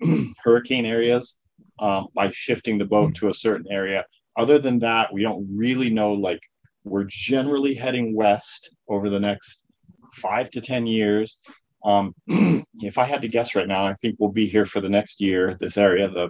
hurricane 0.44 0.86
areas 0.86 1.40
um, 1.78 2.08
by 2.14 2.30
shifting 2.30 2.78
the 2.78 2.84
boat 2.84 3.14
to 3.16 3.28
a 3.28 3.34
certain 3.34 3.66
area. 3.70 4.04
Other 4.36 4.58
than 4.58 4.78
that 4.80 5.12
we 5.12 5.22
don't 5.22 5.46
really 5.50 5.90
know 5.90 6.12
like 6.12 6.40
we're 6.84 7.06
generally 7.08 7.74
heading 7.74 8.14
west 8.14 8.76
over 8.88 9.10
the 9.10 9.20
next 9.20 9.64
five 10.12 10.50
to 10.50 10.60
ten 10.60 10.86
years 10.86 11.40
um, 11.86 12.14
if 12.82 12.98
i 12.98 13.04
had 13.04 13.22
to 13.22 13.28
guess 13.28 13.54
right 13.54 13.68
now 13.68 13.84
i 13.84 13.94
think 13.94 14.16
we'll 14.18 14.30
be 14.30 14.46
here 14.46 14.66
for 14.66 14.80
the 14.80 14.88
next 14.88 15.20
year 15.20 15.54
this 15.60 15.78
area 15.78 16.08
the 16.08 16.28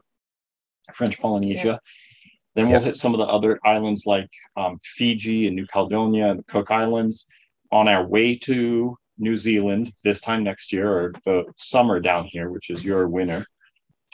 french 0.93 1.19
polynesia 1.19 1.67
yeah 1.67 1.79
then 2.57 2.71
we'll 2.71 2.81
hit 2.81 2.97
some 2.97 3.13
of 3.13 3.19
the 3.19 3.27
other 3.27 3.61
islands 3.65 4.05
like 4.07 4.31
um, 4.57 4.79
Fiji 4.83 5.47
and 5.47 5.55
New 5.55 5.67
Caledonia 5.67 6.31
and 6.31 6.39
the 6.39 6.45
Cook 6.45 6.71
Islands 6.71 7.27
on 7.71 7.87
our 7.87 8.07
way 8.07 8.35
to 8.35 8.97
New 9.19 9.37
Zealand 9.37 9.93
this 10.05 10.23
time 10.23 10.43
next 10.43 10.73
year 10.73 10.91
or 10.91 11.13
the 11.27 11.45
summer 11.57 12.01
down 12.01 12.27
here, 12.31 12.51
which 12.51 12.71
is 12.71 12.83
your 12.83 13.09
winter. 13.09 13.45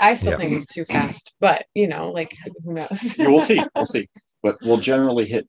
I 0.01 0.15
still 0.15 0.37
think 0.37 0.53
it's 0.53 0.67
too 0.67 0.85
fast, 0.85 1.35
but 1.41 1.67
you 1.75 1.87
know, 1.87 2.11
like 2.11 2.35
who 2.65 2.75
knows? 2.75 3.17
yeah, 3.17 3.29
we'll 3.29 3.41
see. 3.41 3.63
We'll 3.77 3.87
see. 3.87 4.09
But 4.43 4.57
we'll 4.63 4.79
generally 4.79 5.27
hit 5.27 5.49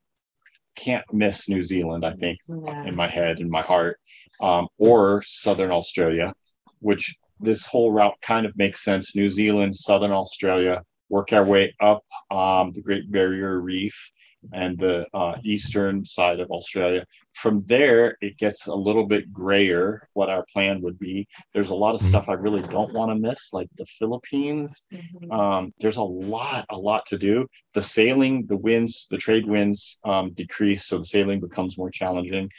can't 0.75 1.05
miss 1.13 1.49
New 1.49 1.63
Zealand, 1.63 2.05
I 2.05 2.13
think, 2.13 2.39
yeah. 2.47 2.85
in 2.85 2.95
my 2.95 3.07
head, 3.07 3.39
in 3.39 3.49
my 3.49 3.61
heart, 3.61 3.99
um, 4.41 4.67
or 4.77 5.21
Southern 5.25 5.71
Australia, 5.71 6.33
which 6.79 7.15
this 7.39 7.65
whole 7.65 7.91
route 7.91 8.15
kind 8.21 8.45
of 8.45 8.57
makes 8.57 8.83
sense. 8.83 9.15
New 9.15 9.29
Zealand, 9.29 9.75
Southern 9.75 10.11
Australia, 10.11 10.81
work 11.09 11.33
our 11.33 11.43
way 11.43 11.73
up 11.79 12.03
um, 12.31 12.71
the 12.71 12.81
Great 12.81 13.11
Barrier 13.11 13.59
Reef 13.59 14.11
and 14.51 14.77
the 14.77 15.07
uh, 15.13 15.37
eastern 15.43 16.05
side 16.05 16.39
of 16.39 16.49
Australia. 16.51 17.05
From 17.33 17.59
there, 17.59 18.17
it 18.21 18.37
gets 18.37 18.67
a 18.67 18.73
little 18.75 19.07
bit 19.07 19.31
grayer 19.31 20.07
what 20.13 20.29
our 20.29 20.45
plan 20.51 20.81
would 20.81 20.99
be. 20.99 21.27
There's 21.53 21.69
a 21.69 21.75
lot 21.75 21.95
of 21.95 22.01
mm-hmm. 22.01 22.09
stuff 22.09 22.29
I 22.29 22.33
really 22.33 22.61
don't 22.61 22.93
want 22.93 23.11
to 23.11 23.15
miss, 23.15 23.53
like 23.53 23.69
the 23.77 23.85
Philippines. 23.85 24.85
Mm-hmm. 24.91 25.31
Um, 25.31 25.73
there's 25.79 25.97
a 25.97 26.03
lot, 26.03 26.65
a 26.69 26.77
lot 26.77 27.05
to 27.07 27.17
do. 27.17 27.47
The 27.73 27.81
sailing, 27.81 28.45
the 28.47 28.57
winds, 28.57 29.07
the 29.09 29.17
trade 29.17 29.47
winds 29.47 29.99
um, 30.03 30.33
decrease, 30.33 30.85
so 30.85 30.97
the 30.97 31.05
sailing 31.05 31.39
becomes 31.39 31.77
more 31.77 31.89
challenging. 31.89 32.49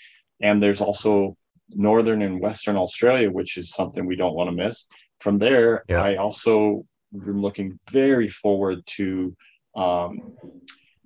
And 0.40 0.62
there's 0.62 0.80
also 0.80 1.36
northern 1.70 2.22
and 2.22 2.40
western 2.40 2.76
Australia, 2.76 3.30
which 3.30 3.56
is 3.56 3.70
something 3.72 4.06
we 4.06 4.16
don't 4.16 4.34
want 4.34 4.50
to 4.50 4.56
miss. 4.56 4.86
From 5.20 5.38
there, 5.38 5.84
yeah. 5.88 6.02
I 6.02 6.16
also 6.16 6.84
I'm 7.14 7.40
looking 7.40 7.78
very 7.90 8.28
forward 8.28 8.84
to 8.86 9.36
um, 9.76 10.34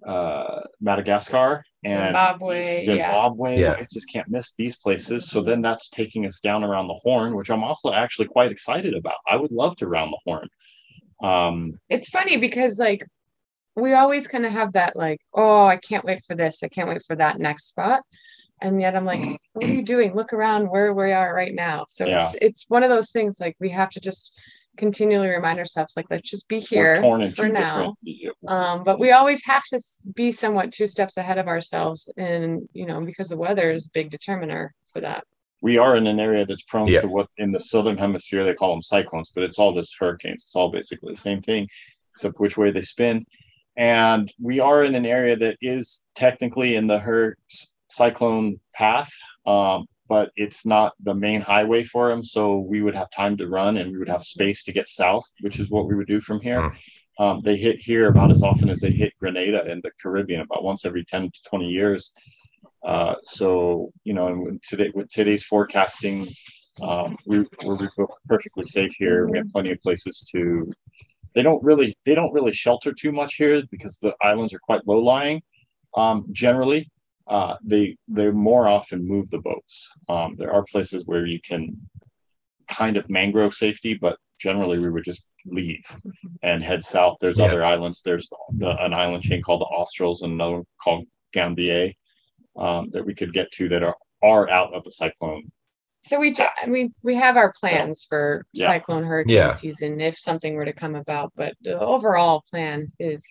uh, 0.09 0.63
Madagascar 0.81 1.63
and 1.85 2.07
Zimbabwe. 2.07 2.83
Zimbabwe. 2.83 3.61
Yeah. 3.61 3.77
I 3.79 3.87
just 3.93 4.11
can't 4.11 4.27
miss 4.29 4.55
these 4.55 4.75
places. 4.75 5.31
So 5.31 5.43
then 5.43 5.61
that's 5.61 5.91
taking 5.91 6.25
us 6.25 6.41
down 6.41 6.65
around 6.65 6.87
the 6.87 6.95
horn, 6.95 7.37
which 7.37 7.51
I'm 7.51 7.63
also 7.63 7.93
actually 7.93 8.29
quite 8.29 8.51
excited 8.51 8.95
about. 8.95 9.17
I 9.29 9.37
would 9.37 9.53
love 9.53 9.77
to 9.77 9.87
round 9.87 10.13
the 10.13 10.19
horn. 10.25 10.49
Um, 11.23 11.79
it's 11.91 12.09
funny 12.09 12.39
because 12.39 12.79
like 12.79 13.05
we 13.77 13.93
always 13.93 14.27
kind 14.27 14.47
of 14.47 14.53
have 14.53 14.73
that 14.73 14.97
like, 14.97 15.21
oh, 15.35 15.67
I 15.67 15.77
can't 15.77 16.07
wait 16.07 16.25
for 16.25 16.35
this. 16.35 16.63
I 16.63 16.69
can't 16.69 16.89
wait 16.89 17.03
for 17.07 17.17
that 17.17 17.39
next 17.39 17.69
spot. 17.69 18.01
And 18.63 18.81
yet 18.81 18.97
I'm 18.97 19.05
like, 19.05 19.39
what 19.53 19.67
are 19.67 19.69
you 19.69 19.83
doing? 19.83 20.15
Look 20.15 20.33
around 20.33 20.71
where 20.71 20.95
we 20.95 21.13
are 21.13 21.35
right 21.35 21.55
now. 21.55 21.85
So 21.91 22.07
yeah. 22.07 22.25
it's 22.25 22.37
it's 22.41 22.65
one 22.69 22.83
of 22.83 22.89
those 22.89 23.11
things 23.11 23.39
like 23.41 23.57
we 23.61 23.69
have 23.71 23.91
to 23.91 24.01
just 24.01 24.33
continually 24.79 25.29
remind 25.29 25.59
ourselves 25.59 25.95
like 25.97 26.07
let's 26.09 26.29
just 26.29 26.49
be 26.49 26.59
here 26.59 26.97
for 27.03 27.49
now. 27.49 27.95
um, 28.47 28.85
but 28.85 28.99
we 28.99 29.11
always 29.11 29.45
have 29.45 29.65
to 29.67 29.81
be 30.15 30.31
somewhat 30.31 30.73
two 30.73 30.87
steps 30.87 31.17
ahead 31.17 31.39
of 31.39 31.49
ourselves 31.49 32.11
and 32.17 32.69
you 32.73 32.87
know 32.87 33.01
because 33.05 33.29
the 33.29 33.37
weather 33.37 33.71
is 33.71 33.87
a 33.87 33.91
big 33.93 34.11
determiner 34.11 34.75
for 34.93 35.01
that. 35.01 35.25
We 35.61 35.77
are 35.77 35.97
in 35.97 36.07
an 36.07 36.21
area 36.21 36.47
that's 36.47 36.63
prone 36.63 36.87
yeah. 36.87 37.01
to 37.01 37.09
what 37.09 37.29
in 37.37 37.51
the 37.51 37.61
southern 37.61 37.99
hemisphere 37.99 38.45
they 38.45 38.55
call 38.55 38.73
them 38.73 38.83
cyclones 38.83 39.31
but 39.35 39.45
it's 39.45 39.59
all 39.59 39.75
just 39.75 39.97
hurricanes. 39.99 40.45
It's 40.45 40.57
all 40.57 40.71
basically 40.71 41.13
the 41.13 41.21
same 41.21 41.43
thing 41.43 41.69
except 42.13 42.41
which 42.41 42.57
way 42.57 42.71
they 42.71 42.83
spin. 42.83 43.27
And 43.77 44.33
we 44.41 44.59
are 44.59 44.83
in 44.83 44.95
an 44.97 45.07
area 45.07 45.37
that 45.37 45.57
is 45.61 46.09
technically 46.17 46.75
in 46.75 46.89
the 46.89 46.99
her 46.99 47.37
cyclone 47.89 48.59
path. 48.75 49.13
Um, 49.47 49.87
but 50.09 50.31
it's 50.37 50.65
not 50.65 50.95
the 51.01 51.15
main 51.15 51.41
highway 51.41 51.85
for 51.85 52.09
them. 52.09 52.25
So 52.25 52.59
we 52.59 52.83
would 52.83 52.95
have 52.95 53.11
time 53.11 53.37
to 53.37 53.49
run 53.49 53.77
and 53.77 53.93
we 53.93 53.99
would 53.99 54.09
have 54.09 54.23
space 54.23 54.65
to 54.65 54.73
get 54.73 54.89
south, 54.89 55.25
which 55.41 55.61
is 55.61 55.71
what 55.71 55.87
we 55.87 55.95
would 55.95 56.07
do 56.07 56.21
from 56.21 56.41
here. 56.41 56.71
Hmm. 56.71 56.77
Um, 57.21 57.41
they 57.43 57.57
hit 57.57 57.81
here 57.81 58.09
about 58.09 58.31
as 58.31 58.43
often 58.43 58.71
as 58.71 58.81
they 58.81 58.93
hit 58.93 59.13
Grenada 59.19 59.71
in 59.71 59.81
the 59.83 59.91
Caribbean, 60.01 60.41
about 60.41 60.63
once 60.63 60.85
every 60.85 61.05
10 61.05 61.31
to 61.31 61.43
20 61.51 61.67
years. 61.67 62.13
Uh, 62.87 63.17
so, 63.25 63.91
you 64.05 64.15
know, 64.15 64.29
and 64.29 64.63
today, 64.63 64.93
with 64.95 65.09
today's 65.09 65.43
forecasting, 65.43 66.29
um, 66.81 67.17
we, 67.27 67.45
we're 67.65 67.89
perfectly 68.29 68.65
safe 68.65 68.93
here. 68.97 69.27
We 69.27 69.39
have 69.39 69.51
plenty 69.51 69.73
of 69.73 69.81
places 69.83 70.25
to 70.33 70.71
they 71.35 71.43
don't 71.43 71.63
really 71.63 71.97
they 72.05 72.15
don't 72.15 72.33
really 72.33 72.53
shelter 72.53 72.93
too 72.93 73.13
much 73.13 73.35
here 73.35 73.63
because 73.71 73.99
the 73.99 74.15
islands 74.23 74.55
are 74.55 74.59
quite 74.59 74.87
low 74.87 74.99
lying. 74.99 75.43
Um, 75.95 76.27
generally, 76.33 76.91
uh, 77.29 77.57
they 77.63 77.97
they 78.09 78.31
more 78.31 78.69
often 78.69 79.07
move 79.07 79.31
the 79.31 79.39
boats. 79.39 79.93
Um, 80.09 80.35
there 80.37 80.53
are 80.53 80.65
places 80.65 81.07
where 81.07 81.27
you 81.27 81.41
can 81.41 81.77
kind 82.69 82.97
of 82.97 83.09
mangrove 83.11 83.55
safety, 83.55 83.95
but 83.95 84.19
generally 84.39 84.79
we 84.79 84.91
would 84.91 85.05
just 85.05 85.27
leave 85.47 85.85
and 86.43 86.63
head 86.63 86.85
south. 86.85 87.17
There's 87.21 87.39
yeah. 87.39 87.47
other 87.47 87.65
islands. 87.65 88.03
There's 88.03 88.29
the, 88.57 88.83
an 88.83 88.95
island 88.95 89.23
chain 89.23 89.43
called 89.43 89.61
the 89.61 89.67
Australs 89.67 90.23
and 90.23 90.33
another 90.33 90.63
called 90.83 91.07
Gambier 91.33 91.93
um, 92.57 92.91
that 92.93 93.05
we 93.05 93.15
could 93.15 93.33
get 93.33 93.51
to 93.53 93.69
that 93.69 93.83
are 93.83 93.97
are 94.23 94.49
out 94.51 94.75
of 94.75 94.85
the 94.85 94.91
cyclone. 94.91 95.51
So 96.03 96.19
we, 96.19 96.35
I 96.63 96.67
mean, 96.67 96.93
we 97.03 97.17
have 97.17 97.37
our 97.37 97.53
plans 97.53 98.07
for 98.09 98.47
yeah. 98.53 98.69
cyclone 98.69 99.05
hurricane 99.05 99.35
yeah. 99.35 99.55
season 99.55 100.01
if 100.01 100.17
something 100.17 100.55
were 100.55 100.65
to 100.65 100.73
come 100.73 100.95
about, 100.95 101.33
but 101.37 101.55
the 101.61 101.79
overall 101.79 102.45
plan 102.51 102.91
is 102.99 103.27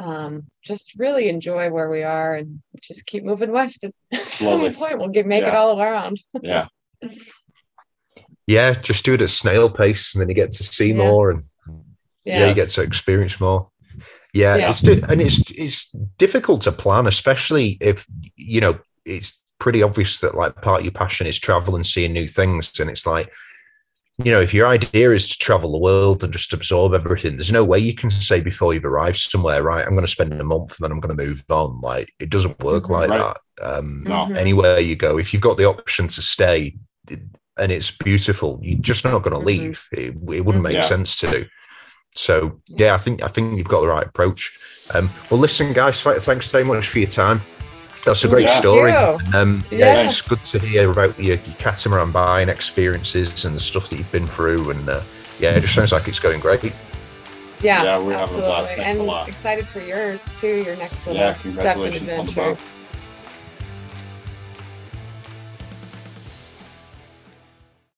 um, 0.00 0.46
just 0.62 0.98
really 0.98 1.28
enjoy 1.28 1.70
where 1.70 1.90
we 1.90 2.02
are 2.02 2.36
and 2.36 2.62
just 2.80 3.06
keep 3.06 3.24
moving 3.24 3.52
west. 3.52 3.84
At 4.12 4.20
some 4.20 4.72
point, 4.72 4.98
we'll 4.98 5.08
get 5.08 5.26
make 5.26 5.42
yeah. 5.42 5.48
it 5.48 5.54
all 5.54 5.80
around. 5.80 6.20
yeah. 6.42 6.68
Yeah, 8.46 8.72
just 8.72 9.04
do 9.04 9.14
it 9.14 9.22
at 9.22 9.30
snail 9.30 9.70
pace, 9.70 10.12
and 10.12 10.20
then 10.20 10.28
you 10.28 10.34
get 10.34 10.50
to 10.52 10.64
see 10.64 10.92
more, 10.92 11.30
and 11.30 11.44
yes. 12.24 12.40
yeah, 12.40 12.48
you 12.48 12.54
get 12.54 12.68
to 12.70 12.82
experience 12.82 13.38
more. 13.38 13.70
Yeah, 14.34 14.56
yeah. 14.56 14.70
it's 14.70 14.82
and 14.82 15.20
it's 15.20 15.48
it's 15.52 15.90
difficult 16.18 16.62
to 16.62 16.72
plan, 16.72 17.06
especially 17.06 17.78
if 17.80 18.04
you 18.34 18.60
know 18.60 18.80
it's 19.04 19.40
pretty 19.60 19.84
obvious 19.84 20.18
that 20.20 20.34
like 20.34 20.60
part 20.62 20.80
of 20.80 20.84
your 20.84 20.92
passion 20.92 21.28
is 21.28 21.38
travel 21.38 21.76
and 21.76 21.86
seeing 21.86 22.12
new 22.12 22.26
things, 22.26 22.80
and 22.80 22.90
it's 22.90 23.06
like 23.06 23.32
you 24.24 24.32
know, 24.32 24.40
if 24.40 24.52
your 24.52 24.66
idea 24.66 25.10
is 25.10 25.28
to 25.28 25.38
travel 25.38 25.72
the 25.72 25.78
world 25.78 26.22
and 26.22 26.32
just 26.32 26.52
absorb 26.52 26.94
everything, 26.94 27.36
there's 27.36 27.52
no 27.52 27.64
way 27.64 27.78
you 27.78 27.94
can 27.94 28.10
say 28.10 28.40
before 28.40 28.74
you've 28.74 28.84
arrived 28.84 29.18
somewhere, 29.18 29.62
right? 29.62 29.84
I'm 29.84 29.94
going 29.94 30.06
to 30.06 30.08
spend 30.08 30.32
a 30.32 30.44
month 30.44 30.78
and 30.78 30.84
then 30.84 30.92
I'm 30.92 31.00
going 31.00 31.16
to 31.16 31.24
move 31.24 31.44
on. 31.48 31.80
Like 31.80 32.12
it 32.20 32.30
doesn't 32.30 32.62
work 32.62 32.84
mm-hmm. 32.84 32.92
like 32.92 33.10
right. 33.10 33.34
that. 33.58 33.78
Um, 33.78 34.04
no. 34.04 34.30
Anywhere 34.36 34.80
you 34.80 34.96
go, 34.96 35.18
if 35.18 35.32
you've 35.32 35.42
got 35.42 35.56
the 35.56 35.66
option 35.66 36.08
to 36.08 36.22
stay 36.22 36.76
and 37.08 37.72
it's 37.72 37.90
beautiful, 37.90 38.58
you're 38.62 38.78
just 38.78 39.04
not 39.04 39.22
going 39.22 39.32
to 39.32 39.38
mm-hmm. 39.38 39.46
leave. 39.46 39.88
It, 39.92 40.16
it, 40.34 40.44
wouldn't 40.44 40.64
make 40.64 40.74
yeah. 40.74 40.82
sense 40.82 41.16
to. 41.16 41.46
So 42.14 42.60
yeah, 42.68 42.94
I 42.94 42.98
think 42.98 43.22
I 43.22 43.28
think 43.28 43.56
you've 43.56 43.68
got 43.68 43.82
the 43.82 43.88
right 43.88 44.06
approach. 44.06 44.58
Um, 44.94 45.10
well, 45.30 45.38
listen, 45.38 45.72
guys, 45.72 46.02
thanks 46.02 46.50
very 46.50 46.64
much 46.64 46.88
for 46.88 46.98
your 46.98 47.08
time. 47.08 47.42
That's 48.04 48.24
a 48.24 48.28
great 48.28 48.46
yeah. 48.46 48.60
story. 48.60 48.92
Um, 48.92 49.62
yeah, 49.70 50.02
it's 50.02 50.26
good 50.26 50.42
to 50.44 50.58
hear 50.58 50.90
about 50.90 51.18
your, 51.18 51.36
your, 51.36 51.54
catamaran 51.58 52.12
buying 52.12 52.48
experiences 52.48 53.44
and 53.44 53.54
the 53.54 53.60
stuff 53.60 53.90
that 53.90 53.98
you've 53.98 54.10
been 54.10 54.26
through. 54.26 54.70
And 54.70 54.88
uh, 54.88 55.02
yeah, 55.38 55.50
it 55.50 55.60
just 55.60 55.74
sounds 55.74 55.92
like 55.92 56.08
it's 56.08 56.18
going 56.18 56.40
great. 56.40 56.72
Yeah, 57.62 57.82
yeah 57.82 57.98
we're 57.98 58.12
absolutely. 58.12 58.22
having 58.22 58.38
a 58.38 58.46
blast. 58.46 58.76
Thanks 58.76 58.92
and 58.92 59.00
a 59.00 59.04
lot. 59.04 59.28
excited 59.28 59.68
for 59.68 59.80
yours 59.80 60.24
too. 60.34 60.62
Your 60.64 60.76
next 60.76 61.06
little 61.06 61.20
yeah, 61.20 61.52
step 61.52 61.76
in 61.76 61.92
adventure. 61.94 62.56